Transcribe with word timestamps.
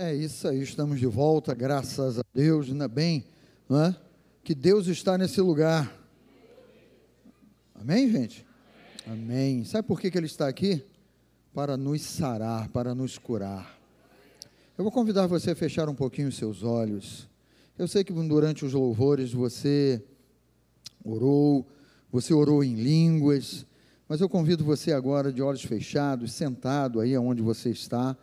É 0.00 0.14
isso 0.14 0.46
aí, 0.46 0.62
estamos 0.62 1.00
de 1.00 1.06
volta, 1.06 1.52
graças 1.52 2.20
a 2.20 2.22
Deus, 2.32 2.68
ainda 2.68 2.86
bem, 2.86 3.24
não 3.68 3.82
é? 3.82 3.96
Que 4.44 4.54
Deus 4.54 4.86
está 4.86 5.18
nesse 5.18 5.40
lugar. 5.40 5.92
Amém, 7.74 8.08
gente? 8.08 8.46
Amém. 9.04 9.64
Sabe 9.64 9.88
por 9.88 10.00
que, 10.00 10.08
que 10.08 10.16
Ele 10.16 10.26
está 10.28 10.46
aqui? 10.46 10.86
Para 11.52 11.76
nos 11.76 12.00
sarar, 12.02 12.68
para 12.68 12.94
nos 12.94 13.18
curar. 13.18 13.76
Eu 14.78 14.84
vou 14.84 14.92
convidar 14.92 15.26
você 15.26 15.50
a 15.50 15.56
fechar 15.56 15.88
um 15.88 15.96
pouquinho 15.96 16.28
os 16.28 16.36
seus 16.36 16.62
olhos. 16.62 17.28
Eu 17.76 17.88
sei 17.88 18.04
que 18.04 18.12
durante 18.12 18.64
os 18.64 18.74
louvores 18.74 19.32
você 19.32 20.00
orou, 21.04 21.66
você 22.12 22.32
orou 22.32 22.62
em 22.62 22.76
línguas, 22.76 23.66
mas 24.08 24.20
eu 24.20 24.28
convido 24.28 24.62
você 24.62 24.92
agora, 24.92 25.32
de 25.32 25.42
olhos 25.42 25.64
fechados, 25.64 26.30
sentado 26.34 27.00
aí 27.00 27.18
onde 27.18 27.42
você 27.42 27.70
está, 27.70 28.16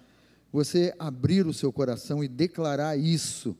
você 0.56 0.94
abrir 0.98 1.46
o 1.46 1.54
seu 1.54 1.70
coração 1.70 2.24
e 2.24 2.30
declarar 2.30 2.98
isso. 2.98 3.58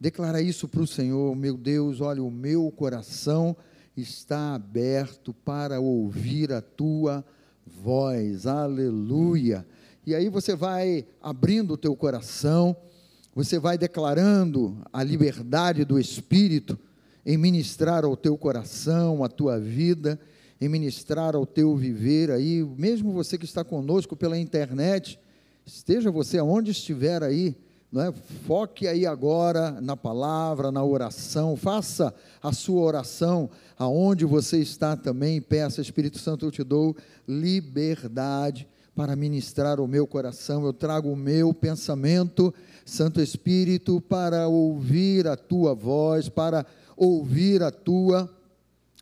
Declarar 0.00 0.40
isso 0.40 0.66
para 0.66 0.80
o 0.80 0.86
Senhor, 0.86 1.36
meu 1.36 1.54
Deus, 1.54 2.00
olha, 2.00 2.22
o 2.22 2.30
meu 2.30 2.70
coração 2.70 3.54
está 3.94 4.54
aberto 4.54 5.34
para 5.34 5.80
ouvir 5.80 6.50
a 6.50 6.62
tua 6.62 7.22
voz. 7.66 8.46
Aleluia. 8.46 9.66
E 10.06 10.14
aí 10.14 10.30
você 10.30 10.56
vai 10.56 11.06
abrindo 11.20 11.74
o 11.74 11.76
teu 11.76 11.94
coração, 11.94 12.74
você 13.34 13.58
vai 13.58 13.76
declarando 13.76 14.78
a 14.90 15.02
liberdade 15.02 15.84
do 15.84 15.98
Espírito 16.00 16.78
em 17.26 17.36
ministrar 17.36 18.02
ao 18.02 18.16
teu 18.16 18.38
coração, 18.38 19.22
à 19.22 19.28
tua 19.28 19.60
vida, 19.60 20.18
em 20.58 20.70
ministrar 20.70 21.36
ao 21.36 21.44
teu 21.44 21.76
viver 21.76 22.30
aí, 22.30 22.64
mesmo 22.78 23.12
você 23.12 23.36
que 23.36 23.44
está 23.44 23.62
conosco 23.62 24.16
pela 24.16 24.38
internet, 24.38 25.20
Esteja 25.72 26.10
você 26.10 26.36
aonde 26.36 26.72
estiver 26.72 27.22
aí, 27.22 27.56
não 27.92 28.02
é? 28.02 28.12
foque 28.44 28.88
aí 28.88 29.06
agora 29.06 29.80
na 29.80 29.96
palavra, 29.96 30.72
na 30.72 30.82
oração, 30.82 31.56
faça 31.56 32.12
a 32.42 32.52
sua 32.52 32.82
oração 32.82 33.48
aonde 33.78 34.24
você 34.24 34.58
está 34.58 34.96
também, 34.96 35.40
peça, 35.40 35.80
Espírito 35.80 36.18
Santo, 36.18 36.44
eu 36.44 36.50
te 36.50 36.64
dou 36.64 36.96
liberdade 37.26 38.66
para 38.96 39.14
ministrar 39.14 39.78
o 39.78 39.86
meu 39.86 40.08
coração, 40.08 40.64
eu 40.64 40.72
trago 40.72 41.08
o 41.08 41.16
meu 41.16 41.54
pensamento, 41.54 42.52
Santo 42.84 43.20
Espírito, 43.20 44.00
para 44.00 44.48
ouvir 44.48 45.28
a 45.28 45.36
tua 45.36 45.72
voz, 45.72 46.28
para 46.28 46.66
ouvir 46.96 47.62
a 47.62 47.70
tua 47.70 48.28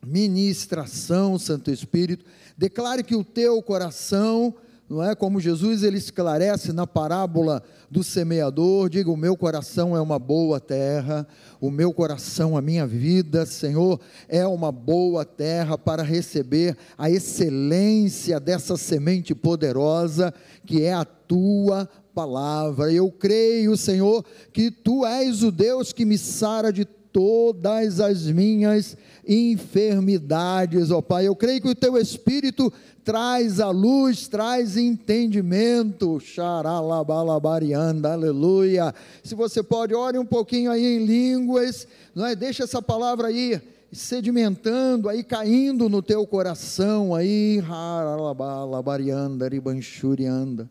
ministração, 0.06 1.38
Santo 1.38 1.70
Espírito, 1.70 2.26
declare 2.58 3.02
que 3.02 3.16
o 3.16 3.24
teu 3.24 3.62
coração 3.62 4.54
não 4.88 5.02
é? 5.02 5.14
Como 5.14 5.40
Jesus 5.40 5.82
ele 5.82 5.98
esclarece 5.98 6.72
na 6.72 6.86
parábola 6.86 7.62
do 7.90 8.02
semeador, 8.02 8.88
diga: 8.88 9.10
"O 9.10 9.16
meu 9.16 9.36
coração 9.36 9.96
é 9.96 10.00
uma 10.00 10.18
boa 10.18 10.58
terra, 10.58 11.26
o 11.60 11.70
meu 11.70 11.92
coração, 11.92 12.56
a 12.56 12.62
minha 12.62 12.86
vida, 12.86 13.44
Senhor, 13.44 14.00
é 14.28 14.46
uma 14.46 14.72
boa 14.72 15.24
terra 15.24 15.76
para 15.76 16.02
receber 16.02 16.76
a 16.96 17.10
excelência 17.10 18.40
dessa 18.40 18.76
semente 18.76 19.34
poderosa 19.34 20.32
que 20.64 20.82
é 20.82 20.94
a 20.94 21.04
tua 21.04 21.88
palavra. 22.14 22.92
Eu 22.92 23.12
creio, 23.12 23.76
Senhor, 23.76 24.24
que 24.52 24.70
tu 24.70 25.06
és 25.06 25.42
o 25.42 25.52
Deus 25.52 25.92
que 25.92 26.04
me 26.04 26.18
sara 26.18 26.72
de 26.72 26.84
todas 27.12 28.00
as 28.00 28.26
minhas 28.26 28.96
enfermidades, 29.26 30.90
ó 30.90 31.00
Pai. 31.02 31.26
Eu 31.26 31.36
creio 31.36 31.60
que 31.60 31.68
o 31.68 31.74
teu 31.74 31.96
espírito 31.98 32.72
traz 33.04 33.60
a 33.60 33.70
luz, 33.70 34.28
traz 34.28 34.76
entendimento. 34.76 36.20
Xaralabalabarianda, 36.20 38.12
aleluia. 38.12 38.94
Se 39.22 39.34
você 39.34 39.62
pode, 39.62 39.94
ore 39.94 40.18
um 40.18 40.26
pouquinho 40.26 40.70
aí 40.70 40.84
em 40.84 41.04
línguas, 41.04 41.88
não 42.14 42.26
é? 42.26 42.36
Deixa 42.36 42.64
essa 42.64 42.82
palavra 42.82 43.28
aí 43.28 43.60
sedimentando, 43.90 45.08
aí 45.08 45.24
caindo 45.24 45.88
no 45.88 46.02
teu 46.02 46.26
coração 46.26 47.14
aí. 47.14 47.62
Haralabalabarianda, 47.66 49.48
ribanchurianda. 49.48 50.68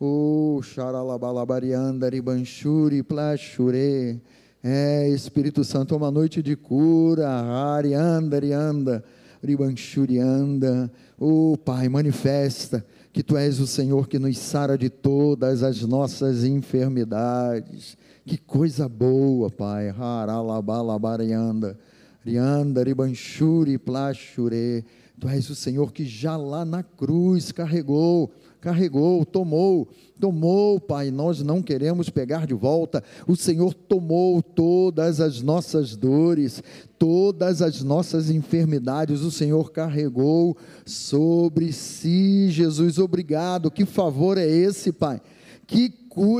O 0.00 0.60
xaralabalabarianda, 0.62 2.08
ribanchuri, 2.08 3.02
plashure. 3.02 4.20
É, 4.62 5.08
Espírito 5.10 5.62
Santo, 5.62 5.94
uma 5.94 6.10
noite 6.10 6.42
de 6.42 6.56
cura. 6.56 7.28
Arianda, 7.28 8.36
arianda, 8.36 9.04
ribanchurianda. 9.42 10.90
Oh, 11.18 11.56
Pai, 11.56 11.88
manifesta 11.88 12.84
que 13.12 13.22
Tu 13.22 13.36
és 13.36 13.60
o 13.60 13.66
Senhor 13.66 14.08
que 14.08 14.18
nos 14.18 14.36
sara 14.36 14.76
de 14.76 14.90
todas 14.90 15.62
as 15.62 15.82
nossas 15.82 16.42
enfermidades. 16.44 17.96
Que 18.26 18.36
coisa 18.36 18.88
boa, 18.88 19.48
Pai. 19.48 19.90
Haralabalabarianda. 19.90 21.78
Rianda, 22.24 22.82
ribanchuri, 22.82 23.78
plashure. 23.78 24.84
Tu 25.20 25.28
és 25.28 25.48
o 25.50 25.54
Senhor 25.54 25.92
que 25.92 26.04
já 26.04 26.36
lá 26.36 26.64
na 26.64 26.82
cruz 26.82 27.52
carregou 27.52 28.32
carregou, 28.60 29.24
tomou, 29.24 29.88
tomou, 30.20 30.80
Pai. 30.80 31.10
Nós 31.10 31.42
não 31.42 31.62
queremos 31.62 32.10
pegar 32.10 32.46
de 32.46 32.54
volta. 32.54 33.02
O 33.26 33.36
Senhor 33.36 33.72
tomou 33.74 34.42
todas 34.42 35.20
as 35.20 35.40
nossas 35.42 35.96
dores, 35.96 36.62
todas 36.98 37.62
as 37.62 37.82
nossas 37.82 38.30
enfermidades, 38.30 39.20
o 39.20 39.30
Senhor 39.30 39.70
carregou 39.70 40.56
sobre 40.84 41.72
si. 41.72 42.50
Jesus, 42.50 42.98
obrigado. 42.98 43.70
Que 43.70 43.84
favor 43.84 44.36
é 44.36 44.46
esse, 44.46 44.92
Pai? 44.92 45.20
Que 45.66 45.90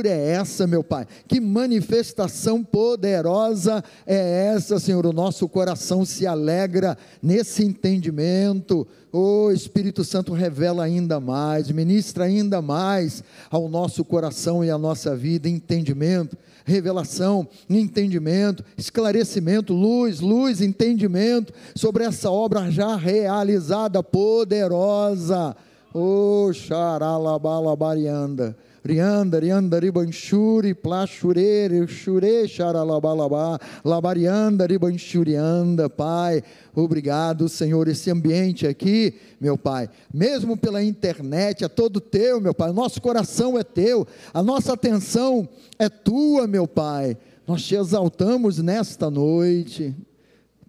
é 0.05 0.31
essa, 0.31 0.67
meu 0.67 0.83
Pai? 0.83 1.07
Que 1.27 1.39
manifestação 1.39 2.63
poderosa 2.63 3.83
é 4.05 4.51
essa, 4.53 4.79
Senhor? 4.79 5.05
O 5.05 5.13
nosso 5.13 5.47
coração 5.47 6.03
se 6.05 6.27
alegra 6.27 6.97
nesse 7.21 7.63
entendimento. 7.63 8.85
Oh, 9.11 9.51
Espírito 9.51 10.03
Santo, 10.03 10.33
revela 10.33 10.83
ainda 10.83 11.19
mais, 11.19 11.71
ministra 11.71 12.25
ainda 12.25 12.61
mais 12.61 13.23
ao 13.49 13.67
nosso 13.67 14.05
coração 14.05 14.63
e 14.63 14.69
à 14.69 14.77
nossa 14.77 15.15
vida 15.15 15.49
entendimento, 15.49 16.37
revelação, 16.63 17.47
entendimento, 17.67 18.63
esclarecimento, 18.77 19.73
luz, 19.73 20.19
luz, 20.19 20.61
entendimento 20.61 21.51
sobre 21.75 22.03
essa 22.03 22.29
obra 22.29 22.69
já 22.69 22.95
realizada, 22.95 24.03
poderosa. 24.03 25.55
Oh, 25.91 26.51
xaralabalabarianda. 26.53 28.55
Rianda, 28.83 29.39
rianda, 29.39 29.79
ribanchuri, 29.79 30.73
plashure, 30.73 31.87
chure, 31.87 32.47
xaralabalabá, 32.47 33.59
labarianda, 33.83 34.65
ribanchurianda, 34.65 35.89
Pai, 35.89 36.41
obrigado, 36.73 37.49
Senhor, 37.49 37.87
esse 37.87 38.09
ambiente 38.09 38.65
aqui, 38.65 39.15
meu 39.39 39.57
Pai, 39.57 39.89
mesmo 40.13 40.55
pela 40.55 40.83
internet, 40.83 41.63
é 41.63 41.67
todo 41.67 41.99
teu, 41.99 42.39
meu 42.39 42.53
Pai, 42.53 42.71
nosso 42.71 43.01
coração 43.01 43.57
é 43.57 43.63
teu, 43.63 44.07
a 44.33 44.41
nossa 44.41 44.73
atenção 44.73 45.47
é 45.77 45.89
tua, 45.89 46.47
meu 46.47 46.67
Pai, 46.67 47.17
nós 47.45 47.63
te 47.63 47.75
exaltamos 47.75 48.59
nesta 48.59 49.09
noite, 49.09 49.95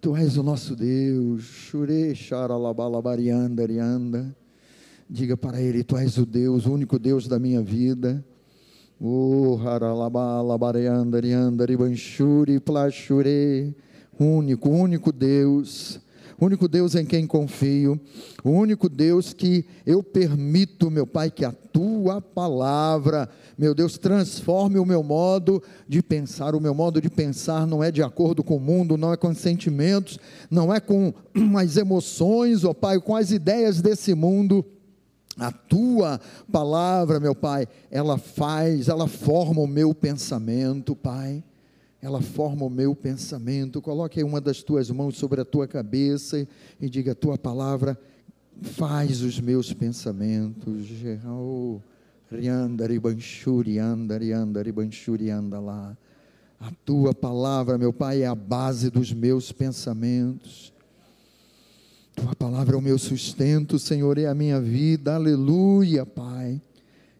Tu 0.01 0.15
és 0.15 0.35
o 0.35 0.41
nosso 0.41 0.75
Deus, 0.75 1.43
chure, 1.43 2.15
xaralabalabarianda, 2.15 3.63
rianda, 3.67 4.35
Diga 5.13 5.35
para 5.35 5.61
ele: 5.61 5.83
Tu 5.83 5.97
és 5.97 6.17
o 6.17 6.25
Deus, 6.25 6.65
o 6.65 6.71
único 6.71 6.97
Deus 6.97 7.27
da 7.27 7.37
minha 7.37 7.61
vida. 7.61 8.23
O 8.97 9.57
plashure. 12.61 13.75
Único, 14.17 14.69
único 14.69 15.11
Deus. 15.11 15.99
Único 16.39 16.65
Deus 16.65 16.95
em 16.95 17.05
quem 17.05 17.27
confio. 17.27 17.99
O 18.41 18.51
único 18.51 18.87
Deus 18.87 19.33
que 19.33 19.65
eu 19.85 20.01
permito, 20.01 20.89
meu 20.89 21.05
Pai, 21.05 21.29
que 21.29 21.43
a 21.43 21.51
tua 21.51 22.21
palavra, 22.21 23.29
meu 23.57 23.75
Deus, 23.75 23.97
transforme 23.97 24.79
o 24.79 24.85
meu 24.85 25.03
modo 25.03 25.61
de 25.89 26.01
pensar. 26.01 26.55
O 26.55 26.61
meu 26.61 26.73
modo 26.73 27.01
de 27.01 27.09
pensar 27.09 27.67
não 27.67 27.83
é 27.83 27.91
de 27.91 28.01
acordo 28.01 28.45
com 28.45 28.55
o 28.55 28.61
mundo, 28.61 28.95
não 28.95 29.11
é 29.11 29.17
com 29.17 29.35
sentimentos, 29.35 30.17
não 30.49 30.73
é 30.73 30.79
com 30.79 31.13
as 31.59 31.75
emoções, 31.75 32.63
ó 32.63 32.73
Pai, 32.73 32.97
com 33.01 33.13
as 33.13 33.29
ideias 33.29 33.81
desse 33.81 34.15
mundo 34.15 34.65
a 35.37 35.51
tua 35.51 36.19
palavra, 36.51 37.19
meu 37.19 37.33
Pai, 37.33 37.67
ela 37.89 38.17
faz, 38.17 38.89
ela 38.89 39.07
forma 39.07 39.61
o 39.61 39.67
meu 39.67 39.93
pensamento, 39.93 40.95
Pai. 40.95 41.43
Ela 42.01 42.21
forma 42.21 42.65
o 42.65 42.69
meu 42.69 42.95
pensamento. 42.95 43.81
Coloque 43.81 44.19
aí 44.19 44.25
uma 44.25 44.41
das 44.41 44.63
tuas 44.63 44.89
mãos 44.89 45.17
sobre 45.17 45.39
a 45.39 45.45
tua 45.45 45.67
cabeça 45.67 46.47
e 46.79 46.89
diga: 46.89 47.11
a 47.11 47.15
tua 47.15 47.37
palavra 47.37 47.97
faz 48.61 49.21
os 49.21 49.39
meus 49.39 49.71
pensamentos. 49.71 50.87
A 56.59 56.71
tua 56.85 57.13
palavra, 57.13 57.77
meu 57.77 57.93
Pai, 57.93 58.23
é 58.23 58.27
a 58.27 58.35
base 58.35 58.89
dos 58.89 59.11
meus 59.13 59.51
pensamentos. 59.51 60.70
Tua 62.21 62.35
palavra 62.35 62.75
é 62.75 62.77
o 62.77 62.81
meu 62.83 62.99
sustento, 62.99 63.79
Senhor, 63.79 64.15
é 64.19 64.27
a 64.27 64.35
minha 64.35 64.61
vida. 64.61 65.15
Aleluia, 65.15 66.05
Pai. 66.05 66.61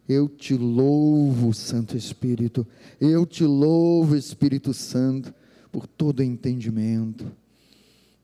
Eu 0.07 0.30
te 0.30 0.53
louvo, 0.53 1.51
Santo 1.56 1.98
Espírito. 1.98 2.68
Eu 3.00 3.25
te 3.25 3.44
louvo, 3.44 4.15
Espírito 4.15 4.75
Santo, 4.75 5.33
por 5.71 5.88
todo 5.88 6.21
entendimento. 6.21 7.25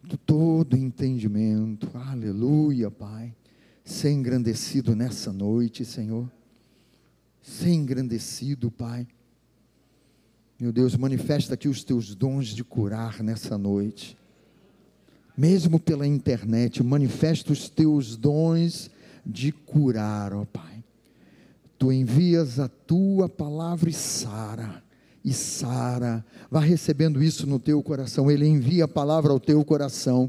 Por 0.07 0.17
todo 0.17 0.77
entendimento. 0.77 1.89
Aleluia, 1.95 2.91
Pai. 2.91 3.33
Ser 3.83 4.11
engrandecido 4.11 4.95
nessa 4.95 5.33
noite, 5.33 5.83
Senhor. 5.83 6.31
Ser 7.41 7.71
engrandecido, 7.71 8.69
Pai. 8.69 9.07
Meu 10.59 10.71
Deus, 10.71 10.95
manifesta 10.95 11.55
aqui 11.55 11.67
os 11.67 11.83
teus 11.83 12.13
dons 12.13 12.49
de 12.49 12.63
curar 12.63 13.23
nessa 13.23 13.57
noite. 13.57 14.15
Mesmo 15.37 15.79
pela 15.79 16.07
internet, 16.07 16.81
manifesta 16.81 17.53
os 17.53 17.69
teus 17.69 18.17
dons 18.17 18.89
de 19.23 19.51
curar, 19.51 20.33
ó 20.33 20.45
Pai. 20.45 20.83
Tu 21.77 21.91
envias 21.91 22.59
a 22.59 22.67
tua 22.67 23.29
palavra 23.29 23.87
e 23.87 23.93
sara, 23.93 24.83
e 25.23 25.31
sara. 25.31 26.25
Vá 26.49 26.59
recebendo 26.59 27.21
isso 27.21 27.45
no 27.45 27.59
teu 27.59 27.83
coração. 27.83 28.31
Ele 28.31 28.47
envia 28.47 28.85
a 28.85 28.87
palavra 28.87 29.31
ao 29.31 29.39
teu 29.39 29.63
coração 29.63 30.27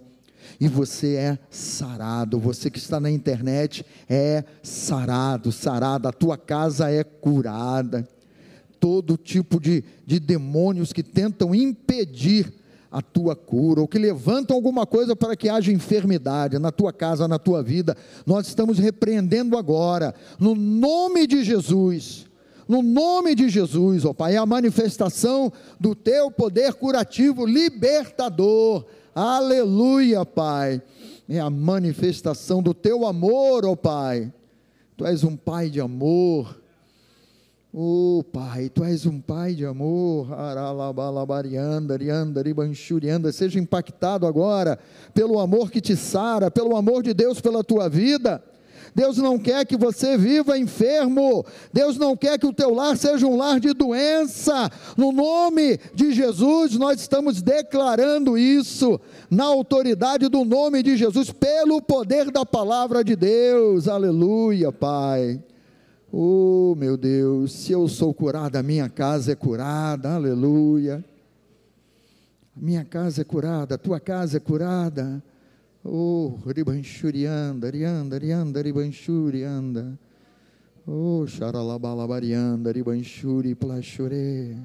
e 0.60 0.68
você 0.68 1.14
é 1.14 1.38
sarado. 1.50 2.38
Você 2.38 2.70
que 2.70 2.78
está 2.78 3.00
na 3.00 3.10
internet 3.10 3.86
é 4.08 4.44
sarado, 4.62 5.50
sarada. 5.50 6.10
A 6.10 6.12
tua 6.12 6.36
casa 6.36 6.90
é 6.90 7.02
curada. 7.02 8.06
Todo 8.78 9.16
tipo 9.16 9.58
de, 9.58 9.82
de 10.06 10.20
demônios 10.20 10.92
que 10.92 11.02
tentam 11.02 11.54
impedir 11.54 12.52
a 12.90 13.02
tua 13.02 13.36
cura, 13.36 13.80
ou 13.80 13.88
que 13.88 13.98
levantam 13.98 14.56
alguma 14.56 14.86
coisa 14.86 15.14
para 15.14 15.36
que 15.36 15.48
haja 15.48 15.70
enfermidade 15.70 16.58
na 16.58 16.72
tua 16.72 16.92
casa, 16.92 17.28
na 17.28 17.38
tua 17.38 17.62
vida, 17.62 17.96
nós 18.24 18.46
estamos 18.48 18.78
repreendendo 18.78 19.56
agora, 19.58 20.14
no 20.38 20.54
nome 20.54 21.26
de 21.26 21.44
Jesus, 21.44 22.26
no 22.66 22.82
nome 22.82 23.34
de 23.34 23.48
Jesus, 23.48 24.04
ó 24.04 24.12
Pai, 24.12 24.34
é 24.34 24.38
a 24.38 24.46
manifestação 24.46 25.52
do 25.78 25.94
teu 25.94 26.30
poder 26.30 26.74
curativo, 26.74 27.44
libertador, 27.46 28.84
aleluia, 29.14 30.24
Pai, 30.24 30.82
é 31.28 31.38
a 31.38 31.50
manifestação 31.50 32.62
do 32.62 32.72
teu 32.72 33.06
amor, 33.06 33.66
ó 33.66 33.76
Pai, 33.76 34.32
tu 34.96 35.04
és 35.04 35.24
um 35.24 35.36
Pai 35.36 35.68
de 35.68 35.80
amor, 35.80 36.57
Oh 37.72 38.24
Pai, 38.32 38.70
Tu 38.70 38.82
és 38.82 39.04
um 39.04 39.20
Pai 39.20 39.54
de 39.54 39.66
amor, 39.66 40.28
seja 43.32 43.58
impactado 43.58 44.26
agora 44.26 44.78
pelo 45.12 45.38
amor 45.38 45.70
que 45.70 45.80
te 45.80 45.94
sara, 45.94 46.50
pelo 46.50 46.76
amor 46.76 47.02
de 47.02 47.12
Deus 47.12 47.40
pela 47.40 47.62
tua 47.62 47.88
vida. 47.88 48.42
Deus 48.94 49.18
não 49.18 49.38
quer 49.38 49.66
que 49.66 49.76
você 49.76 50.16
viva 50.16 50.58
enfermo, 50.58 51.44
Deus 51.70 51.98
não 51.98 52.16
quer 52.16 52.38
que 52.38 52.46
o 52.46 52.54
teu 52.54 52.72
lar 52.74 52.96
seja 52.96 53.26
um 53.26 53.36
lar 53.36 53.60
de 53.60 53.74
doença. 53.74 54.70
No 54.96 55.12
nome 55.12 55.78
de 55.94 56.12
Jesus, 56.12 56.76
nós 56.76 57.00
estamos 57.00 57.42
declarando 57.42 58.38
isso, 58.38 58.98
na 59.30 59.44
autoridade 59.44 60.26
do 60.28 60.42
nome 60.42 60.82
de 60.82 60.96
Jesus, 60.96 61.30
pelo 61.30 61.82
poder 61.82 62.30
da 62.30 62.46
palavra 62.46 63.04
de 63.04 63.14
Deus. 63.14 63.86
Aleluia, 63.88 64.72
Pai. 64.72 65.38
Oh, 66.10 66.74
meu 66.76 66.96
Deus, 66.96 67.52
se 67.52 67.72
eu 67.72 67.86
sou 67.86 68.14
curada, 68.14 68.58
a 68.58 68.62
minha 68.62 68.88
casa 68.88 69.32
é 69.32 69.34
curada, 69.34 70.14
aleluia. 70.14 71.04
Minha 72.56 72.84
casa 72.84 73.20
é 73.20 73.24
curada, 73.24 73.74
a 73.74 73.78
tua 73.78 74.00
casa 74.00 74.38
é 74.38 74.40
curada. 74.40 75.22
Oh, 75.84 76.38
ribanchurianda, 76.46 77.70
rianda, 77.70 78.18
rianda, 78.18 78.62
ribanchurianda. 78.62 79.98
Oh, 80.86 81.26
xaralabalabarianda, 81.26 82.72
ribanchuri, 82.72 83.54
plachure. 83.54 84.56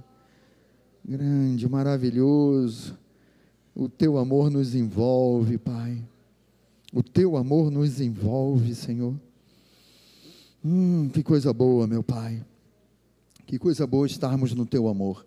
Grande, 1.04 1.68
maravilhoso. 1.68 2.98
O 3.76 3.90
teu 3.90 4.18
amor 4.18 4.50
nos 4.50 4.74
envolve, 4.74 5.58
Pai. 5.58 6.02
O 6.94 7.04
teu 7.04 7.36
amor 7.36 7.70
nos 7.70 8.00
envolve, 8.00 8.74
Senhor. 8.74 9.14
Hum, 10.66 11.10
que 11.10 11.22
coisa 11.22 11.52
boa, 11.52 11.86
meu 11.86 12.02
Pai. 12.02 12.42
Que 13.46 13.60
coisa 13.60 13.86
boa 13.86 14.08
estarmos 14.08 14.54
no 14.54 14.66
teu 14.66 14.88
amor, 14.88 15.26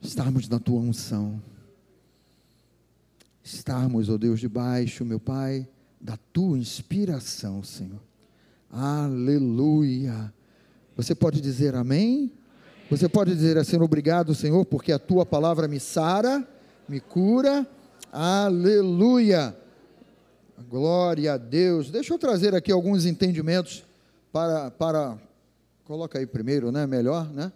estarmos 0.00 0.48
na 0.48 0.58
tua 0.58 0.80
unção, 0.80 1.40
estarmos, 3.44 4.08
ó 4.08 4.14
oh 4.14 4.18
Deus, 4.18 4.40
debaixo, 4.40 5.04
meu 5.04 5.20
Pai, 5.20 5.68
da 6.00 6.16
tua 6.32 6.58
inspiração, 6.58 7.62
Senhor. 7.62 8.00
Aleluia. 8.70 10.32
Você 10.96 11.14
pode 11.14 11.40
dizer 11.42 11.74
amém? 11.74 12.32
Você 12.90 13.08
pode 13.08 13.34
dizer 13.34 13.58
assim, 13.58 13.76
obrigado, 13.76 14.34
Senhor, 14.34 14.64
porque 14.64 14.92
a 14.92 14.98
tua 14.98 15.26
palavra 15.26 15.68
me 15.68 15.78
sara, 15.78 16.46
me 16.88 17.00
cura. 17.00 17.66
Aleluia. 18.10 19.54
Glória 20.70 21.34
a 21.34 21.36
Deus. 21.36 21.90
Deixa 21.90 22.14
eu 22.14 22.18
trazer 22.18 22.54
aqui 22.54 22.72
alguns 22.72 23.04
entendimentos 23.04 23.85
para, 24.32 24.70
para 24.70 25.18
coloca 25.84 26.18
aí 26.18 26.26
primeiro, 26.26 26.72
né? 26.72 26.86
Melhor, 26.86 27.32
né? 27.32 27.52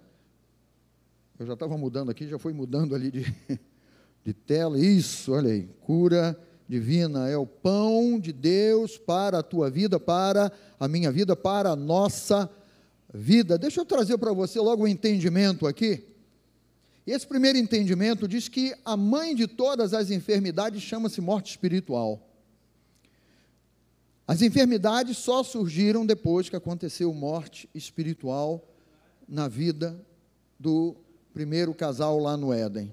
Eu 1.38 1.46
já 1.46 1.54
estava 1.54 1.76
mudando 1.76 2.10
aqui, 2.10 2.28
já 2.28 2.38
fui 2.38 2.52
mudando 2.52 2.94
ali 2.94 3.10
de, 3.10 3.34
de 4.24 4.32
tela. 4.32 4.78
Isso, 4.78 5.32
olha 5.32 5.50
aí, 5.50 5.68
cura 5.80 6.38
divina 6.70 7.28
é 7.28 7.36
o 7.36 7.44
pão 7.44 8.20
de 8.20 8.32
Deus 8.32 8.96
para 8.96 9.40
a 9.40 9.42
tua 9.42 9.68
vida, 9.68 9.98
para 9.98 10.52
a 10.78 10.86
minha 10.86 11.10
vida, 11.10 11.34
para 11.34 11.70
a 11.70 11.76
nossa 11.76 12.48
vida. 13.12 13.58
Deixa 13.58 13.80
eu 13.80 13.84
trazer 13.84 14.16
para 14.18 14.32
você 14.32 14.60
logo 14.60 14.82
o 14.82 14.84
um 14.84 14.88
entendimento 14.88 15.66
aqui. 15.66 16.04
Esse 17.04 17.26
primeiro 17.26 17.58
entendimento 17.58 18.28
diz 18.28 18.46
que 18.48 18.72
a 18.84 18.96
mãe 18.96 19.34
de 19.34 19.48
todas 19.48 19.92
as 19.92 20.12
enfermidades 20.12 20.80
chama-se 20.80 21.20
morte 21.20 21.50
espiritual. 21.50 22.29
As 24.30 24.42
enfermidades 24.42 25.18
só 25.18 25.42
surgiram 25.42 26.06
depois 26.06 26.48
que 26.48 26.54
aconteceu 26.54 27.12
morte 27.12 27.68
espiritual 27.74 28.64
na 29.28 29.48
vida 29.48 30.00
do 30.56 30.94
primeiro 31.34 31.74
casal 31.74 32.16
lá 32.20 32.36
no 32.36 32.52
Éden. 32.52 32.92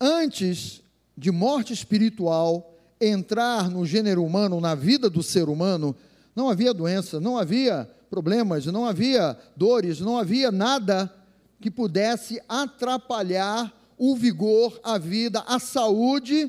Antes 0.00 0.84
de 1.18 1.32
morte 1.32 1.72
espiritual 1.72 2.72
entrar 3.00 3.68
no 3.68 3.84
gênero 3.84 4.22
humano, 4.22 4.60
na 4.60 4.76
vida 4.76 5.10
do 5.10 5.20
ser 5.20 5.48
humano, 5.48 5.96
não 6.32 6.48
havia 6.48 6.72
doença, 6.72 7.18
não 7.18 7.36
havia 7.36 7.90
problemas, 8.08 8.66
não 8.66 8.86
havia 8.86 9.36
dores, 9.56 9.98
não 9.98 10.16
havia 10.16 10.52
nada 10.52 11.12
que 11.60 11.72
pudesse 11.72 12.40
atrapalhar 12.48 13.76
o 13.98 14.14
vigor, 14.14 14.78
a 14.84 14.96
vida, 14.96 15.42
a 15.44 15.58
saúde 15.58 16.48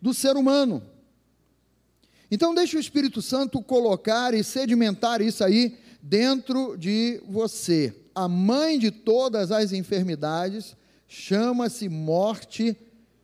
do 0.00 0.14
ser 0.14 0.34
humano. 0.34 0.93
Então, 2.34 2.52
deixe 2.52 2.76
o 2.76 2.80
Espírito 2.80 3.22
Santo 3.22 3.62
colocar 3.62 4.34
e 4.34 4.42
sedimentar 4.42 5.22
isso 5.22 5.44
aí 5.44 5.78
dentro 6.02 6.76
de 6.76 7.22
você. 7.28 7.94
A 8.12 8.26
mãe 8.26 8.76
de 8.76 8.90
todas 8.90 9.52
as 9.52 9.72
enfermidades 9.72 10.74
chama-se 11.06 11.88
morte 11.88 12.76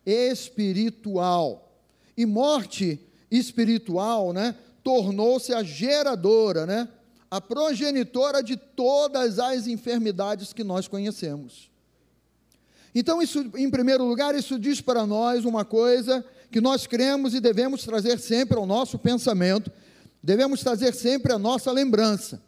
espiritual. 0.06 1.76
E 2.16 2.24
morte 2.24 3.00
espiritual, 3.28 4.32
né, 4.32 4.54
tornou-se 4.80 5.52
a 5.52 5.64
geradora, 5.64 6.64
né, 6.64 6.88
a 7.28 7.40
progenitora 7.40 8.44
de 8.44 8.56
todas 8.56 9.40
as 9.40 9.66
enfermidades 9.66 10.52
que 10.52 10.62
nós 10.62 10.86
conhecemos. 10.86 11.68
Então, 12.94 13.20
isso, 13.20 13.50
em 13.56 13.68
primeiro 13.68 14.04
lugar, 14.04 14.36
isso 14.36 14.56
diz 14.56 14.80
para 14.80 15.04
nós 15.04 15.44
uma 15.44 15.64
coisa 15.64 16.24
que 16.50 16.60
nós 16.60 16.86
cremos 16.86 17.32
e 17.34 17.40
devemos 17.40 17.84
trazer 17.84 18.18
sempre 18.18 18.58
ao 18.58 18.66
nosso 18.66 18.98
pensamento, 18.98 19.70
devemos 20.22 20.60
trazer 20.60 20.94
sempre 20.94 21.32
a 21.32 21.38
nossa 21.38 21.70
lembrança. 21.70 22.42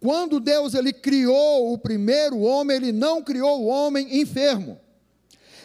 Quando 0.00 0.40
Deus 0.40 0.74
ele 0.74 0.92
criou 0.92 1.72
o 1.72 1.78
primeiro 1.78 2.40
homem, 2.40 2.76
ele 2.76 2.92
não 2.92 3.22
criou 3.22 3.62
o 3.62 3.66
homem 3.66 4.20
enfermo. 4.20 4.78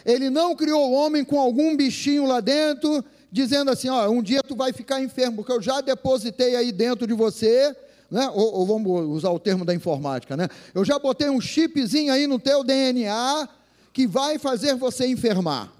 Ele 0.04 0.30
não 0.30 0.54
criou 0.54 0.90
o 0.90 0.92
homem 0.92 1.24
com 1.24 1.38
algum 1.38 1.76
bichinho 1.76 2.24
lá 2.24 2.40
dentro, 2.40 3.04
dizendo 3.30 3.70
assim: 3.70 3.88
ó, 3.88 4.08
um 4.08 4.22
dia 4.22 4.42
tu 4.42 4.56
vai 4.56 4.72
ficar 4.72 5.02
enfermo, 5.02 5.36
porque 5.36 5.52
eu 5.52 5.60
já 5.60 5.80
depositei 5.80 6.56
aí 6.56 6.72
dentro 6.72 7.06
de 7.06 7.12
você, 7.12 7.76
né? 8.10 8.30
Ou, 8.32 8.54
ou, 8.54 8.66
vamos 8.66 9.16
usar 9.16 9.30
o 9.30 9.38
termo 9.38 9.64
da 9.64 9.74
informática, 9.74 10.36
né? 10.36 10.48
Eu 10.74 10.84
já 10.84 10.98
botei 10.98 11.28
um 11.28 11.40
chipzinho 11.40 12.12
aí 12.12 12.26
no 12.26 12.38
teu 12.38 12.64
DNA 12.64 13.48
que 13.92 14.06
vai 14.06 14.38
fazer 14.38 14.74
você 14.74 15.06
enfermar 15.06 15.79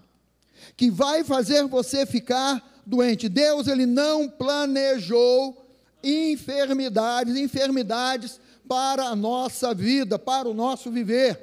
que 0.80 0.90
vai 0.90 1.22
fazer 1.22 1.66
você 1.66 2.06
ficar 2.06 2.80
doente. 2.86 3.28
Deus 3.28 3.68
ele 3.68 3.84
não 3.84 4.26
planejou 4.26 5.62
enfermidades, 6.02 7.36
enfermidades 7.36 8.40
para 8.66 9.04
a 9.08 9.14
nossa 9.14 9.74
vida, 9.74 10.18
para 10.18 10.48
o 10.48 10.54
nosso 10.54 10.90
viver. 10.90 11.38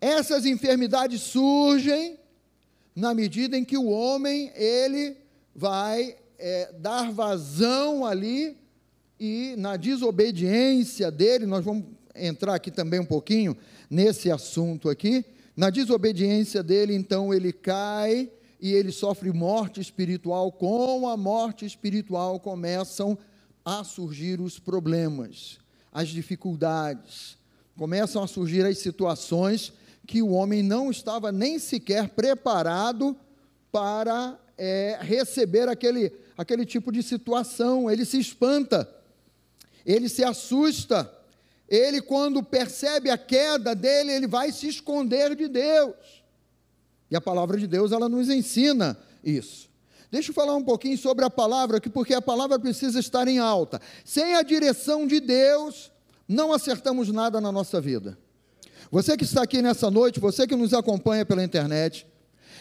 Essas 0.00 0.46
enfermidades 0.46 1.20
surgem 1.20 2.18
na 2.96 3.12
medida 3.12 3.54
em 3.54 3.62
que 3.62 3.76
o 3.76 3.90
homem 3.90 4.50
ele 4.54 5.18
vai 5.54 6.16
é, 6.38 6.72
dar 6.78 7.12
vazão 7.12 8.06
ali 8.06 8.56
e 9.20 9.56
na 9.58 9.76
desobediência 9.76 11.10
dele, 11.10 11.44
nós 11.44 11.62
vamos 11.62 11.84
entrar 12.14 12.54
aqui 12.54 12.70
também 12.70 12.98
um 12.98 13.04
pouquinho 13.04 13.54
nesse 13.90 14.30
assunto 14.30 14.88
aqui. 14.88 15.22
Na 15.56 15.70
desobediência 15.70 16.62
dele, 16.62 16.94
então 16.94 17.32
ele 17.32 17.52
cai 17.52 18.30
e 18.60 18.72
ele 18.72 18.90
sofre 18.90 19.32
morte 19.32 19.80
espiritual. 19.80 20.50
Com 20.50 21.08
a 21.08 21.16
morte 21.16 21.64
espiritual 21.64 22.40
começam 22.40 23.16
a 23.64 23.84
surgir 23.84 24.40
os 24.40 24.58
problemas, 24.58 25.58
as 25.92 26.08
dificuldades, 26.08 27.38
começam 27.76 28.22
a 28.22 28.26
surgir 28.26 28.64
as 28.64 28.78
situações 28.78 29.72
que 30.06 30.22
o 30.22 30.30
homem 30.30 30.62
não 30.62 30.90
estava 30.90 31.32
nem 31.32 31.58
sequer 31.58 32.10
preparado 32.10 33.16
para 33.72 34.38
é, 34.58 34.98
receber 35.00 35.68
aquele, 35.68 36.12
aquele 36.36 36.64
tipo 36.66 36.92
de 36.92 37.02
situação. 37.02 37.90
Ele 37.90 38.04
se 38.04 38.18
espanta, 38.18 38.88
ele 39.84 40.08
se 40.08 40.22
assusta. 40.22 41.10
Ele, 41.68 42.00
quando 42.00 42.42
percebe 42.42 43.10
a 43.10 43.18
queda 43.18 43.74
dele, 43.74 44.12
ele 44.12 44.26
vai 44.26 44.52
se 44.52 44.68
esconder 44.68 45.34
de 45.34 45.48
Deus. 45.48 45.94
E 47.10 47.16
a 47.16 47.20
palavra 47.20 47.58
de 47.58 47.66
Deus, 47.66 47.92
ela 47.92 48.08
nos 48.08 48.28
ensina 48.28 48.98
isso. 49.22 49.68
Deixa 50.10 50.30
eu 50.30 50.34
falar 50.34 50.54
um 50.54 50.62
pouquinho 50.62 50.96
sobre 50.96 51.24
a 51.24 51.30
palavra 51.30 51.78
aqui, 51.78 51.90
porque 51.90 52.14
a 52.14 52.22
palavra 52.22 52.58
precisa 52.58 53.00
estar 53.00 53.26
em 53.26 53.38
alta. 53.38 53.80
Sem 54.04 54.34
a 54.34 54.42
direção 54.42 55.06
de 55.06 55.18
Deus, 55.18 55.90
não 56.28 56.52
acertamos 56.52 57.08
nada 57.08 57.40
na 57.40 57.50
nossa 57.50 57.80
vida. 57.80 58.16
Você 58.90 59.16
que 59.16 59.24
está 59.24 59.42
aqui 59.42 59.60
nessa 59.60 59.90
noite, 59.90 60.20
você 60.20 60.46
que 60.46 60.54
nos 60.54 60.72
acompanha 60.72 61.24
pela 61.24 61.42
internet, 61.42 62.06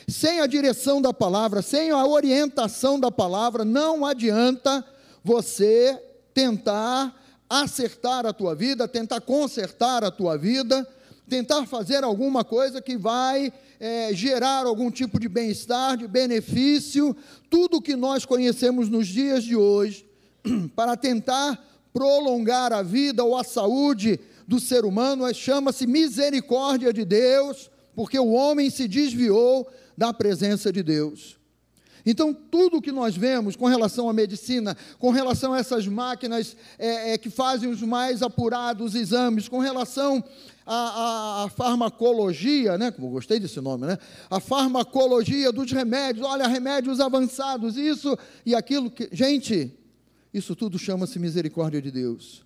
sem 0.08 0.42
a 0.42 0.48
direção 0.48 1.02
da 1.02 1.14
palavra, 1.14 1.62
sem 1.62 1.92
a 1.92 2.06
orientação 2.06 3.00
da 3.00 3.12
palavra, 3.12 3.64
não 3.64 4.06
adianta 4.06 4.84
você 5.24 6.02
tentar 6.34 7.23
acertar 7.62 8.26
a 8.26 8.34
tua 8.34 8.56
vida, 8.56 8.88
tentar 8.88 9.22
consertar 9.22 10.04
a 10.04 10.10
tua 10.10 10.36
vida, 10.36 10.88
tentar 11.30 11.68
fazer 11.68 12.04
alguma 12.04 12.44
coisa 12.44 12.82
que 12.82 12.98
vai 12.98 13.54
é, 13.80 14.12
gerar 14.14 14.66
algum 14.66 14.90
tipo 14.90 15.20
de 15.20 15.30
bem-estar, 15.30 15.96
de 15.96 16.08
benefício, 16.08 17.16
tudo 17.52 17.82
que 17.82 17.96
nós 17.96 18.26
conhecemos 18.26 18.90
nos 18.90 19.08
dias 19.08 19.44
de 19.44 19.56
hoje, 19.56 20.04
para 20.76 20.98
tentar 20.98 21.64
prolongar 21.94 22.74
a 22.74 22.82
vida 22.82 23.24
ou 23.24 23.38
a 23.38 23.44
saúde 23.44 24.20
do 24.48 24.60
ser 24.60 24.84
humano, 24.84 25.28
é, 25.28 25.34
chama-se 25.34 25.86
misericórdia 25.86 26.92
de 26.92 27.06
Deus, 27.06 27.70
porque 27.96 28.18
o 28.18 28.32
homem 28.32 28.72
se 28.72 28.88
desviou 28.88 29.70
da 29.96 30.12
presença 30.12 30.72
de 30.72 30.82
Deus. 30.82 31.38
Então, 32.06 32.34
tudo 32.34 32.82
que 32.82 32.92
nós 32.92 33.16
vemos 33.16 33.56
com 33.56 33.66
relação 33.66 34.10
à 34.10 34.14
medicina, 34.14 34.76
com 35.00 35.10
relação 35.10 35.54
a 35.54 35.60
essas 35.60 35.88
máquinas 35.88 36.56
é, 36.78 37.14
é, 37.14 37.18
que 37.18 37.30
fazem 37.30 37.70
os 37.70 37.82
mais 37.82 38.22
apurados 38.22 38.94
exames, 38.94 39.48
com 39.48 39.60
relação 39.60 40.24
à, 40.66 40.76
à, 40.76 41.44
à 41.46 41.50
farmacologia, 41.50 42.78
né? 42.78 42.92
Como 42.92 43.10
gostei 43.10 43.40
desse 43.40 43.62
nome, 43.62 43.88
né? 43.88 43.98
A 44.30 44.42
farmacologia 44.42 45.52
dos 45.52 45.72
remédios, 45.72 46.26
olha, 46.26 46.46
remédios 46.48 47.00
avançados, 47.00 47.78
isso 47.78 48.18
e 48.46 48.54
aquilo 48.54 48.92
que. 48.92 49.08
Gente, 49.12 49.72
isso 50.34 50.56
tudo 50.56 50.78
chama-se 50.78 51.18
misericórdia 51.20 51.82
de 51.82 51.90
Deus. 51.90 52.44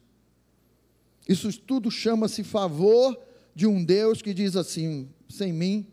Isso 1.27 1.51
tudo 1.59 1.89
chama-se 1.89 2.43
favor 2.43 3.17
de 3.55 3.65
um 3.65 3.83
Deus 3.83 4.21
que 4.21 4.35
diz 4.35 4.55
assim: 4.55 5.09
sem 5.27 5.51
mim 5.51 5.87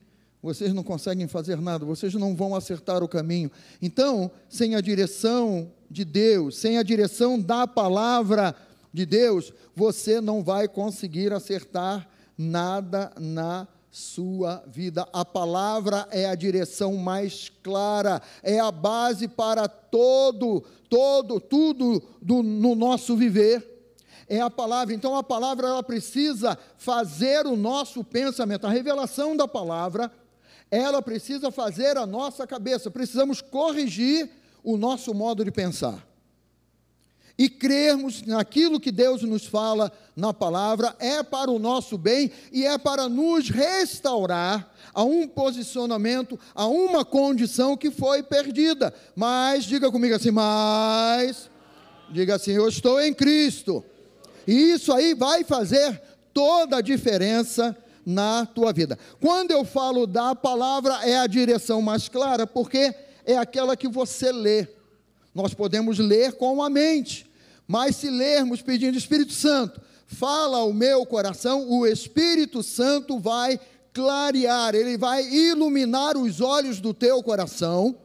vocês 0.44 0.74
não 0.74 0.82
conseguem 0.82 1.26
fazer 1.26 1.58
nada, 1.58 1.86
vocês 1.86 2.12
não 2.12 2.36
vão 2.36 2.54
acertar 2.54 3.02
o 3.02 3.08
caminho. 3.08 3.50
Então, 3.80 4.30
sem 4.46 4.74
a 4.74 4.80
direção 4.82 5.72
de 5.90 6.04
Deus, 6.04 6.58
sem 6.58 6.76
a 6.76 6.82
direção 6.82 7.40
da 7.40 7.66
palavra 7.66 8.54
de 8.92 9.06
Deus, 9.06 9.54
você 9.74 10.20
não 10.20 10.44
vai 10.44 10.68
conseguir 10.68 11.32
acertar 11.32 12.06
nada 12.36 13.10
na 13.18 13.66
sua 13.90 14.62
vida. 14.66 15.08
A 15.14 15.24
palavra 15.24 16.06
é 16.10 16.26
a 16.26 16.34
direção 16.34 16.94
mais 16.94 17.50
clara, 17.62 18.20
é 18.42 18.60
a 18.60 18.70
base 18.70 19.26
para 19.26 19.66
todo, 19.66 20.62
todo, 20.90 21.40
tudo 21.40 22.02
do, 22.20 22.42
no 22.42 22.74
nosso 22.74 23.16
viver. 23.16 23.70
É 24.28 24.40
a 24.40 24.50
palavra. 24.50 24.92
Então 24.92 25.16
a 25.16 25.22
palavra 25.22 25.68
ela 25.68 25.82
precisa 25.82 26.58
fazer 26.76 27.46
o 27.46 27.56
nosso 27.56 28.04
pensamento. 28.04 28.66
A 28.66 28.70
revelação 28.70 29.36
da 29.36 29.48
palavra 29.48 30.10
ela 30.74 31.00
precisa 31.00 31.50
fazer 31.50 31.96
a 31.96 32.04
nossa 32.04 32.46
cabeça, 32.46 32.90
precisamos 32.90 33.40
corrigir 33.40 34.28
o 34.62 34.76
nosso 34.76 35.14
modo 35.14 35.44
de 35.44 35.52
pensar. 35.52 36.04
E 37.36 37.48
crermos 37.48 38.22
naquilo 38.22 38.78
que 38.78 38.92
Deus 38.92 39.22
nos 39.22 39.44
fala 39.44 39.92
na 40.14 40.32
palavra 40.32 40.94
é 41.00 41.22
para 41.22 41.50
o 41.50 41.58
nosso 41.58 41.98
bem 41.98 42.30
e 42.52 42.64
é 42.64 42.78
para 42.78 43.08
nos 43.08 43.50
restaurar 43.50 44.72
a 44.92 45.02
um 45.02 45.26
posicionamento, 45.26 46.38
a 46.54 46.66
uma 46.66 47.04
condição 47.04 47.76
que 47.76 47.90
foi 47.90 48.22
perdida. 48.22 48.94
Mas, 49.16 49.64
diga 49.64 49.90
comigo 49.90 50.14
assim, 50.14 50.30
mas, 50.30 51.50
diga 52.10 52.36
assim, 52.36 52.52
eu 52.52 52.68
estou 52.68 53.00
em 53.00 53.12
Cristo. 53.12 53.84
E 54.46 54.72
isso 54.72 54.92
aí 54.92 55.14
vai 55.14 55.42
fazer 55.42 56.00
toda 56.32 56.76
a 56.76 56.80
diferença 56.80 57.76
na 58.04 58.46
tua 58.46 58.72
vida. 58.72 58.98
Quando 59.20 59.50
eu 59.50 59.64
falo 59.64 60.06
da 60.06 60.34
palavra, 60.34 61.00
é 61.06 61.18
a 61.18 61.26
direção 61.26 61.80
mais 61.80 62.08
clara, 62.08 62.46
porque 62.46 62.94
é 63.24 63.36
aquela 63.36 63.76
que 63.76 63.88
você 63.88 64.30
lê. 64.30 64.66
Nós 65.34 65.54
podemos 65.54 65.98
ler 65.98 66.34
com 66.34 66.62
a 66.62 66.70
mente, 66.70 67.26
mas 67.66 67.96
se 67.96 68.08
lermos 68.08 68.62
pedindo 68.62 68.96
Espírito 68.96 69.32
Santo, 69.32 69.80
fala 70.06 70.62
o 70.64 70.72
meu 70.72 71.04
coração, 71.04 71.68
o 71.68 71.86
Espírito 71.86 72.62
Santo 72.62 73.18
vai 73.18 73.58
clarear, 73.92 74.74
ele 74.74 74.96
vai 74.96 75.24
iluminar 75.24 76.16
os 76.16 76.40
olhos 76.40 76.80
do 76.80 76.92
teu 76.92 77.22
coração, 77.22 77.96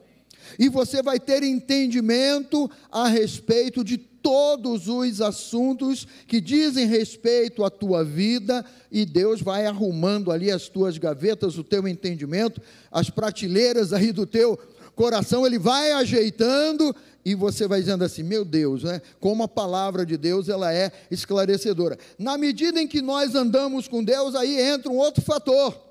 e 0.58 0.68
você 0.68 1.02
vai 1.02 1.20
ter 1.20 1.42
entendimento 1.42 2.68
a 2.90 3.06
respeito 3.06 3.84
de 3.84 4.09
todos 4.22 4.88
os 4.88 5.20
assuntos 5.20 6.06
que 6.26 6.40
dizem 6.40 6.86
respeito 6.86 7.64
à 7.64 7.70
tua 7.70 8.04
vida, 8.04 8.64
e 8.90 9.04
Deus 9.04 9.40
vai 9.40 9.66
arrumando 9.66 10.30
ali 10.30 10.50
as 10.50 10.68
tuas 10.68 10.98
gavetas, 10.98 11.58
o 11.58 11.64
teu 11.64 11.86
entendimento, 11.86 12.60
as 12.90 13.10
prateleiras 13.10 13.92
aí 13.92 14.12
do 14.12 14.26
teu 14.26 14.58
coração, 14.94 15.46
ele 15.46 15.58
vai 15.58 15.92
ajeitando 15.92 16.94
e 17.24 17.34
você 17.34 17.66
vai 17.66 17.80
dizendo 17.80 18.04
assim: 18.04 18.22
"Meu 18.22 18.44
Deus, 18.44 18.82
né? 18.82 19.00
Como 19.18 19.42
a 19.42 19.48
palavra 19.48 20.04
de 20.04 20.16
Deus 20.16 20.48
ela 20.48 20.72
é 20.72 20.92
esclarecedora". 21.10 21.98
Na 22.18 22.36
medida 22.36 22.80
em 22.80 22.86
que 22.86 23.00
nós 23.00 23.34
andamos 23.34 23.88
com 23.88 24.04
Deus, 24.04 24.34
aí 24.34 24.60
entra 24.60 24.90
um 24.90 24.96
outro 24.96 25.22
fator. 25.22 25.90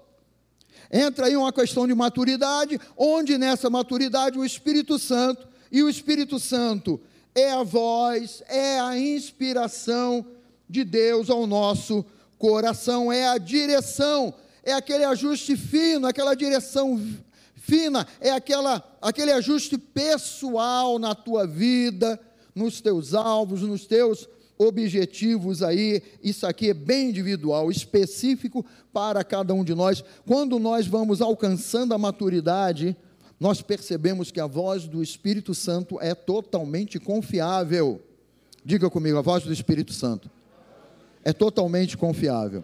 Entra 0.91 1.27
aí 1.27 1.35
uma 1.35 1.53
questão 1.53 1.87
de 1.87 1.93
maturidade, 1.93 2.79
onde 2.97 3.37
nessa 3.37 3.69
maturidade 3.69 4.39
o 4.39 4.45
Espírito 4.45 4.97
Santo 4.97 5.47
e 5.71 5.83
o 5.83 5.89
Espírito 5.89 6.39
Santo 6.39 6.99
é 7.35 7.51
a 7.51 7.63
voz, 7.63 8.43
é 8.47 8.79
a 8.79 8.97
inspiração 8.97 10.25
de 10.69 10.83
Deus 10.83 11.29
ao 11.29 11.47
nosso 11.47 12.05
coração, 12.37 13.11
é 13.11 13.27
a 13.27 13.37
direção, 13.37 14.33
é 14.63 14.73
aquele 14.73 15.03
ajuste 15.03 15.55
fino, 15.57 16.07
aquela 16.07 16.35
direção 16.35 16.99
fina, 17.55 18.07
é 18.19 18.31
aquela, 18.31 18.83
aquele 19.01 19.31
ajuste 19.31 19.77
pessoal 19.77 20.97
na 20.97 21.13
tua 21.13 21.45
vida, 21.45 22.19
nos 22.55 22.81
teus 22.81 23.13
alvos, 23.13 23.61
nos 23.61 23.85
teus 23.85 24.27
objetivos 24.57 25.63
aí, 25.63 26.03
isso 26.21 26.45
aqui 26.45 26.69
é 26.69 26.73
bem 26.73 27.09
individual, 27.09 27.71
específico 27.71 28.65
para 28.91 29.23
cada 29.23 29.53
um 29.53 29.63
de 29.63 29.73
nós. 29.73 30.03
Quando 30.27 30.59
nós 30.59 30.85
vamos 30.85 31.21
alcançando 31.21 31.93
a 31.93 31.97
maturidade, 31.97 32.95
nós 33.39 33.61
percebemos 33.61 34.31
que 34.31 34.39
a 34.39 34.45
voz 34.45 34.87
do 34.87 35.01
Espírito 35.01 35.55
Santo 35.55 35.99
é 36.01 36.13
totalmente 36.13 36.99
confiável. 36.99 38.01
Diga 38.65 38.89
comigo, 38.89 39.17
a 39.17 39.21
voz 39.21 39.43
do 39.43 39.53
Espírito 39.53 39.93
Santo 39.93 40.29
é 41.23 41.31
totalmente 41.31 41.97
confiável. 41.97 42.63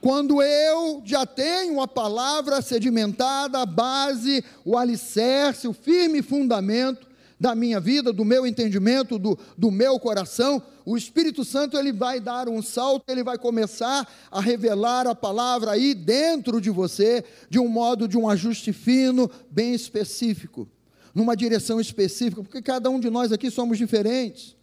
Quando 0.00 0.42
eu 0.42 1.02
já 1.04 1.24
tenho 1.24 1.80
a 1.80 1.86
palavra 1.86 2.60
sedimentada, 2.60 3.60
a 3.60 3.66
base, 3.66 4.44
o 4.64 4.76
alicerce, 4.76 5.68
o 5.68 5.72
firme 5.72 6.22
fundamento 6.22 7.06
da 7.42 7.56
minha 7.56 7.80
vida, 7.80 8.12
do 8.12 8.24
meu 8.24 8.46
entendimento, 8.46 9.18
do, 9.18 9.36
do 9.58 9.68
meu 9.68 9.98
coração, 9.98 10.62
o 10.86 10.96
Espírito 10.96 11.44
Santo 11.44 11.76
ele 11.76 11.92
vai 11.92 12.20
dar 12.20 12.48
um 12.48 12.62
salto, 12.62 13.02
ele 13.08 13.24
vai 13.24 13.36
começar 13.36 14.08
a 14.30 14.40
revelar 14.40 15.08
a 15.08 15.14
palavra 15.14 15.72
aí 15.72 15.92
dentro 15.92 16.60
de 16.60 16.70
você, 16.70 17.24
de 17.50 17.58
um 17.58 17.66
modo 17.66 18.06
de 18.06 18.16
um 18.16 18.28
ajuste 18.28 18.72
fino, 18.72 19.28
bem 19.50 19.74
específico, 19.74 20.68
numa 21.12 21.34
direção 21.34 21.80
específica, 21.80 22.44
porque 22.44 22.62
cada 22.62 22.88
um 22.88 23.00
de 23.00 23.10
nós 23.10 23.32
aqui 23.32 23.50
somos 23.50 23.76
diferentes. 23.76 24.56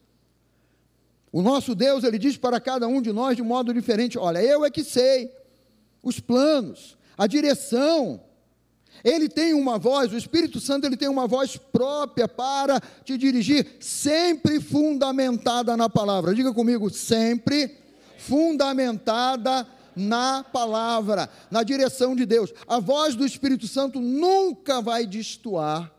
O 1.33 1.41
nosso 1.41 1.75
Deus, 1.75 2.05
ele 2.05 2.17
diz 2.17 2.38
para 2.38 2.62
cada 2.62 2.88
um 2.88 3.01
de 3.01 3.12
nós 3.12 3.36
de 3.36 3.43
modo 3.43 3.74
diferente: 3.74 4.17
olha, 4.17 4.41
eu 4.41 4.63
é 4.63 4.71
que 4.71 4.86
sei 4.86 5.29
os 6.01 6.21
planos, 6.21 6.98
a 7.17 7.27
direção, 7.27 8.21
Ele 9.03 9.29
tem 9.29 9.53
uma 9.53 9.77
voz, 9.77 10.12
o 10.12 10.17
Espírito 10.17 10.60
Santo 10.60 10.86
ele 10.86 10.98
tem 10.98 11.08
uma 11.08 11.27
voz 11.27 11.55
própria 11.55 12.27
para 12.27 12.81
te 13.03 13.17
dirigir, 13.17 13.77
sempre 13.79 14.60
fundamentada 14.60 15.77
na 15.77 15.89
palavra. 15.89 16.36
Diga 16.36 16.53
comigo, 16.53 16.89
sempre 16.89 17.77
fundamentada 18.17 19.65
na 19.96 20.43
palavra, 20.43 21.29
na 21.50 21.63
direção 21.63 22.15
de 22.15 22.25
Deus. 22.25 22.53
A 22.67 22.79
voz 22.79 23.15
do 23.15 23.25
Espírito 23.25 23.67
Santo 23.67 24.00
nunca 24.00 24.81
vai 24.81 25.05
destoar 25.05 25.91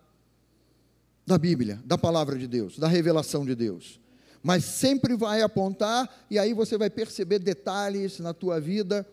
da 1.27 1.39
Bíblia, 1.39 1.81
da 1.85 1.97
palavra 1.97 2.37
de 2.37 2.47
Deus, 2.47 2.79
da 2.79 2.89
revelação 2.89 3.45
de 3.45 3.55
Deus. 3.55 4.01
Mas 4.43 4.65
sempre 4.65 5.15
vai 5.15 5.43
apontar 5.43 6.09
e 6.31 6.39
aí 6.39 6.53
você 6.53 6.77
vai 6.77 6.91
perceber 6.91 7.39
detalhes 7.39 8.19
na 8.19 8.33
tua 8.33 8.61
vida 8.61 9.07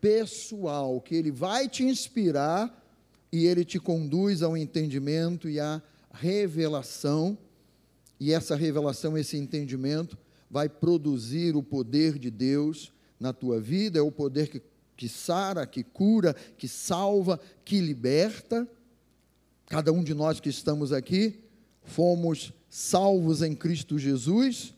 pessoal 0.00 1.00
que 1.00 1.14
ele 1.14 1.30
vai 1.30 1.68
te 1.68 1.84
inspirar 1.84 2.81
e 3.32 3.46
ele 3.46 3.64
te 3.64 3.80
conduz 3.80 4.42
ao 4.42 4.56
entendimento 4.56 5.48
e 5.48 5.58
à 5.58 5.82
revelação. 6.12 7.38
E 8.20 8.32
essa 8.32 8.54
revelação, 8.54 9.16
esse 9.16 9.36
entendimento 9.38 10.18
vai 10.50 10.68
produzir 10.68 11.56
o 11.56 11.62
poder 11.62 12.18
de 12.18 12.30
Deus 12.30 12.92
na 13.18 13.32
tua 13.32 13.58
vida, 13.58 13.98
é 13.98 14.02
o 14.02 14.12
poder 14.12 14.48
que, 14.48 14.60
que 14.96 15.08
sara, 15.08 15.66
que 15.66 15.82
cura, 15.82 16.36
que 16.58 16.68
salva, 16.68 17.40
que 17.64 17.80
liberta. 17.80 18.68
Cada 19.66 19.92
um 19.92 20.04
de 20.04 20.12
nós 20.12 20.38
que 20.38 20.50
estamos 20.50 20.92
aqui 20.92 21.40
fomos 21.82 22.52
salvos 22.68 23.42
em 23.42 23.54
Cristo 23.54 23.98
Jesus, 23.98 24.74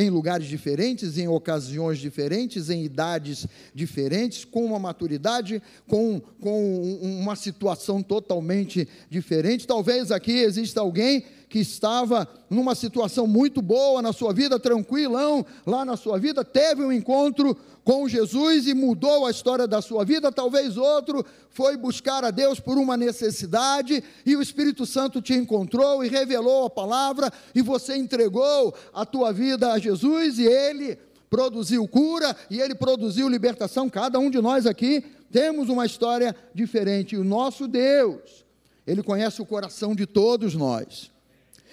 em 0.00 0.08
lugares 0.08 0.46
diferentes, 0.46 1.18
em 1.18 1.28
ocasiões 1.28 1.98
diferentes, 1.98 2.70
em 2.70 2.84
idades 2.84 3.46
diferentes, 3.74 4.44
com 4.44 4.64
uma 4.64 4.78
maturidade, 4.78 5.62
com, 5.86 6.20
com 6.40 6.98
uma 7.02 7.36
situação 7.36 8.02
totalmente 8.02 8.88
diferente. 9.10 9.66
Talvez 9.66 10.10
aqui 10.10 10.38
exista 10.38 10.80
alguém 10.80 11.24
que 11.50 11.58
estava 11.58 12.28
numa 12.48 12.76
situação 12.76 13.26
muito 13.26 13.60
boa 13.60 14.00
na 14.00 14.12
sua 14.12 14.32
vida, 14.32 14.56
tranquilão 14.56 15.44
lá 15.66 15.84
na 15.84 15.96
sua 15.96 16.16
vida, 16.16 16.44
teve 16.44 16.84
um 16.84 16.92
encontro 16.92 17.56
com 17.82 18.08
Jesus 18.08 18.68
e 18.68 18.72
mudou 18.72 19.26
a 19.26 19.32
história 19.32 19.66
da 19.66 19.82
sua 19.82 20.04
vida. 20.04 20.30
Talvez 20.30 20.76
outro 20.76 21.26
foi 21.50 21.76
buscar 21.76 22.24
a 22.24 22.30
Deus 22.30 22.60
por 22.60 22.78
uma 22.78 22.96
necessidade 22.96 24.02
e 24.24 24.36
o 24.36 24.40
Espírito 24.40 24.86
Santo 24.86 25.20
te 25.20 25.34
encontrou 25.34 26.04
e 26.04 26.08
revelou 26.08 26.66
a 26.66 26.70
palavra 26.70 27.32
e 27.52 27.60
você 27.60 27.96
entregou 27.96 28.72
a 28.94 29.04
tua 29.04 29.32
vida 29.32 29.72
a 29.72 29.78
Jesus 29.78 30.38
e 30.38 30.46
ele 30.46 30.96
produziu 31.28 31.86
cura 31.88 32.36
e 32.48 32.60
ele 32.60 32.76
produziu 32.76 33.28
libertação. 33.28 33.90
Cada 33.90 34.20
um 34.20 34.30
de 34.30 34.40
nós 34.40 34.66
aqui 34.66 35.04
temos 35.32 35.68
uma 35.68 35.84
história 35.84 36.36
diferente. 36.54 37.16
O 37.16 37.24
nosso 37.24 37.66
Deus, 37.66 38.44
ele 38.86 39.02
conhece 39.02 39.42
o 39.42 39.46
coração 39.46 39.96
de 39.96 40.06
todos 40.06 40.54
nós. 40.54 41.10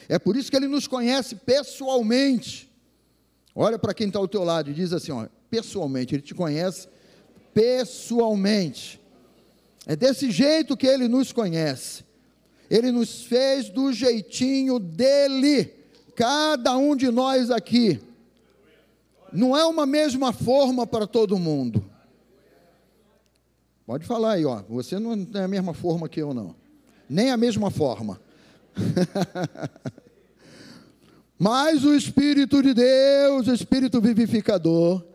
É 0.10 0.18
por 0.18 0.36
isso 0.36 0.50
que 0.50 0.58
ele 0.58 0.68
nos 0.68 0.88
conhece 0.88 1.36
pessoalmente. 1.36 2.72
Olha 3.54 3.78
para 3.78 3.94
quem 3.94 4.08
está 4.08 4.20
ao 4.20 4.28
teu 4.28 4.44
lado 4.44 4.70
e 4.70 4.74
diz 4.74 4.94
assim: 4.94 5.12
ó, 5.12 5.28
pessoalmente, 5.50 6.16
ele 6.16 6.22
te 6.22 6.34
conhece 6.34 6.88
pessoalmente. 7.54 9.02
É 9.86 9.96
desse 9.96 10.30
jeito 10.32 10.78
que 10.78 10.86
ele 10.86 11.08
nos 11.08 11.32
conhece. 11.32 12.06
Ele 12.70 12.92
nos 12.92 13.24
fez 13.24 13.70
do 13.70 13.94
jeitinho 13.94 14.78
dele, 14.78 15.74
cada 16.16 16.78
um 16.78 16.96
de 16.96 17.10
nós 17.10 17.50
aqui. 17.50 18.00
Não 19.32 19.56
é 19.56 19.66
uma 19.66 19.86
mesma 19.86 20.34
forma 20.34 20.86
para 20.86 21.08
todo 21.08 21.40
mundo. 21.40 21.84
Pode 23.86 24.06
falar 24.06 24.34
aí, 24.34 24.46
ó. 24.46 24.62
Você 24.70 25.00
não 25.00 25.14
é 25.34 25.44
a 25.44 25.48
mesma 25.48 25.74
forma 25.74 26.10
que 26.10 26.22
eu, 26.22 26.34
não. 26.34 26.54
Nem 27.10 27.32
a 27.32 27.38
mesma 27.38 27.72
forma. 27.72 28.20
Mas 31.38 31.84
o 31.84 31.94
Espírito 31.94 32.64
de 32.64 32.74
Deus, 32.74 33.48
o 33.48 33.54
Espírito 33.54 34.02
vivificador, 34.02 35.06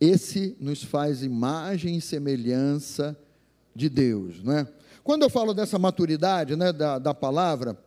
esse 0.00 0.56
nos 0.60 0.82
faz 0.82 1.22
imagem 1.22 1.96
e 1.96 2.00
semelhança 2.00 3.18
de 3.74 3.88
Deus, 3.88 4.42
não 4.42 4.52
é? 4.52 4.68
Quando 5.02 5.22
eu 5.22 5.30
falo 5.30 5.54
dessa 5.54 5.78
maturidade, 5.78 6.56
né, 6.56 6.72
da, 6.72 6.98
da 6.98 7.14
palavra, 7.14 7.78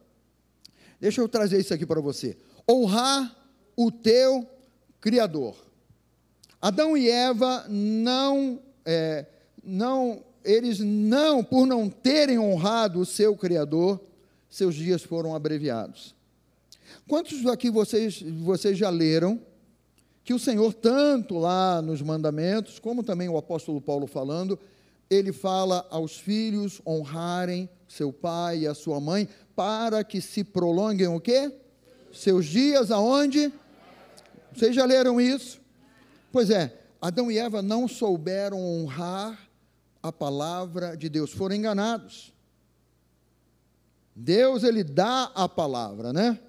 deixa 1.00 1.22
eu 1.22 1.28
trazer 1.28 1.60
isso 1.60 1.74
aqui 1.74 1.86
para 1.86 2.00
você. 2.00 2.38
Honrar 2.70 3.36
o 3.76 3.92
teu 3.92 4.48
Criador. 5.02 5.56
Adão 6.62 6.96
e 6.96 7.10
Eva 7.10 7.66
não, 7.70 8.60
é, 8.86 9.26
não, 9.64 10.24
eles 10.44 10.80
não, 10.80 11.44
por 11.44 11.66
não 11.66 11.90
terem 11.90 12.40
honrado 12.40 13.00
o 13.00 13.06
seu 13.06 13.36
Criador, 13.36 14.02
seus 14.50 14.76
dias 14.76 15.04
foram 15.04 15.36
abreviados. 15.36 16.16
Quantos 17.08 17.46
aqui 17.46 17.70
vocês, 17.70 18.22
vocês 18.22 18.78
já 18.78 18.90
leram 18.90 19.40
que 20.24 20.34
o 20.34 20.40
Senhor, 20.40 20.74
tanto 20.74 21.38
lá 21.38 21.82
nos 21.82 22.02
mandamentos, 22.02 22.80
como 22.80 23.04
também 23.04 23.30
o 23.30 23.38
apóstolo 23.38 23.80
Paulo 23.82 24.08
falando, 24.08 24.60
ele 25.10 25.34
fala 25.34 25.88
aos 25.90 26.18
filhos 26.18 26.82
honrarem 26.86 27.70
seu 27.88 28.14
pai 28.14 28.60
e 28.60 28.68
a 28.68 28.76
sua 28.76 29.00
mãe, 29.00 29.28
para 29.56 30.04
que 30.04 30.22
se 30.22 30.44
prolonguem 30.44 31.08
o 31.08 31.20
quê? 31.20 31.52
Seus 32.14 32.46
dias 32.46 32.92
aonde? 32.92 33.52
Vocês 34.54 34.76
já 34.76 34.86
leram 34.86 35.20
isso? 35.20 35.60
Pois 36.32 36.50
é, 36.50 36.78
Adão 37.02 37.32
e 37.32 37.40
Eva 37.40 37.62
não 37.62 37.88
souberam 37.88 38.60
honrar 38.60 39.50
a 40.02 40.12
palavra 40.12 40.96
de 40.96 41.10
Deus, 41.10 41.32
foram 41.32 41.56
enganados. 41.56 42.34
Deus 44.16 44.64
ele 44.64 44.84
dá 44.84 45.32
a 45.36 45.48
palavra, 45.48 46.12
né? 46.12 46.40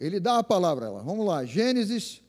Ele 0.00 0.18
dá 0.18 0.38
a 0.38 0.44
palavra. 0.44 0.90
Vamos 0.90 1.26
lá, 1.26 1.44
Gênesis 1.44 2.20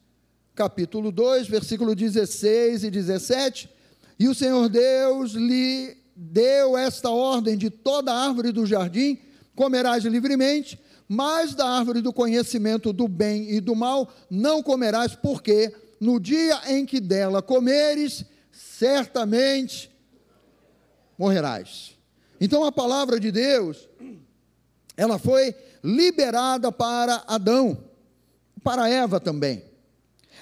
capítulo 0.56 1.12
2, 1.12 1.48
versículo 1.48 1.94
16 1.94 2.86
e 2.86 2.90
17. 2.90 3.70
E 4.18 4.28
o 4.28 4.34
Senhor 4.34 4.70
Deus 4.70 5.34
lhe 5.34 5.98
deu 6.16 6.78
esta 6.78 7.10
ordem: 7.10 7.58
de 7.58 7.70
toda 7.70 8.14
árvore 8.14 8.52
do 8.52 8.66
jardim 8.66 9.20
comerás 9.54 10.04
livremente, 10.06 10.80
mas 11.08 11.54
da 11.54 11.68
árvore 11.68 12.02
do 12.02 12.14
conhecimento 12.14 12.92
do 12.92 13.08
bem 13.08 13.52
e 13.52 13.60
do 13.60 13.76
mal 13.76 14.12
não 14.30 14.64
comerás, 14.64 15.16
porque 15.16 15.74
no 16.00 16.20
dia 16.20 16.62
em 16.68 16.86
que 16.86 17.00
dela 17.00 17.42
comeres, 17.42 18.26
certamente 18.52 19.92
morrerás. 21.18 21.96
Então 22.40 22.64
a 22.64 22.72
palavra 22.72 23.20
de 23.20 23.32
Deus 23.32 23.88
ela 24.98 25.20
foi 25.20 25.54
liberada 25.84 26.72
para 26.72 27.24
Adão, 27.28 27.78
para 28.64 28.90
Eva 28.90 29.20
também. 29.20 29.64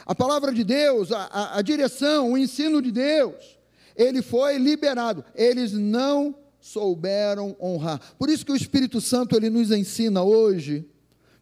A 0.06 0.14
palavra 0.14 0.52
de 0.54 0.64
Deus, 0.64 1.12
a, 1.12 1.24
a, 1.24 1.58
a 1.60 1.62
direção, 1.62 2.34
o 2.34 2.38
ensino 2.38 2.82
de 2.82 2.92
Deus, 2.92 3.58
ele 3.96 4.22
foi 4.22 4.58
liberado. 4.58 5.24
Eles 5.36 5.72
não 5.72 6.36
souberam 6.60 7.56
honrar. 7.60 8.00
Por 8.18 8.30
isso 8.30 8.46
que 8.46 8.52
o 8.52 8.56
Espírito 8.56 9.02
Santo 9.02 9.36
ele 9.36 9.50
nos 9.50 9.72
ensina 9.72 10.24
hoje 10.24 10.86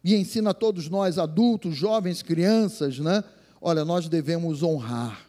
e 0.02 0.14
ensina 0.14 0.50
a 0.50 0.54
todos 0.54 0.88
nós 0.88 1.18
adultos, 1.18 1.76
jovens, 1.76 2.22
crianças, 2.22 2.98
né? 2.98 3.22
Olha, 3.60 3.84
nós 3.84 4.08
devemos 4.08 4.62
honrar. 4.62 5.28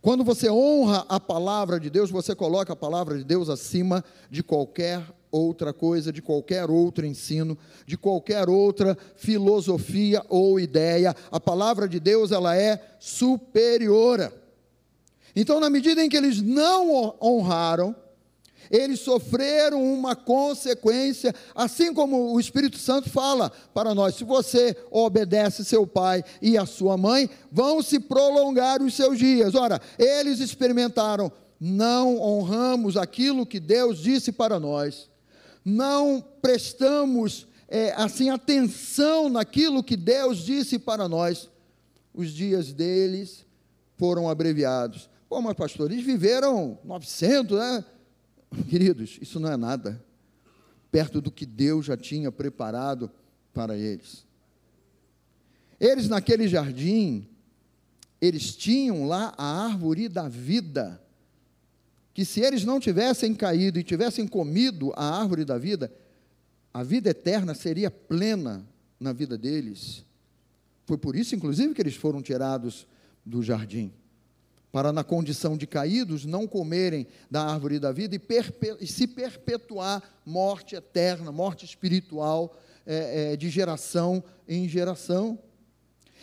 Quando 0.00 0.24
você 0.24 0.50
honra 0.50 1.04
a 1.08 1.18
palavra 1.20 1.78
de 1.78 1.90
Deus, 1.90 2.10
você 2.10 2.34
coloca 2.34 2.72
a 2.72 2.76
palavra 2.76 3.18
de 3.18 3.24
Deus 3.24 3.48
acima 3.48 4.04
de 4.30 4.42
qualquer 4.42 5.02
outra 5.30 5.72
coisa, 5.72 6.12
de 6.12 6.22
qualquer 6.22 6.70
outro 6.70 7.06
ensino, 7.06 7.56
de 7.86 7.96
qualquer 7.96 8.48
outra 8.48 8.96
filosofia 9.16 10.22
ou 10.28 10.58
ideia. 10.58 11.14
A 11.30 11.40
palavra 11.40 11.88
de 11.88 12.00
Deus, 12.00 12.32
ela 12.32 12.56
é 12.56 12.80
superiora. 12.98 14.32
Então, 15.34 15.60
na 15.60 15.70
medida 15.70 16.04
em 16.04 16.08
que 16.08 16.16
eles 16.16 16.42
não 16.42 17.14
honraram, 17.22 17.94
eles 18.70 19.00
sofreram 19.00 19.82
uma 19.82 20.14
consequência, 20.14 21.34
assim 21.54 21.94
como 21.94 22.32
o 22.32 22.40
Espírito 22.40 22.76
Santo 22.78 23.08
fala 23.08 23.50
para 23.72 23.94
nós: 23.94 24.14
se 24.14 24.24
você 24.24 24.76
obedece 24.90 25.64
seu 25.64 25.86
pai 25.86 26.22
e 26.40 26.58
a 26.58 26.66
sua 26.66 26.96
mãe, 26.96 27.30
vão 27.50 27.82
se 27.82 27.98
prolongar 27.98 28.82
os 28.82 28.94
seus 28.94 29.18
dias. 29.18 29.54
Ora, 29.54 29.80
eles 29.98 30.40
experimentaram, 30.40 31.32
não 31.58 32.20
honramos 32.20 32.96
aquilo 32.96 33.46
que 33.46 33.58
Deus 33.58 33.98
disse 33.98 34.32
para 34.32 34.60
nós, 34.60 35.08
não 35.68 36.24
prestamos 36.40 37.46
é, 37.68 37.92
assim 37.92 38.30
atenção 38.30 39.28
naquilo 39.28 39.84
que 39.84 39.96
Deus 39.96 40.38
disse 40.38 40.78
para 40.78 41.08
nós, 41.08 41.50
os 42.14 42.30
dias 42.30 42.72
deles 42.72 43.44
foram 43.96 44.28
abreviados. 44.28 45.10
Pô, 45.28 45.42
mas 45.42 45.54
pastor, 45.54 45.92
eles 45.92 46.04
viveram 46.04 46.78
900, 46.82 47.58
né? 47.58 47.84
Queridos, 48.68 49.18
isso 49.20 49.38
não 49.38 49.52
é 49.52 49.56
nada, 49.56 50.02
perto 50.90 51.20
do 51.20 51.30
que 51.30 51.44
Deus 51.44 51.84
já 51.84 51.96
tinha 51.96 52.32
preparado 52.32 53.10
para 53.52 53.76
eles. 53.76 54.26
Eles 55.78 56.08
naquele 56.08 56.48
jardim, 56.48 57.28
eles 58.20 58.56
tinham 58.56 59.06
lá 59.06 59.34
a 59.36 59.64
árvore 59.64 60.08
da 60.08 60.28
vida 60.28 61.00
que 62.18 62.24
se 62.24 62.40
eles 62.40 62.64
não 62.64 62.80
tivessem 62.80 63.32
caído 63.32 63.78
e 63.78 63.84
tivessem 63.84 64.26
comido 64.26 64.92
a 64.96 65.20
árvore 65.20 65.44
da 65.44 65.56
vida, 65.56 65.88
a 66.74 66.82
vida 66.82 67.10
eterna 67.10 67.54
seria 67.54 67.92
plena 67.92 68.66
na 68.98 69.12
vida 69.12 69.38
deles. 69.38 70.04
Foi 70.84 70.98
por 70.98 71.14
isso, 71.14 71.36
inclusive, 71.36 71.72
que 71.72 71.80
eles 71.80 71.94
foram 71.94 72.20
tirados 72.20 72.88
do 73.24 73.40
jardim 73.40 73.92
para, 74.72 74.92
na 74.92 75.04
condição 75.04 75.56
de 75.56 75.64
caídos, 75.64 76.24
não 76.24 76.44
comerem 76.44 77.06
da 77.30 77.44
árvore 77.44 77.78
da 77.78 77.92
vida 77.92 78.16
e, 78.16 78.20
e 78.80 78.86
se 78.88 79.06
perpetuar 79.06 80.02
morte 80.26 80.74
eterna, 80.74 81.30
morte 81.30 81.64
espiritual, 81.64 82.58
é, 82.84 83.34
é, 83.34 83.36
de 83.36 83.48
geração 83.48 84.24
em 84.48 84.68
geração. 84.68 85.38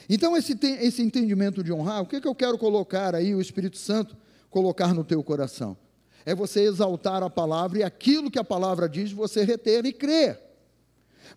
Então, 0.09 0.35
esse, 0.35 0.59
esse 0.61 1.01
entendimento 1.01 1.63
de 1.63 1.71
honrar, 1.71 2.01
o 2.01 2.05
que, 2.05 2.19
que 2.19 2.27
eu 2.27 2.35
quero 2.35 2.57
colocar 2.57 3.15
aí, 3.15 3.33
o 3.33 3.39
Espírito 3.39 3.77
Santo 3.77 4.17
colocar 4.49 4.93
no 4.93 5.05
teu 5.05 5.23
coração? 5.23 5.77
É 6.25 6.33
você 6.33 6.61
exaltar 6.61 7.21
a 7.21 7.29
palavra 7.29 7.79
e 7.79 7.83
aquilo 7.83 8.31
que 8.31 8.39
a 8.39 8.43
palavra 8.43 8.89
diz, 8.89 9.11
você 9.11 9.43
reter 9.43 9.85
e 9.85 9.93
crer. 9.93 10.39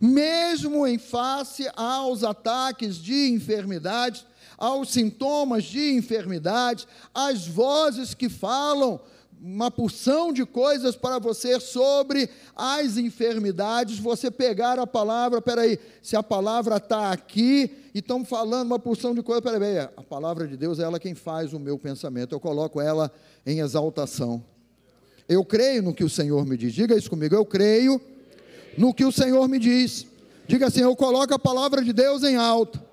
Mesmo 0.00 0.86
em 0.86 0.98
face 0.98 1.68
aos 1.74 2.24
ataques 2.24 2.96
de 2.96 3.28
enfermidades, 3.28 4.24
aos 4.56 4.90
sintomas 4.90 5.64
de 5.64 5.92
enfermidade, 5.92 6.86
às 7.14 7.46
vozes 7.46 8.14
que 8.14 8.28
falam 8.28 9.00
uma 9.40 9.70
porção 9.70 10.32
de 10.32 10.44
coisas 10.44 10.96
para 10.96 11.18
você 11.18 11.60
sobre 11.60 12.28
as 12.56 12.96
enfermidades, 12.96 13.98
você 13.98 14.30
pegar 14.30 14.78
a 14.78 14.86
palavra, 14.86 15.40
peraí, 15.40 15.78
se 16.02 16.16
a 16.16 16.22
palavra 16.22 16.76
está 16.76 17.12
aqui 17.12 17.70
e 17.94 18.00
estão 18.00 18.24
falando 18.24 18.66
uma 18.66 18.78
porção 18.78 19.14
de 19.14 19.22
coisas, 19.22 19.42
peraí, 19.44 19.78
a 19.78 20.02
palavra 20.02 20.46
de 20.46 20.56
Deus 20.56 20.78
é 20.78 20.82
ela 20.82 20.98
quem 20.98 21.14
faz 21.14 21.52
o 21.52 21.60
meu 21.60 21.78
pensamento, 21.78 22.34
eu 22.34 22.40
coloco 22.40 22.80
ela 22.80 23.12
em 23.46 23.60
exaltação. 23.60 24.42
Eu 25.28 25.44
creio 25.44 25.82
no 25.82 25.94
que 25.94 26.04
o 26.04 26.08
Senhor 26.08 26.46
me 26.46 26.56
diz, 26.56 26.72
diga 26.72 26.96
isso 26.96 27.10
comigo, 27.10 27.34
eu 27.34 27.44
creio 27.44 28.00
no 28.76 28.94
que 28.94 29.04
o 29.04 29.12
Senhor 29.12 29.46
me 29.48 29.58
diz. 29.58 30.06
Diga 30.46 30.68
assim, 30.68 30.80
eu 30.80 30.96
coloco 30.96 31.34
a 31.34 31.38
palavra 31.38 31.82
de 31.82 31.92
Deus 31.92 32.22
em 32.22 32.36
alto 32.36 32.88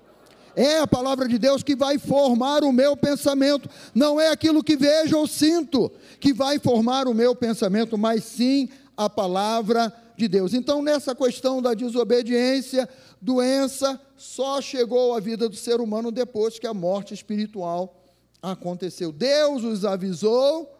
é 0.56 0.78
a 0.78 0.86
palavra 0.86 1.28
de 1.28 1.38
Deus 1.38 1.62
que 1.62 1.76
vai 1.76 1.98
formar 1.98 2.64
o 2.64 2.72
meu 2.72 2.96
pensamento. 2.96 3.68
Não 3.94 4.18
é 4.18 4.30
aquilo 4.30 4.64
que 4.64 4.74
vejo 4.74 5.18
ou 5.18 5.26
sinto 5.26 5.92
que 6.18 6.32
vai 6.32 6.58
formar 6.58 7.06
o 7.06 7.14
meu 7.14 7.36
pensamento, 7.36 7.98
mas 7.98 8.24
sim 8.24 8.70
a 8.96 9.08
palavra 9.10 9.92
de 10.16 10.26
Deus. 10.26 10.54
Então, 10.54 10.82
nessa 10.82 11.14
questão 11.14 11.60
da 11.60 11.74
desobediência, 11.74 12.88
doença 13.20 14.00
só 14.16 14.62
chegou 14.62 15.14
à 15.14 15.20
vida 15.20 15.46
do 15.46 15.56
ser 15.56 15.78
humano 15.78 16.10
depois 16.10 16.58
que 16.58 16.66
a 16.66 16.72
morte 16.72 17.12
espiritual 17.12 18.02
aconteceu. 18.40 19.12
Deus 19.12 19.62
os 19.62 19.84
avisou 19.84 20.74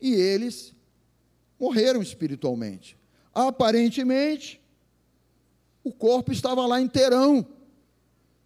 e 0.00 0.12
eles 0.14 0.74
morreram 1.58 2.00
espiritualmente. 2.00 2.96
Aparentemente, 3.34 4.60
o 5.84 5.92
corpo 5.92 6.32
estava 6.32 6.66
lá 6.66 6.80
inteirão 6.80 7.46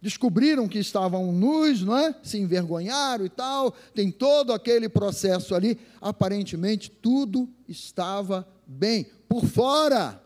descobriram 0.05 0.67
que 0.67 0.77
estavam 0.77 1.31
nus, 1.31 1.81
não 1.81 1.97
é? 1.97 2.13
Se 2.21 2.37
envergonharam 2.37 3.25
e 3.25 3.29
tal, 3.29 3.71
tem 3.95 4.11
todo 4.11 4.53
aquele 4.53 4.87
processo 4.87 5.55
ali. 5.55 5.79
Aparentemente 5.99 6.91
tudo 6.91 7.49
estava 7.67 8.47
bem 8.67 9.07
por 9.27 9.43
fora, 9.45 10.21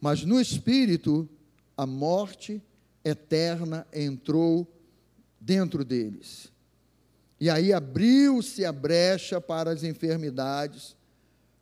mas 0.00 0.24
no 0.24 0.40
espírito 0.40 1.28
a 1.76 1.86
morte 1.86 2.60
eterna 3.04 3.86
entrou 3.92 4.66
dentro 5.40 5.84
deles. 5.84 6.49
E 7.40 7.48
aí 7.48 7.72
abriu-se 7.72 8.64
a 8.66 8.72
brecha 8.72 9.40
para 9.40 9.70
as 9.70 9.82
enfermidades 9.82 10.94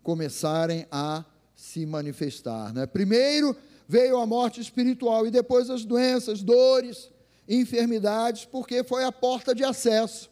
começarem 0.03 0.87
a 0.91 1.25
se 1.55 1.87
manifestar. 1.87 2.75
Né? 2.75 2.85
Primeiro 2.87 3.57
veio 3.87 4.19
a 4.19 4.27
morte 4.27 4.61
espiritual 4.61 5.27
e 5.27 5.31
depois 5.31 5.71
as 5.71 5.85
doenças, 5.85 6.43
dores, 6.43 7.11
enfermidades, 7.49 8.45
porque 8.45 8.83
foi 8.83 9.05
a 9.05 9.13
porta 9.13 9.55
de 9.55 9.63
acesso. 9.63 10.29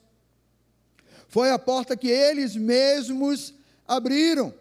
Foi 1.29 1.51
a 1.51 1.59
porta 1.59 1.97
que 1.97 2.09
eles 2.09 2.57
mesmos 2.57 3.55
abriram. 3.87 4.53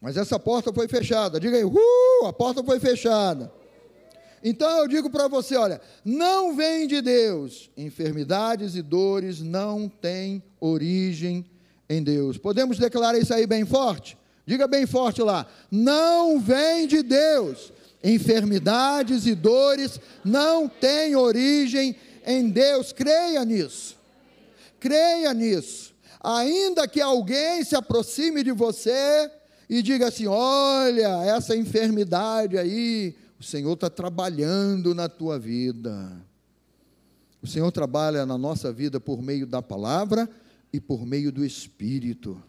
Mas 0.00 0.16
essa 0.16 0.38
porta 0.38 0.72
foi 0.72 0.86
fechada. 0.88 1.40
Diga 1.40 1.56
aí, 1.56 1.64
uh, 1.64 2.26
a 2.26 2.32
porta 2.32 2.62
foi 2.62 2.78
fechada. 2.78 3.52
Então 4.48 4.78
eu 4.78 4.86
digo 4.86 5.10
para 5.10 5.26
você, 5.26 5.56
olha, 5.56 5.80
não 6.04 6.54
vem 6.54 6.86
de 6.86 7.00
Deus. 7.00 7.68
Enfermidades 7.76 8.76
e 8.76 8.82
dores 8.82 9.40
não 9.40 9.88
têm 9.88 10.42
origem 10.60 11.44
em 11.88 12.02
Deus. 12.02 12.38
Podemos 12.38 12.78
declarar 12.78 13.18
isso 13.18 13.34
aí 13.34 13.46
bem 13.46 13.64
forte? 13.64 14.16
Diga 14.46 14.68
bem 14.68 14.86
forte 14.86 15.20
lá. 15.20 15.46
Não 15.70 16.38
vem 16.38 16.86
de 16.86 17.02
Deus 17.02 17.72
enfermidades 18.06 19.26
e 19.26 19.34
dores 19.34 20.00
não 20.24 20.68
têm 20.68 21.16
origem 21.16 21.96
em 22.24 22.48
Deus. 22.48 22.92
Creia 22.92 23.44
nisso. 23.44 23.96
Creia 24.78 25.34
nisso. 25.34 25.94
Ainda 26.22 26.86
que 26.86 27.00
alguém 27.00 27.64
se 27.64 27.74
aproxime 27.74 28.42
de 28.42 28.52
você 28.52 29.30
e 29.68 29.82
diga 29.82 30.08
assim: 30.08 30.26
olha, 30.26 31.24
essa 31.24 31.56
enfermidade 31.56 32.56
aí, 32.56 33.14
o 33.38 33.42
Senhor 33.42 33.74
está 33.74 33.90
trabalhando 33.90 34.94
na 34.94 35.08
tua 35.08 35.38
vida. 35.38 36.24
O 37.42 37.46
Senhor 37.46 37.70
trabalha 37.70 38.24
na 38.24 38.38
nossa 38.38 38.72
vida 38.72 38.98
por 38.98 39.22
meio 39.22 39.46
da 39.46 39.60
palavra 39.60 40.28
e 40.72 40.80
por 40.80 41.06
meio 41.06 41.30
do 41.30 41.44
Espírito. 41.44 42.42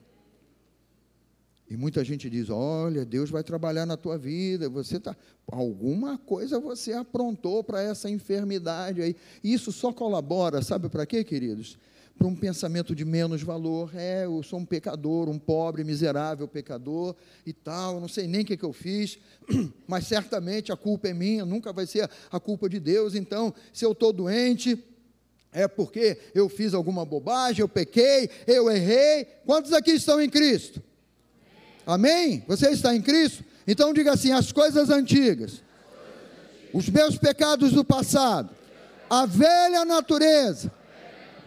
E 1.70 1.76
muita 1.76 2.04
gente 2.04 2.30
diz: 2.30 2.50
olha, 2.50 3.06
Deus 3.06 3.30
vai 3.30 3.44
trabalhar 3.44 3.86
na 3.86 3.98
tua 3.98 4.18
vida, 4.18 4.70
você 4.70 5.00
tá 5.00 5.16
alguma 5.50 6.18
coisa 6.18 6.60
você 6.60 6.94
aprontou 6.94 7.64
para 7.64 7.82
essa 7.82 8.10
enfermidade 8.10 9.02
aí. 9.02 9.16
Isso 9.44 9.72
só 9.72 9.92
colabora, 9.92 10.62
sabe 10.62 10.90
para 10.90 11.06
quê, 11.06 11.24
queridos? 11.24 11.78
Para 12.18 12.28
um 12.28 12.36
pensamento 12.36 12.96
de 12.96 13.06
menos 13.06 13.44
valor. 13.44 13.92
É, 13.94 14.26
eu 14.26 14.42
sou 14.42 14.60
um 14.60 14.66
pecador, 14.66 15.30
um 15.30 15.38
pobre, 15.38 15.84
miserável 15.84 16.48
pecador 16.48 17.16
e 17.46 17.54
tal, 17.54 18.00
não 18.00 18.08
sei 18.08 18.28
nem 18.28 18.42
o 18.42 18.46
que, 18.46 18.58
que 18.58 18.66
eu 18.66 18.74
fiz, 18.74 19.20
mas 19.88 20.08
certamente 20.08 20.72
a 20.72 20.76
culpa 20.76 21.10
é 21.10 21.14
minha, 21.14 21.46
nunca 21.46 21.72
vai 21.72 21.86
ser 21.86 22.10
a 22.32 22.40
culpa 22.40 22.68
de 22.68 22.80
Deus. 22.80 23.14
Então, 23.14 23.54
se 23.72 23.86
eu 23.86 23.92
estou 23.92 24.12
doente, 24.12 24.84
é 25.52 25.68
porque 25.68 26.18
eu 26.34 26.50
fiz 26.50 26.74
alguma 26.74 27.06
bobagem, 27.06 27.62
eu 27.62 27.70
pequei, 27.70 28.30
eu 28.46 28.70
errei. 28.70 29.26
Quantos 29.46 29.74
aqui 29.74 29.92
estão 29.92 30.20
em 30.20 30.30
Cristo? 30.30 30.82
Amém? 31.86 32.44
Você 32.48 32.70
está 32.70 32.96
em 32.96 33.02
Cristo? 33.02 33.46
Então 33.66 33.94
diga 33.94 34.14
assim: 34.14 34.32
as 34.32 34.52
coisas 34.52 34.90
antigas, 34.90 35.62
os 36.74 36.90
meus 36.90 37.18
pecados 37.18 37.72
do 37.72 37.84
passado, 37.84 38.50
a 39.10 39.26
velha 39.26 39.86
natureza 39.86 40.72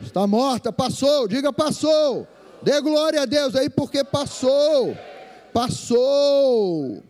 está 0.01 0.27
morta, 0.27 0.73
passou, 0.73 1.29
diga 1.29 1.53
passou. 1.53 2.27
Dê 2.63 2.81
glória 2.81 3.23
a 3.23 3.27
Deus 3.27 3.55
aí 3.55 3.71
porque 3.71 4.05
passou. 4.05 4.97
Passou. 5.53 7.03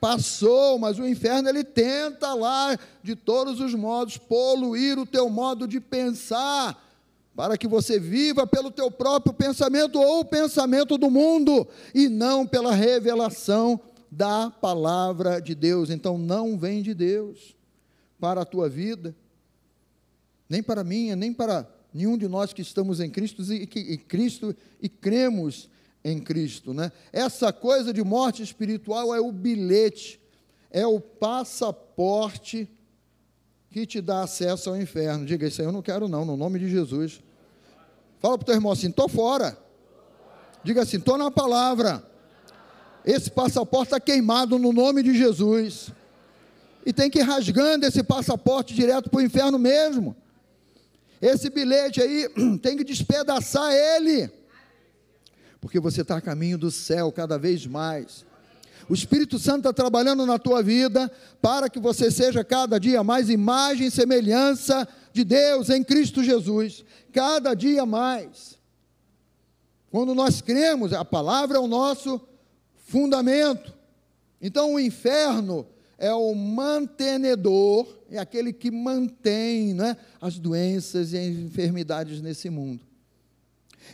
Passou, 0.00 0.78
mas 0.78 0.98
o 0.98 1.06
inferno 1.06 1.48
ele 1.48 1.64
tenta 1.64 2.32
lá 2.32 2.78
de 3.02 3.16
todos 3.16 3.60
os 3.60 3.74
modos 3.74 4.16
poluir 4.16 4.96
o 4.98 5.04
teu 5.04 5.28
modo 5.28 5.66
de 5.66 5.80
pensar 5.80 6.84
para 7.34 7.56
que 7.56 7.66
você 7.66 7.98
viva 7.98 8.46
pelo 8.46 8.70
teu 8.70 8.90
próprio 8.90 9.32
pensamento 9.32 10.00
ou 10.00 10.20
o 10.20 10.24
pensamento 10.24 10.96
do 10.96 11.10
mundo 11.10 11.66
e 11.94 12.08
não 12.08 12.46
pela 12.46 12.72
revelação 12.72 13.80
da 14.10 14.50
palavra 14.50 15.40
de 15.40 15.54
Deus. 15.54 15.90
Então 15.90 16.16
não 16.16 16.56
vem 16.56 16.82
de 16.82 16.94
Deus 16.94 17.56
para 18.20 18.42
a 18.42 18.44
tua 18.44 18.68
vida, 18.68 19.14
nem 20.48 20.62
para 20.62 20.82
minha, 20.82 21.14
nem 21.14 21.32
para 21.32 21.68
nenhum 21.92 22.16
de 22.16 22.28
nós 22.28 22.52
que 22.52 22.62
estamos 22.62 23.00
em 23.00 23.10
Cristo 23.10 23.42
e, 23.52 23.62
e 23.62 23.98
Cristo 23.98 24.54
e 24.80 24.88
cremos 24.88 25.68
em 26.04 26.18
Cristo, 26.20 26.72
né? 26.72 26.92
Essa 27.12 27.52
coisa 27.52 27.92
de 27.92 28.02
morte 28.02 28.42
espiritual 28.42 29.14
é 29.14 29.20
o 29.20 29.32
bilhete, 29.32 30.20
é 30.70 30.86
o 30.86 31.00
passaporte 31.00 32.68
que 33.70 33.84
te 33.86 34.00
dá 34.00 34.22
acesso 34.22 34.70
ao 34.70 34.80
inferno. 34.80 35.26
Diga 35.26 35.46
isso 35.46 35.60
aí, 35.60 35.66
eu 35.66 35.72
não 35.72 35.82
quero 35.82 36.08
não, 36.08 36.24
no 36.24 36.36
nome 36.36 36.58
de 36.58 36.68
Jesus. 36.68 37.20
Fala 38.20 38.38
para 38.38 38.42
o 38.42 38.46
teu 38.46 38.54
irmão 38.54 38.72
assim: 38.72 38.88
estou 38.88 39.08
fora. 39.08 39.58
Diga 40.62 40.82
assim: 40.82 40.96
estou 40.96 41.18
na 41.18 41.30
palavra. 41.30 42.02
Esse 43.04 43.30
passaporte 43.30 43.86
está 43.86 44.00
queimado 44.00 44.58
no 44.58 44.72
nome 44.72 45.02
de 45.02 45.16
Jesus. 45.16 45.90
E 46.84 46.92
tem 46.92 47.10
que 47.10 47.18
ir 47.18 47.22
rasgando 47.22 47.86
esse 47.86 48.02
passaporte 48.02 48.74
direto 48.74 49.10
para 49.10 49.18
o 49.18 49.22
inferno 49.22 49.58
mesmo. 49.58 50.16
Esse 51.20 51.50
bilhete 51.50 52.00
aí 52.00 52.28
tem 52.62 52.76
que 52.76 52.84
despedaçar 52.84 53.72
ele. 53.72 54.30
Porque 55.60 55.80
você 55.80 56.02
está 56.02 56.16
a 56.16 56.20
caminho 56.20 56.56
do 56.56 56.70
céu 56.70 57.10
cada 57.10 57.38
vez 57.38 57.66
mais. 57.66 58.24
O 58.88 58.94
Espírito 58.94 59.38
Santo 59.38 59.58
está 59.58 59.72
trabalhando 59.72 60.24
na 60.24 60.38
tua 60.38 60.62
vida 60.62 61.10
para 61.42 61.68
que 61.68 61.78
você 61.78 62.10
seja 62.10 62.42
cada 62.42 62.78
dia 62.78 63.04
mais 63.04 63.28
imagem 63.28 63.88
e 63.88 63.90
semelhança 63.90 64.88
de 65.12 65.24
Deus 65.24 65.68
em 65.68 65.84
Cristo 65.84 66.22
Jesus 66.22 66.84
cada 67.12 67.54
dia 67.54 67.84
mais. 67.84 68.58
Quando 69.90 70.14
nós 70.14 70.40
cremos, 70.40 70.92
a 70.92 71.04
palavra 71.04 71.58
é 71.58 71.60
o 71.60 71.66
nosso 71.66 72.20
fundamento. 72.86 73.74
Então 74.40 74.74
o 74.74 74.80
inferno 74.80 75.66
é 75.98 76.12
o 76.12 76.32
mantenedor, 76.32 77.98
é 78.08 78.18
aquele 78.18 78.52
que 78.52 78.70
mantém 78.70 79.74
né, 79.74 79.96
as 80.20 80.38
doenças 80.38 81.12
e 81.12 81.18
as 81.18 81.36
enfermidades 81.36 82.22
nesse 82.22 82.48
mundo. 82.48 82.86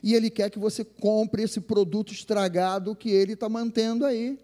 E 0.03 0.15
ele 0.15 0.29
quer 0.29 0.51
que 0.51 0.59
você 0.59 0.85
compre 0.85 1.43
esse 1.43 1.61
produto 1.61 2.13
estragado 2.13 2.95
que 2.95 3.09
ele 3.09 3.33
está 3.33 3.49
mantendo 3.49 4.05
aí. 4.05 4.39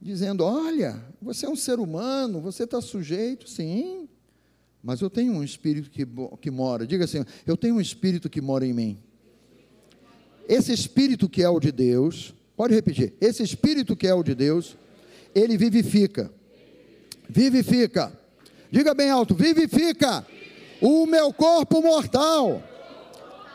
Dizendo: 0.00 0.44
olha, 0.44 1.04
você 1.20 1.44
é 1.46 1.48
um 1.48 1.56
ser 1.56 1.78
humano, 1.78 2.40
você 2.40 2.64
está 2.64 2.80
sujeito, 2.80 3.48
sim, 3.48 4.08
mas 4.82 5.00
eu 5.00 5.10
tenho 5.10 5.32
um 5.32 5.42
espírito 5.42 5.90
que, 5.90 6.06
que 6.40 6.50
mora. 6.50 6.86
Diga 6.86 7.04
assim: 7.04 7.24
eu 7.46 7.56
tenho 7.56 7.74
um 7.74 7.80
espírito 7.80 8.30
que 8.30 8.40
mora 8.40 8.66
em 8.66 8.72
mim. 8.72 8.98
Esse 10.48 10.72
espírito 10.72 11.28
que 11.28 11.42
é 11.42 11.48
o 11.48 11.58
de 11.60 11.72
Deus, 11.72 12.34
pode 12.56 12.74
repetir: 12.74 13.14
esse 13.20 13.42
espírito 13.42 13.96
que 13.96 14.06
é 14.06 14.14
o 14.14 14.22
de 14.22 14.34
Deus, 14.34 14.76
ele 15.34 15.56
vivifica. 15.56 16.30
Vivifica. 17.28 18.12
Diga 18.70 18.94
bem 18.94 19.10
alto: 19.10 19.34
vivifica 19.34 20.26
o 20.80 21.06
meu 21.06 21.32
corpo 21.32 21.80
mortal. 21.80 22.62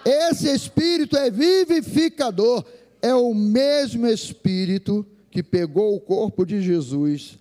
Esse 0.05 0.47
espírito 0.51 1.17
é 1.17 1.29
vivificador. 1.29 2.65
É 3.01 3.13
o 3.13 3.33
mesmo 3.33 4.07
espírito 4.07 5.05
que 5.31 5.41
pegou 5.41 5.95
o 5.95 6.01
corpo 6.01 6.45
de 6.45 6.61
Jesus 6.61 7.37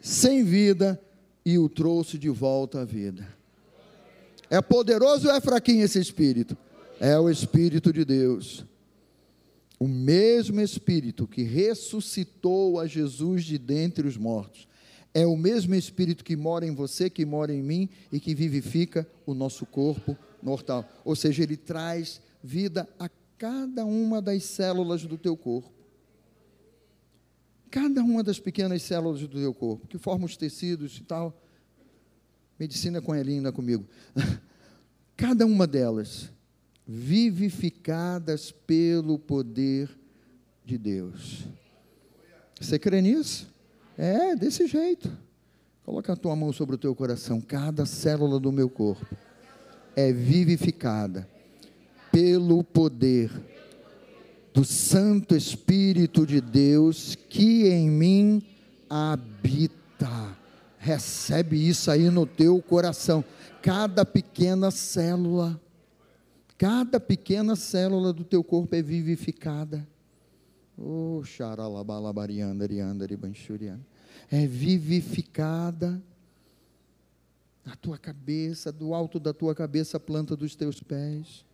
sem 0.00 0.44
vida 0.44 1.00
e 1.44 1.58
o 1.58 1.68
trouxe 1.68 2.18
de 2.18 2.28
volta 2.28 2.80
à 2.80 2.84
vida. 2.84 3.26
É 4.48 4.60
poderoso 4.60 5.28
ou 5.28 5.34
é 5.34 5.40
fraquinho 5.40 5.84
esse 5.84 5.98
espírito? 5.98 6.56
É 7.00 7.18
o 7.18 7.28
espírito 7.28 7.92
de 7.92 8.04
Deus. 8.04 8.64
O 9.78 9.86
mesmo 9.86 10.60
Espírito 10.60 11.26
que 11.26 11.42
ressuscitou 11.42 12.80
a 12.80 12.86
Jesus 12.86 13.44
de 13.44 13.58
dentre 13.58 14.06
os 14.06 14.16
mortos, 14.16 14.66
é 15.12 15.26
o 15.26 15.36
mesmo 15.36 15.74
Espírito 15.74 16.24
que 16.24 16.36
mora 16.36 16.66
em 16.66 16.74
você, 16.74 17.08
que 17.08 17.24
mora 17.24 17.52
em 17.52 17.62
mim 17.62 17.88
e 18.12 18.20
que 18.20 18.34
vivifica 18.34 19.06
o 19.24 19.34
nosso 19.34 19.64
corpo 19.66 20.16
mortal. 20.42 20.86
Ou 21.04 21.16
seja, 21.16 21.42
ele 21.42 21.56
traz 21.56 22.20
vida 22.42 22.88
a 22.98 23.08
cada 23.38 23.84
uma 23.84 24.20
das 24.22 24.44
células 24.44 25.04
do 25.04 25.18
teu 25.18 25.36
corpo. 25.36 25.70
Cada 27.70 28.02
uma 28.02 28.22
das 28.22 28.38
pequenas 28.38 28.82
células 28.82 29.20
do 29.20 29.28
teu 29.28 29.52
corpo, 29.52 29.86
que 29.86 29.98
formam 29.98 30.24
os 30.24 30.36
tecidos 30.36 30.96
e 30.98 31.02
tal. 31.02 31.42
Medicina 32.58 33.02
com 33.02 33.12
a 33.12 33.22
linda 33.22 33.52
comigo. 33.52 33.86
Cada 35.16 35.44
uma 35.44 35.66
delas 35.66 36.30
vivificadas 36.86 38.52
pelo 38.52 39.18
poder 39.18 39.90
de 40.64 40.78
Deus. 40.78 41.44
Você 42.60 42.78
crê 42.78 43.02
nisso? 43.02 43.48
É, 43.98 44.36
desse 44.36 44.66
jeito. 44.66 45.10
Coloca 45.84 46.12
a 46.12 46.16
tua 46.16 46.36
mão 46.36 46.52
sobre 46.52 46.76
o 46.76 46.78
teu 46.78 46.94
coração. 46.94 47.40
Cada 47.40 47.86
célula 47.86 48.38
do 48.38 48.52
meu 48.52 48.68
corpo 48.68 49.06
é 49.94 50.12
vivificada 50.12 51.28
pelo 52.12 52.62
poder 52.62 53.30
do 54.52 54.64
Santo 54.64 55.36
Espírito 55.36 56.26
de 56.26 56.40
Deus 56.40 57.14
que 57.28 57.68
em 57.68 57.90
mim 57.90 58.42
habita. 58.88 60.36
Recebe 60.78 61.68
isso 61.68 61.90
aí 61.90 62.10
no 62.10 62.26
teu 62.26 62.62
coração. 62.62 63.24
Cada 63.60 64.04
pequena 64.04 64.70
célula 64.70 65.60
Cada 66.58 66.98
pequena 66.98 67.54
célula 67.54 68.12
do 68.12 68.24
teu 68.24 68.42
corpo 68.42 68.74
é 68.74 68.82
vivificada. 68.82 69.86
Oh, 70.78 71.22
é 74.30 74.46
vivificada. 74.46 76.02
A 77.64 77.74
tua 77.74 77.98
cabeça, 77.98 78.70
do 78.70 78.94
alto 78.94 79.18
da 79.18 79.34
tua 79.34 79.54
cabeça, 79.54 79.96
a 79.96 80.00
planta 80.00 80.36
dos 80.36 80.54
teus 80.54 80.80
pés. 80.80 81.44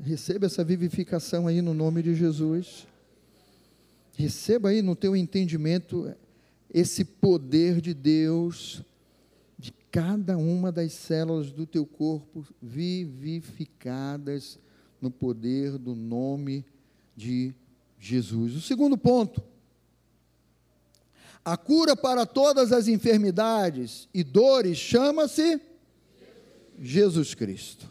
Receba 0.00 0.46
essa 0.46 0.64
vivificação 0.64 1.46
aí 1.46 1.60
no 1.60 1.74
nome 1.74 2.02
de 2.02 2.14
Jesus. 2.14 2.86
Receba 4.16 4.70
aí 4.70 4.82
no 4.82 4.96
teu 4.96 5.14
entendimento 5.14 6.12
esse 6.72 7.04
poder 7.04 7.80
de 7.80 7.94
Deus 7.94 8.82
cada 9.92 10.38
uma 10.38 10.72
das 10.72 10.94
células 10.94 11.52
do 11.52 11.66
teu 11.66 11.84
corpo 11.84 12.46
vivificadas 12.62 14.58
no 14.98 15.10
poder 15.10 15.76
do 15.76 15.94
nome 15.94 16.64
de 17.14 17.54
Jesus. 17.98 18.56
O 18.56 18.60
segundo 18.62 18.96
ponto, 18.96 19.42
a 21.44 21.58
cura 21.58 21.94
para 21.94 22.24
todas 22.24 22.72
as 22.72 22.88
enfermidades 22.88 24.08
e 24.14 24.24
dores 24.24 24.78
chama-se 24.78 25.60
Jesus 26.80 27.34
Cristo. 27.34 27.86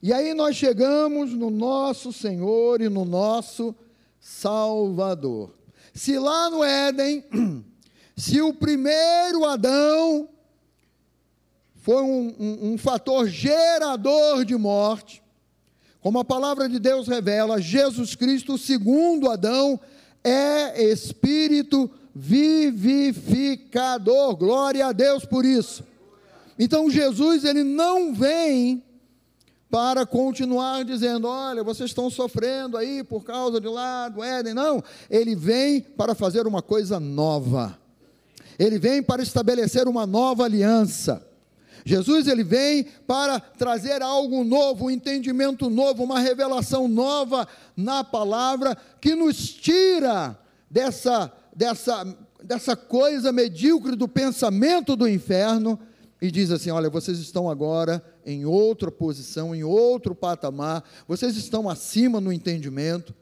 E 0.00 0.12
aí 0.12 0.34
nós 0.34 0.54
chegamos 0.54 1.32
no 1.32 1.50
nosso 1.50 2.12
Senhor 2.12 2.80
e 2.80 2.88
no 2.88 3.04
nosso 3.04 3.74
Salvador. 4.20 5.52
Se 5.92 6.16
lá 6.16 6.48
no 6.48 6.62
Éden, 6.62 7.24
se 8.16 8.40
o 8.40 8.54
primeiro 8.54 9.44
Adão 9.44 10.28
foi 11.82 12.02
um, 12.02 12.34
um, 12.38 12.72
um 12.72 12.78
fator 12.78 13.28
gerador 13.28 14.42
de 14.44 14.56
morte. 14.56 15.20
Como 16.00 16.20
a 16.20 16.24
palavra 16.24 16.68
de 16.68 16.78
Deus 16.78 17.08
revela, 17.08 17.60
Jesus 17.60 18.14
Cristo, 18.14 18.56
segundo 18.56 19.28
Adão, 19.28 19.80
é 20.22 20.80
espírito 20.84 21.90
vivificador. 22.14 24.36
Glória 24.36 24.86
a 24.86 24.92
Deus 24.92 25.24
por 25.24 25.44
isso. 25.44 25.82
Então 26.56 26.88
Jesus 26.88 27.44
ele 27.44 27.64
não 27.64 28.14
vem 28.14 28.80
para 29.68 30.06
continuar 30.06 30.84
dizendo, 30.84 31.26
olha, 31.26 31.64
vocês 31.64 31.90
estão 31.90 32.08
sofrendo 32.08 32.76
aí 32.76 33.02
por 33.02 33.24
causa 33.24 33.60
de 33.60 33.66
lá 33.66 34.08
do 34.08 34.22
Éden. 34.22 34.54
Não, 34.54 34.84
ele 35.10 35.34
vem 35.34 35.80
para 35.80 36.14
fazer 36.14 36.46
uma 36.46 36.62
coisa 36.62 37.00
nova. 37.00 37.76
Ele 38.56 38.78
vem 38.78 39.02
para 39.02 39.20
estabelecer 39.20 39.88
uma 39.88 40.06
nova 40.06 40.44
aliança. 40.44 41.31
Jesus 41.84 42.26
ele 42.26 42.44
vem 42.44 42.84
para 43.06 43.40
trazer 43.40 44.02
algo 44.02 44.44
novo, 44.44 44.86
um 44.86 44.90
entendimento 44.90 45.68
novo, 45.68 46.04
uma 46.04 46.20
revelação 46.20 46.86
nova 46.86 47.46
na 47.76 48.04
palavra 48.04 48.76
que 49.00 49.14
nos 49.14 49.48
tira 49.48 50.38
dessa 50.70 51.32
dessa 51.54 52.04
dessa 52.42 52.74
coisa 52.74 53.32
medíocre 53.32 53.94
do 53.94 54.08
pensamento 54.08 54.96
do 54.96 55.08
inferno 55.08 55.78
e 56.20 56.30
diz 56.30 56.50
assim: 56.50 56.70
olha, 56.70 56.88
vocês 56.88 57.18
estão 57.18 57.50
agora 57.50 58.02
em 58.24 58.44
outra 58.44 58.90
posição, 58.90 59.54
em 59.54 59.64
outro 59.64 60.14
patamar, 60.14 60.84
vocês 61.06 61.36
estão 61.36 61.68
acima 61.68 62.20
no 62.20 62.32
entendimento, 62.32 63.14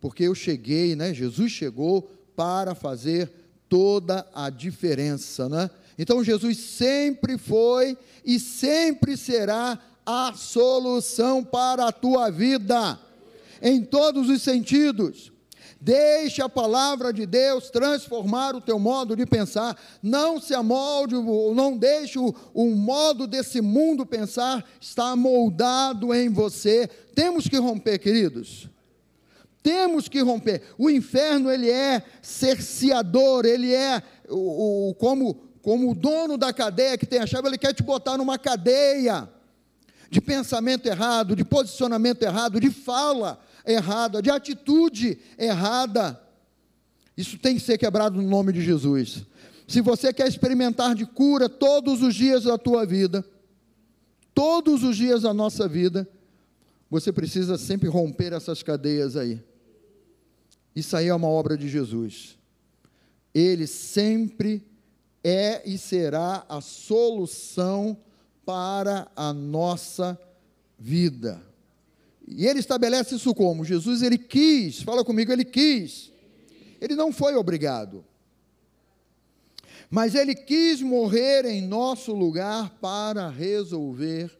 porque 0.00 0.24
eu 0.24 0.34
cheguei, 0.34 0.94
né? 0.94 1.14
Jesus 1.14 1.50
chegou 1.50 2.10
para 2.36 2.74
fazer 2.74 3.32
toda 3.68 4.26
a 4.34 4.50
diferença, 4.50 5.48
né? 5.48 5.70
Então 5.98 6.22
Jesus 6.22 6.56
sempre 6.58 7.36
foi 7.36 7.98
e 8.24 8.38
sempre 8.38 9.16
será 9.16 9.78
a 10.06 10.32
solução 10.32 11.42
para 11.42 11.88
a 11.88 11.92
tua 11.92 12.30
vida, 12.30 12.98
em 13.60 13.82
todos 13.82 14.30
os 14.30 14.40
sentidos. 14.40 15.32
Deixe 15.80 16.42
a 16.42 16.48
palavra 16.48 17.12
de 17.12 17.24
Deus 17.24 17.70
transformar 17.70 18.54
o 18.56 18.60
teu 18.60 18.78
modo 18.78 19.14
de 19.14 19.24
pensar. 19.24 19.78
Não 20.02 20.40
se 20.40 20.52
amolde, 20.52 21.14
não 21.14 21.76
deixe 21.76 22.18
o, 22.18 22.34
o 22.52 22.70
modo 22.70 23.26
desse 23.26 23.60
mundo 23.60 24.04
pensar 24.04 24.64
estar 24.80 25.14
moldado 25.14 26.12
em 26.12 26.28
você. 26.30 26.88
Temos 27.14 27.46
que 27.46 27.56
romper, 27.58 27.98
queridos. 27.98 28.68
Temos 29.62 30.08
que 30.08 30.20
romper. 30.20 30.62
O 30.76 30.90
inferno 30.90 31.50
ele 31.50 31.70
é 31.70 32.02
cerceador, 32.22 33.44
ele 33.44 33.72
é 33.72 34.02
o, 34.28 34.88
o 34.90 34.94
como 34.94 35.47
como 35.68 35.90
o 35.90 35.94
dono 35.94 36.38
da 36.38 36.50
cadeia 36.50 36.96
que 36.96 37.04
tem 37.04 37.18
a 37.18 37.26
chave, 37.26 37.46
ele 37.46 37.58
quer 37.58 37.74
te 37.74 37.82
botar 37.82 38.16
numa 38.16 38.38
cadeia 38.38 39.28
de 40.08 40.18
pensamento 40.18 40.86
errado, 40.86 41.36
de 41.36 41.44
posicionamento 41.44 42.22
errado, 42.22 42.58
de 42.58 42.70
fala 42.70 43.38
errada, 43.66 44.22
de 44.22 44.30
atitude 44.30 45.18
errada. 45.36 46.18
Isso 47.14 47.36
tem 47.36 47.54
que 47.54 47.60
ser 47.60 47.76
quebrado 47.76 48.16
no 48.16 48.26
nome 48.26 48.50
de 48.50 48.62
Jesus. 48.62 49.26
Se 49.66 49.82
você 49.82 50.10
quer 50.10 50.26
experimentar 50.26 50.94
de 50.94 51.04
cura 51.04 51.50
todos 51.50 52.00
os 52.02 52.14
dias 52.14 52.44
da 52.44 52.56
tua 52.56 52.86
vida, 52.86 53.22
todos 54.32 54.82
os 54.82 54.96
dias 54.96 55.20
da 55.20 55.34
nossa 55.34 55.68
vida, 55.68 56.08
você 56.88 57.12
precisa 57.12 57.58
sempre 57.58 57.90
romper 57.90 58.32
essas 58.32 58.62
cadeias 58.62 59.16
aí. 59.16 59.38
Isso 60.74 60.96
aí 60.96 61.08
é 61.08 61.14
uma 61.14 61.28
obra 61.28 61.58
de 61.58 61.68
Jesus. 61.68 62.38
Ele 63.34 63.66
sempre 63.66 64.66
é 65.28 65.62
e 65.64 65.76
será 65.76 66.44
a 66.48 66.60
solução 66.60 67.96
para 68.44 69.10
a 69.14 69.32
nossa 69.32 70.18
vida. 70.78 71.42
E 72.26 72.46
ele 72.46 72.60
estabelece 72.60 73.14
isso 73.14 73.34
como? 73.34 73.64
Jesus, 73.64 74.02
ele 74.02 74.18
quis, 74.18 74.82
fala 74.82 75.04
comigo, 75.04 75.32
ele 75.32 75.44
quis. 75.44 76.12
Ele 76.80 76.94
não 76.94 77.12
foi 77.12 77.34
obrigado. 77.34 78.04
Mas 79.90 80.14
ele 80.14 80.34
quis 80.34 80.80
morrer 80.82 81.44
em 81.46 81.62
nosso 81.62 82.14
lugar 82.14 82.70
para 82.80 83.28
resolver 83.28 84.30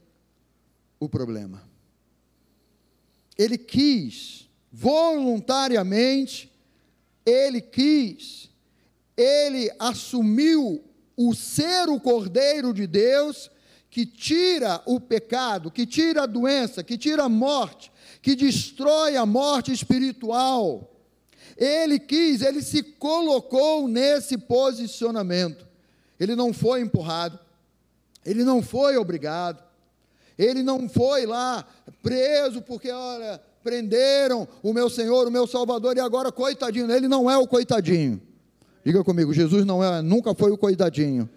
o 1.00 1.08
problema. 1.08 1.62
Ele 3.36 3.56
quis, 3.56 4.48
voluntariamente, 4.70 6.50
ele 7.24 7.60
quis, 7.60 8.47
ele 9.18 9.68
assumiu 9.80 10.84
o 11.16 11.34
ser 11.34 11.88
o 11.88 11.98
Cordeiro 11.98 12.72
de 12.72 12.86
Deus 12.86 13.50
que 13.90 14.06
tira 14.06 14.80
o 14.86 15.00
pecado, 15.00 15.72
que 15.72 15.84
tira 15.84 16.22
a 16.22 16.26
doença, 16.26 16.84
que 16.84 16.96
tira 16.96 17.24
a 17.24 17.28
morte, 17.28 17.90
que 18.22 18.36
destrói 18.36 19.16
a 19.16 19.26
morte 19.26 19.72
espiritual. 19.72 20.94
Ele 21.56 21.98
quis, 21.98 22.42
ele 22.42 22.62
se 22.62 22.80
colocou 22.82 23.88
nesse 23.88 24.38
posicionamento. 24.38 25.66
Ele 26.20 26.36
não 26.36 26.52
foi 26.52 26.80
empurrado, 26.80 27.38
ele 28.24 28.44
não 28.44 28.62
foi 28.62 28.96
obrigado, 28.96 29.62
ele 30.38 30.62
não 30.62 30.88
foi 30.88 31.26
lá 31.26 31.66
preso 32.02 32.62
porque, 32.62 32.90
olha, 32.90 33.40
prenderam 33.64 34.46
o 34.62 34.72
meu 34.72 34.88
Senhor, 34.88 35.26
o 35.26 35.30
meu 35.30 35.46
Salvador 35.46 35.96
e 35.96 36.00
agora 36.00 36.30
coitadinho. 36.30 36.90
Ele 36.90 37.08
não 37.08 37.28
é 37.28 37.36
o 37.36 37.48
coitadinho. 37.48 38.27
Diga 38.88 39.04
comigo, 39.04 39.34
Jesus 39.34 39.66
não 39.66 39.84
é, 39.84 40.00
nunca 40.00 40.34
foi 40.34 40.50
o 40.50 40.56
coitadinho. 40.56 41.28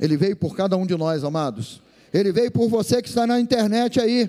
Ele 0.00 0.16
veio 0.16 0.34
por 0.34 0.56
cada 0.56 0.76
um 0.76 0.84
de 0.84 0.96
nós, 0.96 1.22
amados. 1.22 1.80
Ele 2.12 2.32
veio 2.32 2.50
por 2.50 2.68
você 2.68 3.00
que 3.00 3.08
está 3.08 3.24
na 3.24 3.38
internet 3.38 4.00
aí. 4.00 4.28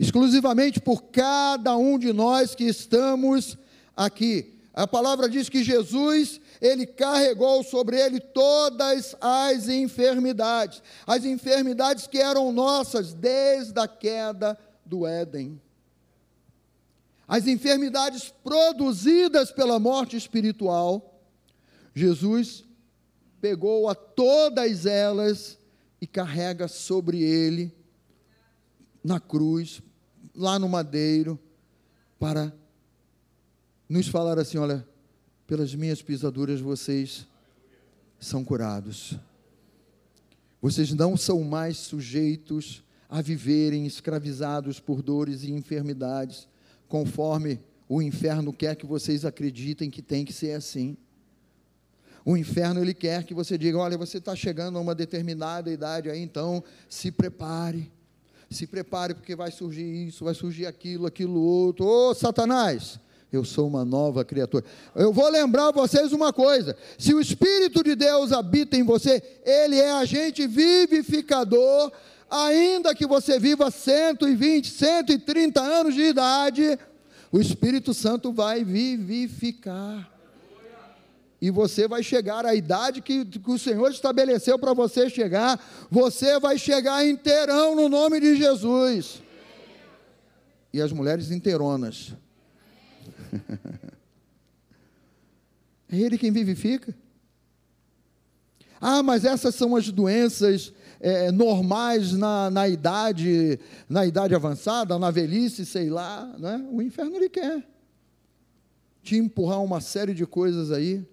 Exclusivamente 0.00 0.80
por 0.80 1.02
cada 1.02 1.76
um 1.76 1.98
de 1.98 2.10
nós 2.10 2.54
que 2.54 2.64
estamos 2.64 3.58
aqui. 3.94 4.54
A 4.72 4.86
palavra 4.86 5.28
diz 5.28 5.50
que 5.50 5.62
Jesus, 5.62 6.40
ele 6.58 6.86
carregou 6.86 7.62
sobre 7.62 8.00
ele 8.00 8.18
todas 8.18 9.14
as 9.20 9.68
enfermidades, 9.68 10.82
as 11.06 11.26
enfermidades 11.26 12.06
que 12.06 12.16
eram 12.16 12.50
nossas 12.50 13.12
desde 13.12 13.78
a 13.78 13.86
queda 13.86 14.58
do 14.86 15.06
Éden. 15.06 15.60
As 17.32 17.46
enfermidades 17.46 18.28
produzidas 18.44 19.50
pela 19.50 19.78
morte 19.78 20.18
espiritual, 20.18 21.18
Jesus 21.94 22.62
pegou 23.40 23.88
a 23.88 23.94
todas 23.94 24.84
elas 24.84 25.58
e 25.98 26.06
carrega 26.06 26.68
sobre 26.68 27.22
ele 27.22 27.74
na 29.02 29.18
cruz, 29.18 29.80
lá 30.34 30.58
no 30.58 30.68
madeiro, 30.68 31.40
para 32.18 32.54
nos 33.88 34.08
falar 34.08 34.38
assim: 34.38 34.58
olha, 34.58 34.86
pelas 35.46 35.74
minhas 35.74 36.02
pisaduras 36.02 36.60
vocês 36.60 37.26
são 38.20 38.44
curados. 38.44 39.18
Vocês 40.60 40.92
não 40.92 41.16
são 41.16 41.42
mais 41.42 41.78
sujeitos 41.78 42.84
a 43.08 43.22
viverem 43.22 43.86
escravizados 43.86 44.78
por 44.78 45.00
dores 45.00 45.44
e 45.44 45.50
enfermidades, 45.50 46.46
conforme 46.92 47.58
o 47.88 48.02
inferno 48.02 48.52
quer 48.52 48.76
que 48.76 48.84
vocês 48.84 49.24
acreditem 49.24 49.88
que 49.88 50.02
tem 50.02 50.26
que 50.26 50.32
ser 50.32 50.52
assim. 50.52 50.94
O 52.22 52.36
inferno 52.36 52.82
ele 52.82 52.92
quer 52.92 53.24
que 53.24 53.32
você 53.32 53.56
diga: 53.56 53.78
olha, 53.78 53.96
você 53.96 54.18
está 54.18 54.36
chegando 54.36 54.76
a 54.76 54.80
uma 54.82 54.94
determinada 54.94 55.70
idade 55.70 56.10
aí, 56.10 56.20
então 56.20 56.62
se 56.90 57.10
prepare. 57.10 57.90
Se 58.50 58.66
prepare, 58.66 59.14
porque 59.14 59.34
vai 59.34 59.50
surgir 59.50 60.06
isso, 60.06 60.26
vai 60.26 60.34
surgir 60.34 60.66
aquilo, 60.66 61.06
aquilo 61.06 61.40
outro. 61.40 61.86
Ô 61.86 62.10
oh, 62.10 62.14
Satanás, 62.14 63.00
eu 63.32 63.42
sou 63.42 63.66
uma 63.66 63.86
nova 63.86 64.22
criatura. 64.22 64.62
Eu 64.94 65.14
vou 65.14 65.30
lembrar 65.30 65.72
vocês 65.72 66.12
uma 66.12 66.30
coisa: 66.30 66.76
se 66.98 67.14
o 67.14 67.20
Espírito 67.20 67.82
de 67.82 67.94
Deus 67.94 68.32
habita 68.32 68.76
em 68.76 68.82
você, 68.82 69.22
ele 69.46 69.76
é 69.76 69.92
agente 69.92 70.46
vivificador, 70.46 71.90
ainda 72.32 72.94
que 72.94 73.06
você 73.06 73.38
viva 73.38 73.70
120, 73.70 74.70
130 74.70 75.60
anos 75.60 75.94
de 75.94 76.02
idade, 76.02 76.78
o 77.30 77.38
Espírito 77.38 77.92
Santo 77.92 78.32
vai 78.32 78.64
vivificar 78.64 80.10
e 81.42 81.50
você 81.50 81.86
vai 81.88 82.04
chegar 82.04 82.46
à 82.46 82.54
idade 82.54 83.02
que, 83.02 83.24
que 83.24 83.50
o 83.50 83.58
Senhor 83.58 83.90
estabeleceu 83.90 84.56
para 84.58 84.72
você 84.72 85.10
chegar, 85.10 85.60
você 85.90 86.38
vai 86.38 86.56
chegar 86.56 87.04
inteirão 87.04 87.74
no 87.74 87.88
nome 87.88 88.20
de 88.20 88.36
Jesus. 88.36 89.20
E 90.72 90.80
as 90.80 90.92
mulheres 90.92 91.32
inteironas. 91.32 92.14
é 95.90 95.96
Ele 95.96 96.16
quem 96.16 96.30
vivifica. 96.30 96.94
Ah, 98.84 99.00
mas 99.00 99.24
essas 99.24 99.54
são 99.54 99.76
as 99.76 99.88
doenças 99.92 100.72
é, 100.98 101.30
normais 101.30 102.12
na, 102.14 102.50
na 102.50 102.68
idade, 102.68 103.60
na 103.88 104.04
idade 104.04 104.34
avançada, 104.34 104.98
na 104.98 105.08
velhice, 105.08 105.64
sei 105.64 105.88
lá, 105.88 106.26
né? 106.36 106.68
O 106.68 106.82
inferno 106.82 107.14
ele 107.14 107.28
quer 107.28 107.64
te 109.00 109.14
empurrar 109.14 109.62
uma 109.62 109.80
série 109.80 110.12
de 110.12 110.26
coisas 110.26 110.72
aí. 110.72 111.06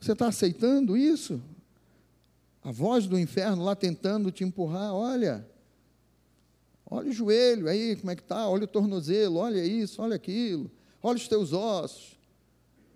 Você 0.00 0.12
está 0.12 0.28
aceitando 0.28 0.96
isso? 0.96 1.42
A 2.64 2.72
voz 2.72 3.06
do 3.06 3.18
inferno 3.18 3.64
lá 3.64 3.76
tentando 3.76 4.30
te 4.30 4.42
empurrar, 4.42 4.94
olha, 4.94 5.46
olha 6.90 7.10
o 7.10 7.12
joelho 7.12 7.68
aí, 7.68 7.96
como 7.96 8.10
é 8.10 8.16
que 8.16 8.22
está, 8.22 8.48
olha 8.48 8.64
o 8.64 8.68
tornozelo, 8.68 9.36
olha 9.36 9.62
isso, 9.62 10.00
olha 10.00 10.16
aquilo, 10.16 10.70
olha 11.02 11.18
os 11.18 11.28
teus 11.28 11.52
ossos, 11.52 12.18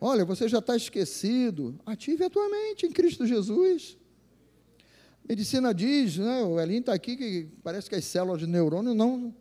olha, 0.00 0.24
você 0.24 0.48
já 0.48 0.58
está 0.58 0.76
esquecido, 0.76 1.78
ative 1.84 2.24
a 2.24 2.30
tua 2.30 2.48
mente 2.48 2.86
em 2.86 2.90
Cristo 2.90 3.26
Jesus. 3.26 3.96
medicina 5.28 5.72
diz, 5.74 6.18
né, 6.18 6.42
o 6.42 6.60
Elinho 6.60 6.80
está 6.80 6.94
aqui, 6.94 7.16
que 7.16 7.48
parece 7.62 7.88
que 7.88 7.94
as 7.94 8.04
células 8.04 8.40
de 8.40 8.46
neurônio 8.46 8.94
não, 8.94 9.34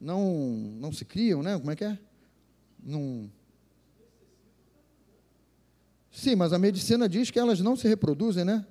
não, 0.00 0.30
não 0.78 0.92
se 0.92 1.04
criam, 1.04 1.42
né? 1.42 1.58
Como 1.58 1.70
é 1.70 1.76
que 1.76 1.84
é? 1.84 1.98
Não 2.82 3.30
Sim, 6.12 6.36
mas 6.36 6.52
a 6.52 6.58
medicina 6.58 7.08
diz 7.08 7.30
que 7.30 7.38
elas 7.38 7.60
não 7.60 7.74
se 7.74 7.88
reproduzem, 7.88 8.44
né? 8.44 8.66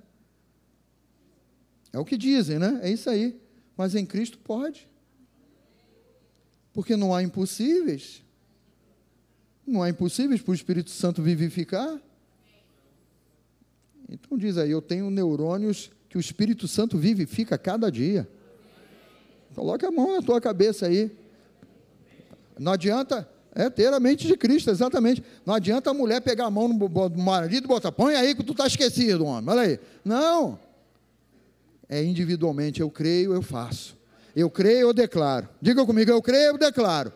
É 1.92 1.98
o 1.98 2.04
que 2.04 2.16
dizem, 2.16 2.58
né? 2.58 2.78
É 2.82 2.90
isso 2.90 3.10
aí. 3.10 3.38
Mas 3.76 3.96
em 3.96 4.06
Cristo 4.06 4.38
pode. 4.38 4.88
Porque 6.72 6.94
não 6.94 7.12
há 7.12 7.20
impossíveis. 7.22 8.21
Não 9.66 9.82
há 9.82 9.88
impossíveis 9.88 10.40
para 10.40 10.52
o 10.52 10.54
Espírito 10.54 10.90
Santo 10.90 11.22
vivificar. 11.22 12.00
Então 14.08 14.36
diz 14.36 14.58
aí, 14.58 14.70
eu 14.70 14.82
tenho 14.82 15.10
neurônios 15.10 15.90
que 16.08 16.18
o 16.18 16.20
Espírito 16.20 16.68
Santo 16.68 16.98
vivifica 16.98 17.56
cada 17.56 17.90
dia. 17.90 18.28
Coloque 19.54 19.86
a 19.86 19.90
mão 19.90 20.12
na 20.12 20.22
tua 20.22 20.40
cabeça 20.40 20.86
aí. 20.86 21.10
Não 22.58 22.72
adianta 22.72 23.28
é 23.54 23.68
ter 23.68 23.92
a 23.92 24.00
mente 24.00 24.26
de 24.26 24.36
Cristo, 24.36 24.70
exatamente. 24.70 25.22
Não 25.44 25.54
adianta 25.54 25.90
a 25.90 25.94
mulher 25.94 26.20
pegar 26.22 26.46
a 26.46 26.50
mão 26.50 26.68
do 26.70 27.18
marido 27.18 27.64
e 27.64 27.68
botar, 27.68 27.92
põe 27.92 28.14
aí 28.14 28.34
que 28.34 28.42
tu 28.42 28.52
está 28.52 28.66
esquecido, 28.66 29.26
homem. 29.26 29.50
Olha 29.50 29.62
aí. 29.62 29.80
Não. 30.04 30.58
É 31.88 32.02
individualmente, 32.02 32.80
eu 32.80 32.90
creio, 32.90 33.34
eu 33.34 33.42
faço. 33.42 33.96
Eu 34.34 34.48
creio, 34.48 34.88
eu 34.88 34.92
declaro. 34.94 35.48
Diga 35.60 35.84
comigo, 35.84 36.10
eu 36.10 36.22
creio, 36.22 36.52
eu 36.52 36.58
declaro. 36.58 37.12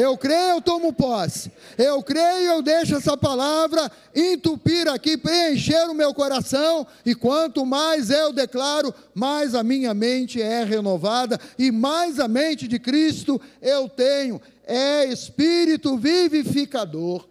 Eu 0.00 0.16
creio, 0.16 0.56
eu 0.56 0.62
tomo 0.62 0.92
posse. 0.92 1.50
Eu 1.76 2.00
creio, 2.02 2.52
eu 2.52 2.62
deixo 2.62 2.94
essa 2.94 3.16
palavra 3.16 3.90
entupir 4.14 4.86
aqui, 4.86 5.16
preencher 5.18 5.88
o 5.88 5.94
meu 5.94 6.14
coração. 6.14 6.86
E 7.04 7.16
quanto 7.16 7.66
mais 7.66 8.08
eu 8.08 8.32
declaro, 8.32 8.94
mais 9.12 9.56
a 9.56 9.64
minha 9.64 9.92
mente 9.92 10.40
é 10.40 10.62
renovada 10.62 11.38
e 11.58 11.72
mais 11.72 12.20
a 12.20 12.28
mente 12.28 12.68
de 12.68 12.78
Cristo 12.78 13.40
eu 13.60 13.88
tenho 13.88 14.40
é 14.64 15.06
espírito 15.06 15.96
vivificador 15.96 17.26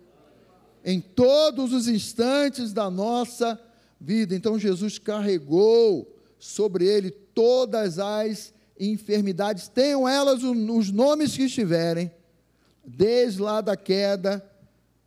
em 0.83 0.99
todos 0.99 1.71
os 1.71 1.87
instantes 1.87 2.73
da 2.73 2.89
nossa 2.89 3.57
vida. 4.01 4.35
Então 4.35 4.59
Jesus 4.59 4.97
carregou 4.97 6.13
sobre 6.39 6.85
ele 6.85 7.11
todas 7.11 7.97
as 7.97 8.53
enfermidades, 8.79 9.67
tenham 9.67 10.07
elas 10.07 10.43
os 10.43 10.91
nomes 10.91 11.35
que 11.35 11.43
estiverem, 11.43 12.11
desde 12.87 13.41
lá 13.41 13.59
da 13.59 13.75
queda 13.75 14.43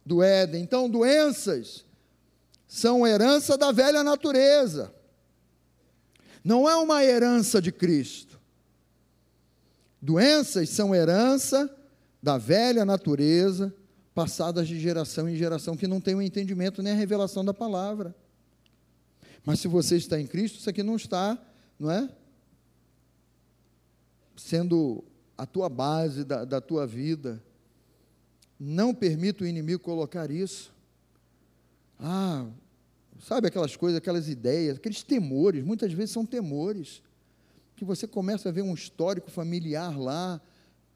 do 0.05 0.23
Éden. 0.23 0.63
Então, 0.63 0.89
doenças 0.89 1.85
são 2.69 3.07
herança 3.07 3.57
da 3.57 3.73
velha 3.73 4.05
natureza, 4.05 4.95
não 6.45 6.69
é 6.69 6.77
uma 6.77 7.05
herança 7.05 7.61
de 7.61 7.73
Cristo. 7.73 8.39
Doenças 10.01 10.71
são 10.71 10.95
herança 10.95 11.69
da 12.23 12.39
velha 12.39 12.85
natureza, 12.85 13.75
passadas 14.15 14.69
de 14.69 14.79
geração 14.79 15.29
em 15.29 15.37
geração, 15.37 15.77
que 15.77 15.87
não 15.87 16.01
tem 16.01 16.15
o 16.15 16.23
entendimento 16.23 16.83
nem 16.83 16.93
a 16.93 16.97
revelação 16.97 17.45
da 17.45 17.53
palavra. 17.53 18.15
Mas 19.45 19.61
se 19.61 19.69
você 19.69 19.97
está 19.97 20.19
em 20.21 20.27
Cristo, 20.27 20.59
isso 20.59 20.71
aqui 20.71 20.83
não 20.83 20.97
está 20.97 21.39
não 21.81 21.91
é? 21.91 22.07
Sendo 24.37 25.03
a 25.37 25.47
tua 25.47 25.71
base 25.71 26.23
da, 26.25 26.45
da 26.45 26.61
tua 26.61 26.87
vida. 26.87 27.43
Não 28.63 28.95
permita 28.95 29.43
o 29.43 29.47
inimigo 29.47 29.83
colocar 29.83 30.31
isso. 30.31 30.71
Ah, 31.99 32.47
sabe 33.19 33.49
aquelas 33.49 33.75
coisas, 33.75 33.97
aquelas 33.97 34.29
ideias, 34.29 34.77
aqueles 34.77 35.03
temores, 35.03 35.65
muitas 35.65 35.91
vezes 35.95 36.11
são 36.11 36.27
temores, 36.27 37.03
que 37.75 37.87
você 37.87 38.07
começa 38.07 38.51
a 38.51 38.53
ver 38.53 38.61
um 38.61 38.75
histórico 38.75 39.31
familiar 39.31 39.99
lá, 39.99 40.39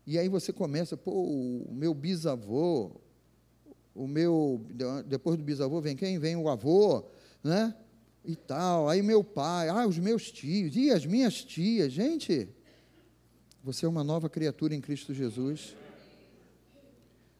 e 0.07 0.19
aí 0.19 0.29
você 0.29 0.53
começa, 0.53 0.95
pô, 0.95 1.11
o 1.13 1.73
meu 1.73 1.95
bisavô, 1.95 2.91
o 3.95 4.07
meu, 4.07 4.61
depois 5.07 5.39
do 5.39 5.45
bisavô 5.45 5.81
vem 5.81 5.97
quem? 5.97 6.19
Vem 6.19 6.37
o 6.37 6.51
avô, 6.51 7.05
né? 7.43 7.75
E 8.23 8.37
tal, 8.37 8.89
aí 8.89 9.01
meu 9.01 9.25
pai, 9.25 9.71
ah, 9.71 9.87
os 9.87 9.99
meus 9.99 10.31
tios, 10.31 10.77
e 10.77 10.91
as 10.91 11.07
minhas 11.07 11.43
tias, 11.43 11.93
gente, 11.93 12.47
você 13.63 13.87
é 13.87 13.89
uma 13.89 14.05
nova 14.05 14.29
criatura 14.29 14.75
em 14.75 14.81
Cristo 14.81 15.15
Jesus. 15.15 15.75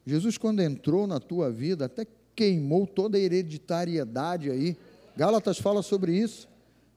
Jesus, 0.05 0.37
quando 0.37 0.61
entrou 0.61 1.07
na 1.07 1.19
tua 1.19 1.51
vida, 1.51 1.85
até 1.85 2.05
queimou 2.35 2.85
toda 2.85 3.17
a 3.17 3.19
hereditariedade 3.19 4.51
aí. 4.51 4.77
Gálatas 5.15 5.57
fala 5.57 5.81
sobre 5.81 6.15
isso. 6.15 6.47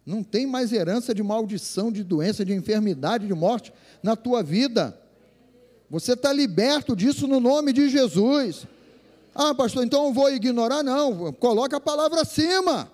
Não 0.04 0.22
tem 0.22 0.46
mais 0.46 0.72
herança 0.72 1.14
de 1.14 1.22
maldição, 1.22 1.92
de 1.92 2.02
doença, 2.02 2.44
de 2.44 2.52
enfermidade, 2.52 3.26
de 3.26 3.34
morte 3.34 3.72
na 4.02 4.16
tua 4.16 4.42
vida. 4.42 4.98
Você 5.90 6.12
está 6.12 6.32
liberto 6.32 6.94
disso 6.96 7.26
no 7.26 7.40
nome 7.40 7.72
de 7.72 7.88
Jesus. 7.88 8.66
Ah, 9.34 9.54
pastor, 9.54 9.84
então 9.84 10.06
eu 10.06 10.12
vou 10.12 10.30
ignorar? 10.30 10.82
Não, 10.82 11.32
coloca 11.32 11.76
a 11.76 11.80
palavra 11.80 12.22
acima. 12.22 12.90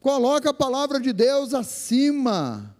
Coloca 0.00 0.50
a 0.50 0.54
palavra 0.54 1.00
de 1.00 1.12
Deus 1.12 1.54
acima. 1.54 2.76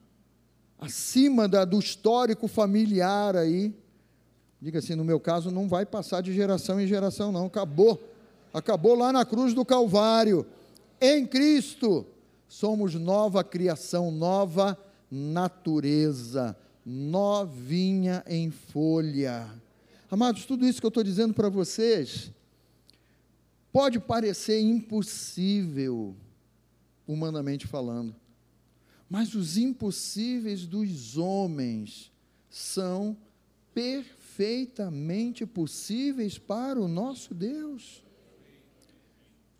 Acima 0.78 1.48
da, 1.48 1.64
do 1.64 1.78
histórico 1.78 2.46
familiar 2.48 3.36
aí. 3.36 3.72
Diga 4.62 4.78
assim, 4.78 4.94
no 4.94 5.04
meu 5.04 5.20
caso, 5.20 5.50
não 5.50 5.68
vai 5.68 5.84
passar 5.84 6.22
de 6.22 6.32
geração 6.32 6.80
em 6.80 6.86
geração, 6.86 7.30
não. 7.30 7.46
Acabou. 7.46 8.00
Acabou 8.54 8.94
lá 8.94 9.12
na 9.12 9.26
cruz 9.26 9.52
do 9.52 9.64
Calvário. 9.64 10.46
Em 10.98 11.26
Cristo, 11.26 12.06
somos 12.48 12.94
nova 12.94 13.44
criação, 13.44 14.10
nova 14.10 14.78
natureza 15.10 16.56
novinha 16.84 18.24
em 18.26 18.50
folha. 18.50 19.48
Amados, 20.10 20.44
tudo 20.44 20.66
isso 20.66 20.80
que 20.80 20.86
eu 20.86 20.88
estou 20.88 21.04
dizendo 21.04 21.32
para 21.32 21.48
vocês 21.48 22.30
pode 23.72 23.98
parecer 23.98 24.60
impossível, 24.60 26.14
humanamente 27.06 27.66
falando, 27.66 28.14
mas 29.08 29.34
os 29.34 29.56
impossíveis 29.56 30.66
dos 30.66 31.16
homens 31.16 32.10
são 32.50 33.16
perfeitamente 34.36 35.44
possíveis 35.44 36.38
para 36.38 36.80
o 36.80 36.88
nosso 36.88 37.34
Deus. 37.34 38.02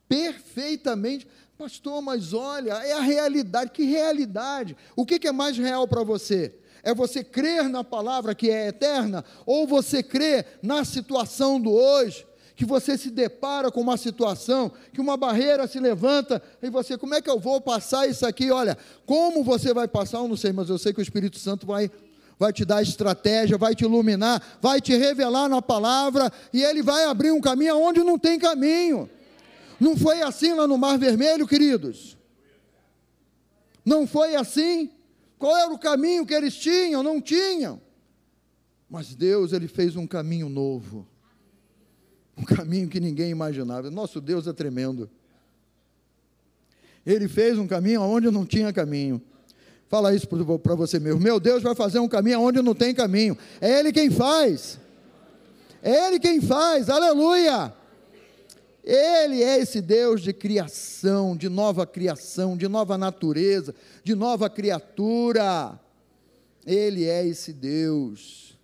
Perfeitamente. 0.08 1.26
Pastor, 1.58 2.00
mas 2.00 2.32
olha, 2.32 2.72
é 2.84 2.92
a 2.92 3.00
realidade. 3.00 3.70
Que 3.70 3.84
realidade? 3.84 4.76
O 4.96 5.04
que, 5.04 5.26
é 5.26 5.32
mais 5.32 5.58
real 5.58 5.86
para 5.86 6.02
você? 6.02 6.54
É 6.82 6.94
você 6.94 7.22
crer 7.22 7.68
na 7.68 7.84
palavra 7.84 8.34
que 8.34 8.50
é 8.50 8.68
eterna, 8.68 9.24
ou 9.46 9.66
você 9.66 10.02
crê 10.02 10.44
na 10.62 10.84
situação 10.84 11.60
do 11.60 11.70
hoje, 11.70 12.26
que 12.56 12.64
você 12.64 12.98
se 12.98 13.10
depara 13.10 13.70
com 13.70 13.80
uma 13.80 13.96
situação, 13.96 14.72
que 14.92 15.00
uma 15.00 15.16
barreira 15.16 15.68
se 15.68 15.78
levanta, 15.78 16.42
e 16.60 16.70
você, 16.70 16.98
como 16.98 17.14
é 17.14 17.22
que 17.22 17.30
eu 17.30 17.38
vou 17.38 17.60
passar 17.60 18.08
isso 18.08 18.26
aqui? 18.26 18.50
Olha, 18.50 18.76
como 19.06 19.44
você 19.44 19.72
vai 19.72 19.86
passar, 19.86 20.18
eu 20.18 20.28
não 20.28 20.36
sei, 20.36 20.50
mas 20.50 20.68
eu 20.68 20.78
sei 20.78 20.92
que 20.92 20.98
o 20.98 21.02
Espírito 21.02 21.38
Santo 21.38 21.66
vai 21.66 21.90
vai 22.38 22.52
te 22.52 22.64
dar 22.64 22.82
estratégia, 22.82 23.56
vai 23.56 23.74
te 23.74 23.84
iluminar, 23.84 24.42
vai 24.60 24.80
te 24.80 24.96
revelar 24.96 25.48
na 25.48 25.62
palavra, 25.62 26.32
e 26.52 26.62
ele 26.62 26.82
vai 26.82 27.04
abrir 27.04 27.30
um 27.30 27.40
caminho 27.40 27.78
onde 27.78 28.00
não 28.00 28.18
tem 28.18 28.38
caminho. 28.38 29.08
Não 29.78 29.96
foi 29.96 30.22
assim 30.22 30.52
lá 30.52 30.66
no 30.66 30.78
Mar 30.78 30.98
Vermelho, 30.98 31.46
queridos? 31.46 32.16
Não 33.84 34.06
foi 34.06 34.36
assim? 34.36 34.90
Qual 35.38 35.56
era 35.56 35.72
o 35.72 35.78
caminho 35.78 36.24
que 36.24 36.34
eles 36.34 36.54
tinham? 36.54 37.02
Não 37.02 37.20
tinham. 37.20 37.80
Mas 38.88 39.14
Deus, 39.14 39.52
ele 39.52 39.66
fez 39.66 39.96
um 39.96 40.06
caminho 40.06 40.48
novo. 40.48 41.06
Um 42.36 42.44
caminho 42.44 42.88
que 42.88 43.00
ninguém 43.00 43.30
imaginava. 43.30 43.90
Nosso 43.90 44.20
Deus 44.20 44.46
é 44.46 44.52
tremendo. 44.52 45.10
Ele 47.04 47.26
fez 47.26 47.58
um 47.58 47.66
caminho 47.66 48.02
onde 48.02 48.30
não 48.30 48.46
tinha 48.46 48.72
caminho. 48.72 49.20
Fala 49.92 50.14
isso 50.14 50.26
para 50.26 50.74
você 50.74 50.98
mesmo. 50.98 51.20
Meu 51.20 51.38
Deus 51.38 51.62
vai 51.62 51.74
fazer 51.74 51.98
um 51.98 52.08
caminho 52.08 52.40
onde 52.40 52.62
não 52.62 52.74
tem 52.74 52.94
caminho. 52.94 53.36
É 53.60 53.78
Ele 53.78 53.92
quem 53.92 54.10
faz. 54.10 54.80
É 55.82 56.06
Ele 56.06 56.18
quem 56.18 56.40
faz. 56.40 56.88
Aleluia. 56.88 57.70
Ele 58.82 59.42
é 59.42 59.58
esse 59.58 59.82
Deus 59.82 60.22
de 60.22 60.32
criação, 60.32 61.36
de 61.36 61.50
nova 61.50 61.86
criação, 61.86 62.56
de 62.56 62.66
nova 62.68 62.96
natureza, 62.96 63.74
de 64.02 64.14
nova 64.14 64.48
criatura. 64.48 65.78
Ele 66.64 67.04
é 67.04 67.26
esse 67.26 67.52
Deus. 67.52 68.58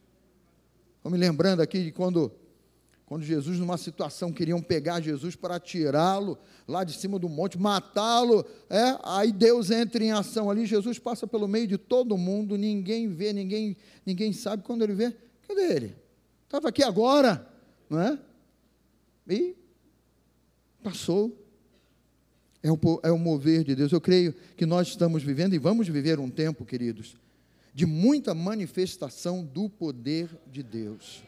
Estou 0.96 1.12
me 1.12 1.18
lembrando 1.18 1.60
aqui 1.60 1.84
de 1.84 1.92
quando, 1.92 2.32
quando 3.08 3.24
Jesus, 3.24 3.58
numa 3.58 3.78
situação, 3.78 4.30
queriam 4.30 4.60
pegar 4.60 5.00
Jesus 5.00 5.34
para 5.34 5.58
tirá-lo 5.58 6.38
lá 6.66 6.84
de 6.84 6.92
cima 6.92 7.18
do 7.18 7.28
monte, 7.28 7.58
matá-lo. 7.58 8.44
É? 8.68 8.98
Aí 9.02 9.32
Deus 9.32 9.70
entra 9.70 10.04
em 10.04 10.12
ação 10.12 10.50
ali. 10.50 10.66
Jesus 10.66 10.98
passa 10.98 11.26
pelo 11.26 11.48
meio 11.48 11.66
de 11.66 11.78
todo 11.78 12.18
mundo, 12.18 12.58
ninguém 12.58 13.08
vê, 13.08 13.32
ninguém, 13.32 13.76
ninguém 14.04 14.32
sabe. 14.34 14.62
Quando 14.62 14.82
ele 14.82 14.92
vê, 14.92 15.16
cadê 15.48 15.72
ele? 15.74 15.96
Estava 16.44 16.68
aqui 16.68 16.82
agora, 16.82 17.48
não 17.88 17.98
é? 17.98 18.18
E 19.26 19.56
Passou. 20.82 21.36
É 22.62 22.70
o, 22.70 22.78
é 23.02 23.10
o 23.10 23.18
mover 23.18 23.62
de 23.62 23.74
Deus. 23.74 23.92
Eu 23.92 24.00
creio 24.00 24.34
que 24.56 24.66
nós 24.66 24.88
estamos 24.88 25.22
vivendo 25.22 25.54
e 25.54 25.58
vamos 25.58 25.88
viver 25.88 26.18
um 26.18 26.28
tempo, 26.28 26.64
queridos, 26.64 27.16
de 27.72 27.86
muita 27.86 28.34
manifestação 28.34 29.44
do 29.44 29.68
poder 29.68 30.28
de 30.46 30.62
Deus. 30.62 31.22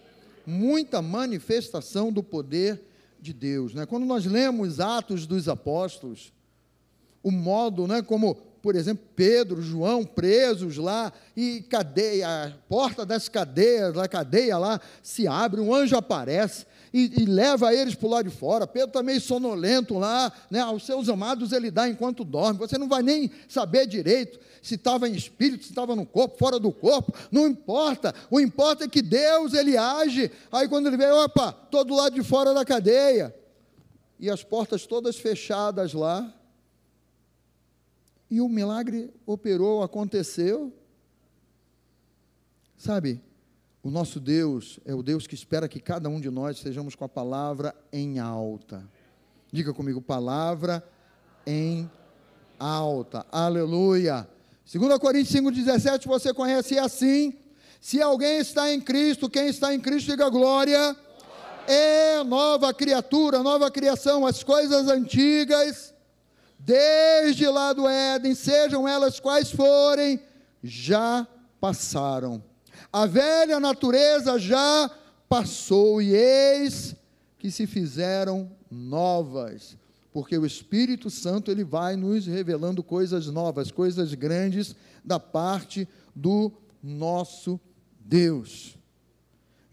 Muita 0.51 1.01
manifestação 1.01 2.12
do 2.12 2.22
poder 2.22 2.82
de 3.20 3.32
Deus. 3.32 3.74
Né? 3.74 3.86
Quando 3.86 4.05
nós 4.05 4.24
lemos 4.26 4.80
Atos 4.80 5.26
dos 5.26 5.48
Apóstolos, 5.48 6.32
o 7.22 7.30
modo 7.30 7.86
né, 7.86 8.03
como 8.03 8.36
por 8.62 8.76
exemplo, 8.76 9.04
Pedro, 9.16 9.62
João 9.62 10.04
presos 10.04 10.76
lá, 10.76 11.12
e 11.36 11.62
cadeia, 11.62 12.26
a 12.28 12.50
porta 12.68 13.06
das 13.06 13.28
cadeias, 13.28 13.96
a 13.96 14.06
cadeia 14.06 14.58
lá 14.58 14.80
se 15.02 15.26
abre, 15.26 15.61
um 15.61 15.74
anjo 15.74 15.96
aparece 15.96 16.66
e, 16.92 17.22
e 17.22 17.24
leva 17.24 17.74
eles 17.74 17.94
para 17.94 18.06
o 18.06 18.11
lado 18.11 18.28
de 18.28 18.36
fora. 18.36 18.66
Pedro 18.66 18.88
está 18.88 19.02
meio 19.02 19.20
sonolento 19.20 19.98
lá, 19.98 20.32
né? 20.50 20.61
aos 20.61 20.84
seus 20.84 21.08
amados 21.08 21.52
ele 21.52 21.70
dá 21.70 21.88
enquanto 21.88 22.24
dorme. 22.24 22.58
Você 22.58 22.76
não 22.76 22.88
vai 22.88 23.02
nem 23.02 23.30
saber 23.48 23.86
direito 23.86 24.38
se 24.62 24.74
estava 24.74 25.08
em 25.08 25.14
espírito, 25.14 25.64
se 25.64 25.70
estava 25.70 25.96
no 25.96 26.04
corpo, 26.04 26.36
fora 26.38 26.58
do 26.58 26.70
corpo, 26.70 27.14
não 27.30 27.46
importa. 27.46 28.14
O 28.30 28.38
importa 28.38 28.84
é 28.84 28.88
que 28.88 29.00
Deus 29.00 29.54
ele 29.54 29.76
age. 29.76 30.30
Aí 30.52 30.68
quando 30.68 30.88
ele 30.88 30.96
vê, 30.96 31.11
opa, 31.11 31.52
todo 31.52 31.94
lado 31.94 32.14
de 32.14 32.22
fora 32.22 32.52
da 32.52 32.64
cadeia. 32.64 33.34
E 34.18 34.28
as 34.28 34.42
portas 34.42 34.84
todas 34.86 35.16
fechadas 35.16 35.94
lá, 35.94 36.30
e 38.31 38.41
o 38.41 38.49
milagre 38.49 39.12
operou, 39.26 39.83
aconteceu. 39.83 40.72
Sabe, 42.76 43.20
o 43.83 43.91
nosso 43.91 44.20
Deus 44.20 44.78
é 44.85 44.95
o 44.95 45.03
Deus 45.03 45.26
que 45.26 45.35
espera 45.35 45.68
que 45.68 45.81
cada 45.81 46.09
um 46.09 46.20
de 46.20 46.31
nós 46.31 46.59
sejamos 46.59 46.95
com 46.95 47.05
a 47.05 47.09
palavra 47.09 47.74
em 47.93 48.18
alta. 48.18 48.89
Diga 49.51 49.74
comigo, 49.74 50.01
palavra 50.01 50.87
em 51.45 51.91
alta. 52.59 53.26
Aleluia. 53.33 54.28
2 54.72 54.99
Coríntios 54.99 55.35
5,17 55.35 56.07
você 56.07 56.33
conhece 56.33 56.78
assim. 56.78 57.35
Se 57.81 58.01
alguém 58.01 58.39
está 58.39 58.72
em 58.72 58.81
Cristo, 58.81 59.28
quem 59.28 59.49
está 59.49 59.74
em 59.74 59.81
Cristo, 59.81 60.11
diga 60.11 60.28
glória. 60.28 60.97
É 61.66 62.22
nova 62.22 62.72
criatura, 62.72 63.43
nova 63.43 63.70
criação. 63.70 64.24
As 64.24 64.45
coisas 64.45 64.87
antigas 64.89 65.93
desde 66.64 67.48
lá 67.48 67.72
do 67.72 67.88
Éden, 67.88 68.34
sejam 68.34 68.86
elas 68.86 69.18
quais 69.18 69.50
forem, 69.50 70.20
já 70.62 71.26
passaram. 71.61 72.42
A 72.92 73.06
velha 73.06 73.58
natureza 73.58 74.38
já 74.38 74.90
passou, 75.28 76.02
e 76.02 76.14
eis 76.14 76.94
que 77.38 77.50
se 77.50 77.66
fizeram 77.66 78.50
novas, 78.70 79.76
porque 80.12 80.36
o 80.36 80.44
Espírito 80.44 81.08
Santo 81.08 81.50
ele 81.50 81.64
vai 81.64 81.96
nos 81.96 82.26
revelando 82.26 82.82
coisas 82.82 83.26
novas, 83.28 83.70
coisas 83.70 84.12
grandes 84.14 84.74
da 85.04 85.18
parte 85.18 85.88
do 86.14 86.52
nosso 86.82 87.58
Deus. 88.00 88.76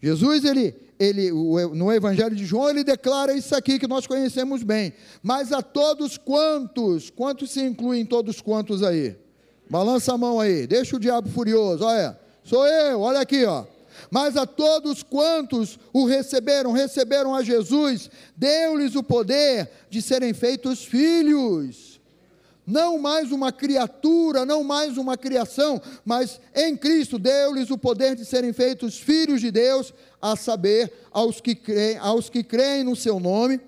Jesus 0.00 0.44
ele 0.44 0.87
ele, 0.98 1.30
no 1.30 1.92
Evangelho 1.92 2.34
de 2.34 2.44
João, 2.44 2.70
ele 2.70 2.82
declara 2.82 3.32
isso 3.32 3.54
aqui 3.54 3.78
que 3.78 3.86
nós 3.86 4.06
conhecemos 4.06 4.62
bem. 4.62 4.92
Mas 5.22 5.52
a 5.52 5.62
todos 5.62 6.18
quantos, 6.18 7.10
quantos 7.10 7.50
se 7.52 7.60
incluem 7.62 8.04
todos 8.04 8.40
quantos 8.40 8.82
aí? 8.82 9.16
Balança 9.70 10.14
a 10.14 10.18
mão 10.18 10.40
aí, 10.40 10.66
deixa 10.66 10.96
o 10.96 11.00
diabo 11.00 11.28
furioso, 11.28 11.84
olha. 11.84 12.18
Sou 12.42 12.66
eu, 12.66 13.00
olha 13.00 13.20
aqui, 13.20 13.44
ó. 13.44 13.64
Mas 14.10 14.36
a 14.36 14.46
todos 14.46 15.02
quantos 15.02 15.78
o 15.92 16.06
receberam, 16.06 16.72
receberam 16.72 17.34
a 17.34 17.42
Jesus, 17.42 18.10
deu-lhes 18.36 18.94
o 18.94 19.02
poder 19.02 19.70
de 19.90 20.00
serem 20.00 20.32
feitos 20.32 20.84
filhos. 20.84 21.97
Não 22.68 22.98
mais 22.98 23.32
uma 23.32 23.50
criatura, 23.50 24.44
não 24.44 24.62
mais 24.62 24.98
uma 24.98 25.16
criação, 25.16 25.80
mas 26.04 26.38
em 26.54 26.76
Cristo 26.76 27.18
deu-lhes 27.18 27.70
o 27.70 27.78
poder 27.78 28.14
de 28.14 28.26
serem 28.26 28.52
feitos 28.52 28.98
filhos 28.98 29.40
de 29.40 29.50
Deus, 29.50 29.94
a 30.20 30.36
saber, 30.36 30.92
aos 31.10 31.40
que 31.40 31.54
creem, 31.54 31.96
aos 31.96 32.28
que 32.28 32.44
creem 32.44 32.84
no 32.84 32.94
seu 32.94 33.18
nome, 33.18 33.58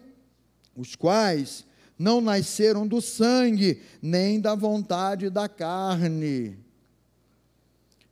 os 0.76 0.94
quais 0.94 1.64
não 1.98 2.20
nasceram 2.20 2.86
do 2.86 3.01
sangue, 3.01 3.80
nem 4.03 4.38
da 4.38 4.55
vontade 4.55 5.30
da 5.30 5.48
carne, 5.48 6.59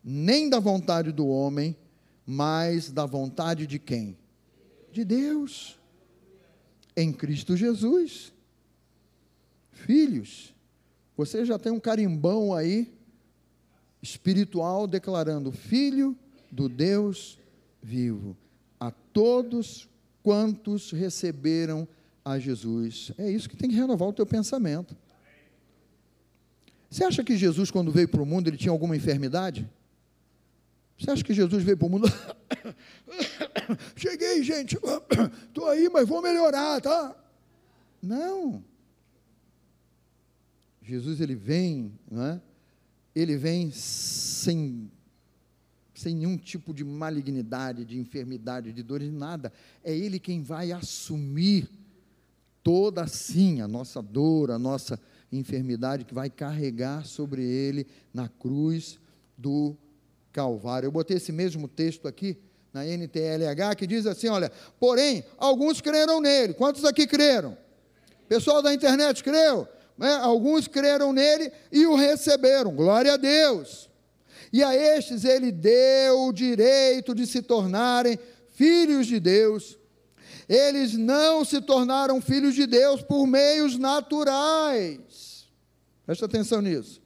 nem 0.03 0.49
da 0.49 0.59
vontade 0.59 1.12
do 1.12 1.28
homem, 1.28 1.76
mas 2.24 2.91
da 2.91 3.05
vontade 3.05 3.66
de 3.66 3.78
quem? 3.78 4.16
De 4.91 5.05
Deus, 5.05 5.78
em 6.97 7.12
Cristo 7.12 7.55
Jesus. 7.59 8.32
Filhos, 9.70 10.55
você 11.18 11.44
já 11.44 11.58
tem 11.58 11.72
um 11.72 11.80
carimbão 11.80 12.54
aí, 12.54 12.94
espiritual, 14.00 14.86
declarando: 14.86 15.50
Filho 15.50 16.16
do 16.48 16.68
Deus 16.68 17.40
vivo, 17.82 18.36
a 18.78 18.92
todos 18.92 19.88
quantos 20.22 20.92
receberam 20.92 21.88
a 22.24 22.38
Jesus. 22.38 23.10
É 23.18 23.28
isso 23.28 23.48
que 23.48 23.56
tem 23.56 23.68
que 23.68 23.74
renovar 23.74 24.08
o 24.08 24.12
teu 24.12 24.24
pensamento. 24.24 24.96
Você 26.88 27.02
acha 27.02 27.24
que 27.24 27.36
Jesus, 27.36 27.68
quando 27.68 27.90
veio 27.90 28.08
para 28.08 28.22
o 28.22 28.26
mundo, 28.26 28.46
ele 28.46 28.56
tinha 28.56 28.70
alguma 28.70 28.96
enfermidade? 28.96 29.68
Você 30.96 31.10
acha 31.10 31.24
que 31.24 31.34
Jesus 31.34 31.64
veio 31.64 31.76
para 31.76 31.86
o 31.86 31.90
mundo? 31.90 32.06
Cheguei, 33.96 34.40
gente, 34.44 34.78
estou 35.48 35.66
aí, 35.66 35.88
mas 35.88 36.08
vou 36.08 36.22
melhorar, 36.22 36.80
tá? 36.80 37.16
Não. 38.00 38.62
Jesus, 40.89 41.20
ele 41.20 41.34
vem, 41.34 41.93
não 42.11 42.24
é? 42.24 42.41
Ele 43.14 43.36
vem 43.36 43.70
sem, 43.70 44.91
sem 45.95 46.14
nenhum 46.14 46.39
tipo 46.39 46.72
de 46.72 46.82
malignidade, 46.82 47.84
de 47.84 47.99
enfermidade, 47.99 48.72
de 48.72 48.82
dor, 48.82 49.01
de 49.01 49.11
nada. 49.11 49.53
É 49.84 49.95
Ele 49.95 50.18
quem 50.18 50.43
vai 50.43 50.72
assumir 50.72 51.68
toda 52.62 53.03
assim 53.03 53.61
a 53.61 53.68
nossa 53.68 54.01
dor, 54.01 54.51
a 54.51 54.59
nossa 54.59 54.99
enfermidade, 55.30 56.07
que 56.07 56.14
vai 56.14 56.30
carregar 56.30 57.05
sobre 57.05 57.43
Ele 57.43 57.86
na 58.14 58.26
cruz 58.26 58.99
do 59.36 59.76
Calvário. 60.32 60.86
Eu 60.86 60.93
botei 60.93 61.18
esse 61.18 61.32
mesmo 61.32 61.68
texto 61.68 62.09
aqui 62.09 62.39
na 62.72 62.86
NTLH 62.86 63.76
que 63.76 63.86
diz 63.86 64.07
assim: 64.07 64.28
olha, 64.28 64.51
porém, 64.80 65.22
alguns 65.36 65.82
creram 65.82 66.18
nele. 66.18 66.55
Quantos 66.55 66.86
aqui 66.86 67.07
creram? 67.07 67.59
Pessoal 68.26 68.62
da 68.62 68.72
internet 68.72 69.22
creu? 69.22 69.68
É, 70.01 70.14
alguns 70.14 70.68
creram 70.68 71.12
nele 71.12 71.51
e 71.72 71.86
o 71.86 71.96
receberam. 71.96 72.74
Glória 72.74 73.14
a 73.14 73.16
Deus. 73.16 73.88
E 74.53 74.62
a 74.62 74.74
estes 74.74 75.24
ele 75.24 75.51
deu 75.51 76.26
o 76.26 76.32
direito 76.32 77.14
de 77.14 77.26
se 77.26 77.42
tornarem 77.42 78.18
filhos 78.55 79.07
de 79.07 79.18
Deus. 79.18 79.78
Eles 80.49 80.94
não 80.94 81.44
se 81.44 81.61
tornaram 81.61 82.20
filhos 82.20 82.55
de 82.55 82.66
Deus 82.66 83.03
por 83.03 83.26
meios 83.26 83.76
naturais. 83.76 85.46
Presta 86.07 86.24
atenção 86.24 86.62
nisso. 86.62 87.03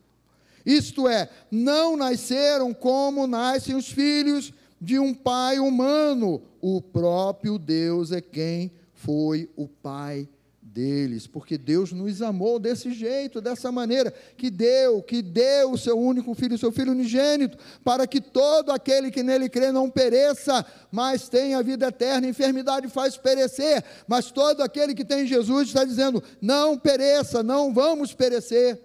Isto 0.64 1.08
é, 1.08 1.28
não 1.50 1.96
nasceram 1.96 2.72
como 2.72 3.26
nascem 3.26 3.74
os 3.74 3.88
filhos 3.88 4.52
de 4.80 4.98
um 4.98 5.12
pai 5.12 5.58
humano. 5.58 6.42
O 6.60 6.80
próprio 6.80 7.58
Deus 7.58 8.12
é 8.12 8.20
quem 8.20 8.70
foi 8.94 9.50
o 9.56 9.66
pai 9.66 10.28
deles, 10.72 11.26
porque 11.26 11.58
Deus 11.58 11.92
nos 11.92 12.22
amou 12.22 12.58
desse 12.58 12.92
jeito, 12.92 13.40
dessa 13.40 13.70
maneira, 13.70 14.12
que 14.36 14.50
deu, 14.50 15.02
que 15.02 15.20
deu 15.20 15.72
o 15.72 15.78
seu 15.78 15.98
único 15.98 16.34
filho, 16.34 16.54
o 16.54 16.58
seu 16.58 16.72
filho 16.72 16.92
unigênito, 16.92 17.58
para 17.84 18.06
que 18.06 18.20
todo 18.20 18.70
aquele 18.70 19.10
que 19.10 19.22
nele 19.22 19.48
crê 19.48 19.70
não 19.70 19.90
pereça, 19.90 20.64
mas 20.90 21.28
tenha 21.28 21.62
vida 21.62 21.88
eterna. 21.88 22.26
A 22.26 22.30
enfermidade 22.30 22.88
faz 22.88 23.16
perecer, 23.16 23.84
mas 24.08 24.30
todo 24.30 24.62
aquele 24.62 24.94
que 24.94 25.04
tem 25.04 25.26
Jesus 25.26 25.68
está 25.68 25.84
dizendo: 25.84 26.22
não 26.40 26.78
pereça, 26.78 27.42
não 27.42 27.72
vamos 27.72 28.14
perecer 28.14 28.80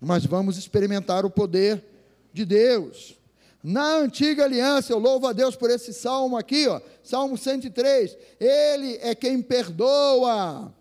mas 0.00 0.24
vamos 0.24 0.56
experimentar 0.56 1.24
o 1.24 1.30
poder 1.30 1.84
de 2.32 2.44
Deus. 2.44 3.16
Na 3.62 3.96
antiga 3.96 4.44
aliança, 4.44 4.92
eu 4.92 4.98
louvo 4.98 5.26
a 5.26 5.32
Deus 5.32 5.56
por 5.56 5.70
esse 5.70 5.92
salmo 5.92 6.36
aqui, 6.36 6.68
ó, 6.68 6.80
Salmo 7.02 7.36
103. 7.36 8.16
Ele 8.38 8.98
é 9.02 9.14
quem 9.14 9.42
perdoa. 9.42 10.72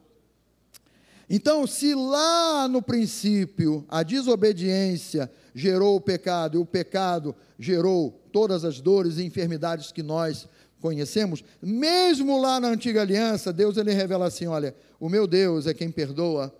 Então, 1.30 1.67
se 1.67 1.93
lá 1.93 2.67
no 2.67 2.82
princípio 2.82 3.86
a 3.89 4.01
desobediência 4.01 5.30
gerou 5.53 5.97
o 5.97 6.01
pecado 6.01 6.57
e 6.57 6.61
o 6.61 6.65
pecado 6.65 7.36
gerou 7.59 8.21
todas 8.32 8.63
as 8.63 8.80
dores 8.80 9.17
e 9.17 9.23
enfermidades 9.23 9.91
que 9.91 10.01
nós 10.01 10.47
conhecemos, 10.80 11.43
mesmo 11.61 12.39
lá 12.39 12.59
na 12.59 12.69
antiga 12.69 13.01
aliança, 13.01 13.51
Deus 13.51 13.75
ele 13.78 13.91
revela 13.91 14.28
assim, 14.28 14.47
olha, 14.47 14.73
o 14.99 15.09
meu 15.09 15.28
Deus 15.28 15.67
é 15.67 15.73
quem 15.73 15.91
perdoa 15.91 16.53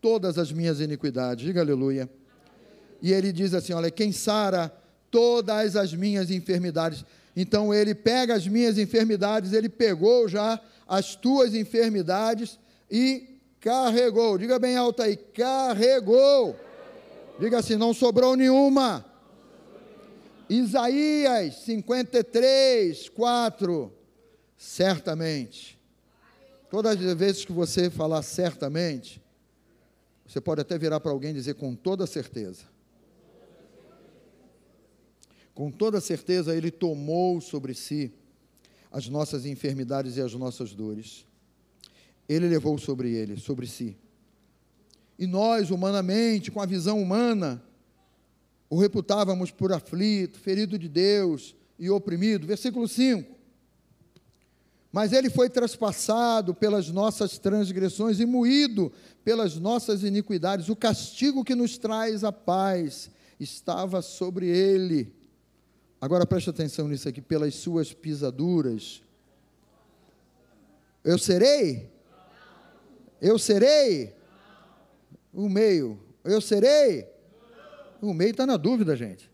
todas 0.00 0.36
as 0.36 0.50
minhas 0.50 0.80
iniquidades. 0.80 1.44
Diga 1.44 1.60
aleluia. 1.60 2.10
E 3.00 3.12
ele 3.12 3.32
diz 3.32 3.54
assim: 3.54 3.72
Olha, 3.72 3.90
quem 3.90 4.12
sara 4.12 4.70
todas 5.10 5.76
as 5.76 5.92
minhas 5.94 6.30
enfermidades. 6.30 7.04
Então 7.36 7.72
ele 7.72 7.94
pega 7.94 8.34
as 8.34 8.46
minhas 8.46 8.78
enfermidades, 8.78 9.52
ele 9.52 9.68
pegou 9.68 10.28
já 10.28 10.60
as 10.88 11.14
tuas 11.14 11.54
enfermidades 11.54 12.58
e 12.90 13.31
carregou. 13.62 14.36
Diga 14.36 14.58
bem 14.58 14.76
alto 14.76 15.00
aí: 15.00 15.16
carregou. 15.16 16.54
Diga 17.38 17.60
assim: 17.60 17.76
não 17.76 17.94
sobrou 17.94 18.36
nenhuma. 18.36 19.06
Isaías 20.50 21.54
53, 21.62 23.08
4. 23.08 23.92
Certamente. 24.58 25.80
Todas 26.70 27.02
as 27.02 27.14
vezes 27.14 27.44
que 27.44 27.52
você 27.52 27.88
falar 27.88 28.22
certamente, 28.22 29.22
você 30.26 30.40
pode 30.40 30.60
até 30.60 30.76
virar 30.76 31.00
para 31.00 31.10
alguém 31.10 31.30
e 31.30 31.34
dizer 31.34 31.54
com 31.54 31.74
toda 31.74 32.06
certeza. 32.06 32.64
Com 35.54 35.70
toda 35.70 36.00
certeza, 36.00 36.56
Ele 36.56 36.70
tomou 36.70 37.40
sobre 37.40 37.74
si 37.74 38.12
as 38.90 39.08
nossas 39.08 39.44
enfermidades 39.44 40.16
e 40.16 40.20
as 40.20 40.32
nossas 40.34 40.72
dores. 40.72 41.26
Ele 42.28 42.48
levou 42.48 42.78
sobre 42.78 43.12
ele, 43.12 43.36
sobre 43.36 43.66
si. 43.66 43.96
E 45.18 45.26
nós, 45.26 45.70
humanamente, 45.70 46.50
com 46.50 46.60
a 46.60 46.66
visão 46.66 47.00
humana, 47.00 47.62
o 48.68 48.78
reputávamos 48.78 49.50
por 49.50 49.72
aflito, 49.72 50.38
ferido 50.38 50.78
de 50.78 50.88
Deus 50.88 51.54
e 51.78 51.90
oprimido. 51.90 52.46
Versículo 52.46 52.88
5 52.88 53.42
mas 54.92 55.14
ele 55.14 55.30
foi 55.30 55.48
traspassado 55.48 56.54
pelas 56.54 56.90
nossas 56.90 57.38
transgressões 57.38 58.20
e 58.20 58.26
moído 58.26 58.92
pelas 59.24 59.56
nossas 59.56 60.04
iniquidades. 60.04 60.68
O 60.68 60.76
castigo 60.76 61.42
que 61.42 61.54
nos 61.54 61.78
traz 61.78 62.22
a 62.22 62.30
paz 62.30 63.10
estava 63.40 64.02
sobre 64.02 64.46
ele. 64.46 65.10
Agora 65.98 66.26
preste 66.26 66.50
atenção 66.50 66.88
nisso 66.88 67.08
aqui, 67.08 67.22
pelas 67.22 67.54
suas 67.54 67.94
pisaduras. 67.94 69.02
Eu 71.02 71.16
serei? 71.16 71.90
Eu 73.22 73.38
serei? 73.38 74.14
O 75.32 75.48
meio. 75.48 75.98
Eu 76.22 76.42
serei? 76.42 77.08
O 78.02 78.12
meio 78.12 78.32
está 78.32 78.44
na 78.44 78.58
dúvida, 78.58 78.94
gente. 78.94 79.30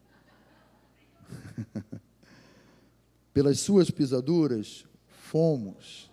pelas 3.32 3.60
suas 3.60 3.90
pisaduras 3.90 4.84
fomos, 5.06 6.10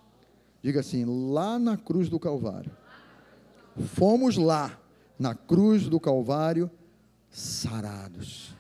diga 0.61 0.82
assim, 0.82 1.05
lá 1.34 1.57
na 1.57 1.76
cruz 1.76 2.07
do 2.07 2.19
Calvário. 2.19 2.71
Fomos 3.93 4.38
lá, 4.38 4.80
na 5.17 5.34
cruz 5.34 5.89
do 5.89 5.99
Calvário, 5.99 6.69
sarados. 7.30 8.53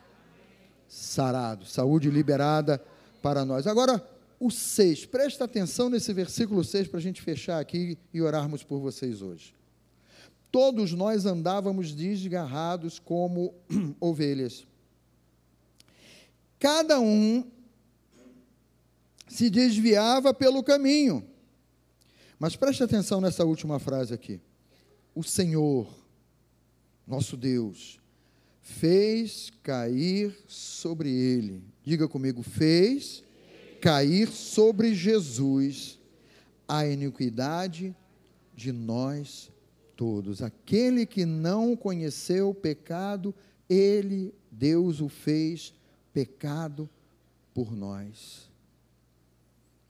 Sarados, 0.87 1.71
saúde 1.71 2.09
liberada 2.09 2.83
para 3.21 3.45
nós. 3.45 3.67
Agora, 3.67 4.03
o 4.45 4.51
6, 4.51 5.07
presta 5.07 5.45
atenção 5.45 5.89
nesse 5.89 6.13
versículo 6.13 6.63
6 6.63 6.87
para 6.87 6.99
a 6.99 7.01
gente 7.01 7.19
fechar 7.19 7.59
aqui 7.59 7.97
e 8.13 8.21
orarmos 8.21 8.63
por 8.63 8.79
vocês 8.79 9.19
hoje. 9.19 9.55
Todos 10.51 10.93
nós 10.93 11.25
andávamos 11.25 11.91
desgarrados 11.91 12.99
como 12.99 13.55
ovelhas. 13.99 14.63
Cada 16.59 16.99
um 16.99 17.43
se 19.27 19.49
desviava 19.49 20.31
pelo 20.31 20.63
caminho. 20.63 21.27
Mas 22.37 22.55
preste 22.55 22.83
atenção 22.83 23.19
nessa 23.19 23.43
última 23.43 23.79
frase 23.79 24.13
aqui. 24.13 24.39
O 25.15 25.23
Senhor, 25.23 25.87
nosso 27.07 27.35
Deus, 27.35 27.99
fez 28.61 29.51
cair 29.63 30.37
sobre 30.47 31.09
ele. 31.09 31.63
Diga 31.83 32.07
comigo, 32.07 32.43
fez 32.43 33.24
cair 33.85 34.29
sobre 34.29 34.95
Jesus 34.95 35.99
a 36.67 36.87
iniquidade 36.87 37.95
de 38.55 38.71
nós 38.71 39.51
todos. 39.95 40.41
Aquele 40.41 41.05
que 41.05 41.23
não 41.23 41.75
conheceu 41.75 42.49
o 42.49 42.55
pecado, 42.55 43.31
ele, 43.69 44.33
Deus, 44.49 45.01
o 45.01 45.07
fez 45.07 45.71
pecado 46.11 46.89
por 47.53 47.75
nós. 47.75 48.49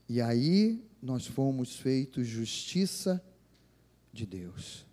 E 0.09 0.19
aí 0.19 0.83
nós 1.01 1.25
fomos 1.25 1.77
feitos 1.77 2.27
justiça 2.27 3.23
de 4.11 4.25
Deus, 4.25 4.85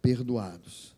perdoados 0.00 0.94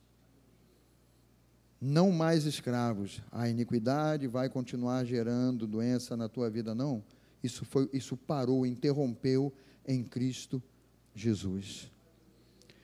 não 1.84 2.10
mais 2.10 2.46
escravos. 2.46 3.20
A 3.30 3.46
iniquidade 3.48 4.26
vai 4.26 4.48
continuar 4.48 5.04
gerando 5.04 5.66
doença 5.66 6.16
na 6.16 6.28
tua 6.28 6.48
vida, 6.48 6.74
não. 6.74 7.04
Isso 7.42 7.64
foi, 7.66 7.90
isso 7.92 8.16
parou, 8.16 8.64
interrompeu 8.64 9.52
em 9.86 10.02
Cristo 10.02 10.62
Jesus. 11.14 11.90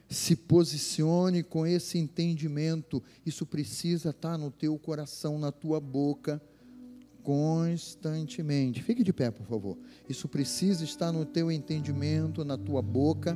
Se 0.09 0.36
posicione 0.36 1.42
com 1.42 1.66
esse 1.66 1.96
entendimento. 1.96 3.03
Isso 3.24 3.46
precisa 3.46 4.11
estar 4.11 4.36
no 4.36 4.51
teu 4.51 4.78
coração, 4.78 5.38
na 5.38 5.51
tua 5.51 5.80
boca, 5.80 6.42
constantemente. 7.22 8.82
Fique 8.82 9.03
de 9.03 9.14
pé, 9.14 9.30
por 9.30 9.46
favor. 9.46 9.78
Isso 10.09 10.28
precisa 10.28 10.84
estar 10.84 11.11
no 11.11 11.24
teu 11.24 11.51
entendimento, 11.51 12.44
na 12.44 12.59
tua 12.59 12.82
boca, 12.82 13.34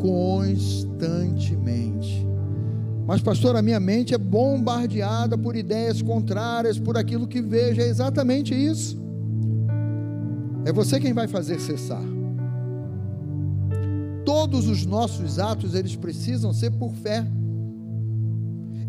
constantemente. 0.00 2.29
Mas, 3.10 3.20
pastor, 3.20 3.56
a 3.56 3.60
minha 3.60 3.80
mente 3.80 4.14
é 4.14 4.18
bombardeada 4.18 5.36
por 5.36 5.56
ideias 5.56 6.00
contrárias, 6.00 6.78
por 6.78 6.96
aquilo 6.96 7.26
que 7.26 7.42
vejo. 7.42 7.80
É 7.80 7.88
exatamente 7.88 8.54
isso. 8.54 8.96
É 10.64 10.72
você 10.72 11.00
quem 11.00 11.12
vai 11.12 11.26
fazer 11.26 11.58
cessar. 11.58 12.04
Todos 14.24 14.68
os 14.68 14.86
nossos 14.86 15.40
atos, 15.40 15.74
eles 15.74 15.96
precisam 15.96 16.52
ser 16.52 16.70
por 16.70 16.94
fé. 16.94 17.26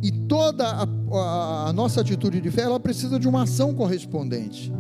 E 0.03 0.11
toda 0.11 0.67
a, 0.67 0.84
a, 0.84 1.69
a 1.69 1.74
nossa 1.74 2.01
atitude 2.01 2.39
de 2.41 2.51
fé, 2.51 2.61
ela 2.61 2.80
precisa 2.80 3.19
de 3.19 3.28
uma 3.28 3.41
ação 3.41 3.74
correspondente. 3.74 4.72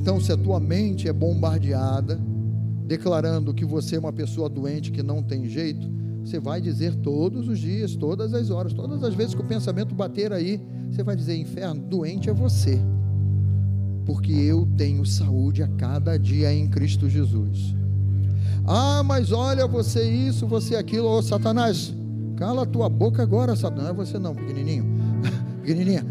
Então, 0.00 0.18
se 0.18 0.32
a 0.32 0.36
tua 0.36 0.58
mente 0.58 1.06
é 1.06 1.12
bombardeada, 1.12 2.20
declarando 2.84 3.54
que 3.54 3.64
você 3.64 3.94
é 3.94 4.00
uma 4.00 4.12
pessoa 4.12 4.48
doente 4.48 4.90
que 4.90 5.00
não 5.00 5.22
tem 5.22 5.48
jeito, 5.48 5.99
você 6.24 6.38
vai 6.38 6.60
dizer 6.60 6.94
todos 6.96 7.48
os 7.48 7.58
dias, 7.58 7.96
todas 7.96 8.34
as 8.34 8.50
horas, 8.50 8.72
todas 8.72 9.02
as 9.02 9.14
vezes 9.14 9.34
que 9.34 9.40
o 9.40 9.44
pensamento 9.44 9.94
bater 9.94 10.32
aí, 10.32 10.60
você 10.90 11.02
vai 11.02 11.16
dizer: 11.16 11.36
inferno, 11.36 11.82
doente 11.82 12.28
é 12.28 12.32
você, 12.32 12.78
porque 14.04 14.32
eu 14.32 14.68
tenho 14.76 15.04
saúde 15.04 15.62
a 15.62 15.68
cada 15.68 16.18
dia 16.18 16.52
em 16.52 16.68
Cristo 16.68 17.08
Jesus. 17.08 17.74
Ah, 18.66 19.02
mas 19.02 19.32
olha, 19.32 19.66
você 19.66 20.04
isso, 20.04 20.46
você 20.46 20.76
aquilo, 20.76 21.08
ô 21.08 21.22
Satanás, 21.22 21.94
cala 22.36 22.62
a 22.62 22.66
tua 22.66 22.88
boca 22.88 23.22
agora, 23.22 23.56
Satanás. 23.56 23.90
É 23.90 23.92
você 23.92 24.18
não, 24.18 24.34
pequenininho, 24.34 24.84
pequenininha. 25.62 26.06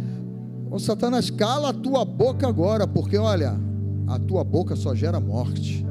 Ô 0.72 0.78
Satanás, 0.78 1.30
cala 1.30 1.70
a 1.70 1.74
tua 1.74 2.04
boca 2.04 2.48
agora, 2.48 2.86
porque 2.86 3.18
olha, 3.18 3.56
a 4.08 4.20
tua 4.20 4.44
boca 4.44 4.76
só 4.76 4.94
gera 4.94 5.20
morte. 5.20 5.86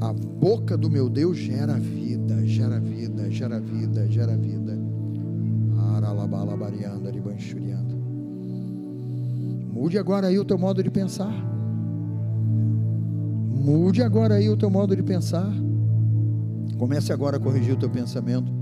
A 0.00 0.14
boca 0.40 0.74
do 0.74 0.90
meu 0.90 1.10
Deus 1.10 1.36
gera 1.36 1.74
vida, 1.74 2.46
gera 2.46 2.80
vida, 2.80 3.30
gera 3.30 3.60
vida, 3.60 4.06
gera 4.08 4.36
vida. 4.36 4.78
Mude 9.70 9.98
agora 9.98 10.28
aí 10.28 10.38
o 10.38 10.44
teu 10.44 10.58
modo 10.58 10.82
de 10.82 10.90
pensar. 10.90 11.32
Mude 13.50 14.02
agora 14.02 14.36
aí 14.36 14.48
o 14.48 14.56
teu 14.56 14.70
modo 14.70 14.96
de 14.96 15.02
pensar. 15.02 15.52
Comece 16.78 17.12
agora 17.12 17.36
a 17.36 17.40
corrigir 17.40 17.74
o 17.74 17.78
teu 17.78 17.90
pensamento 17.90 18.59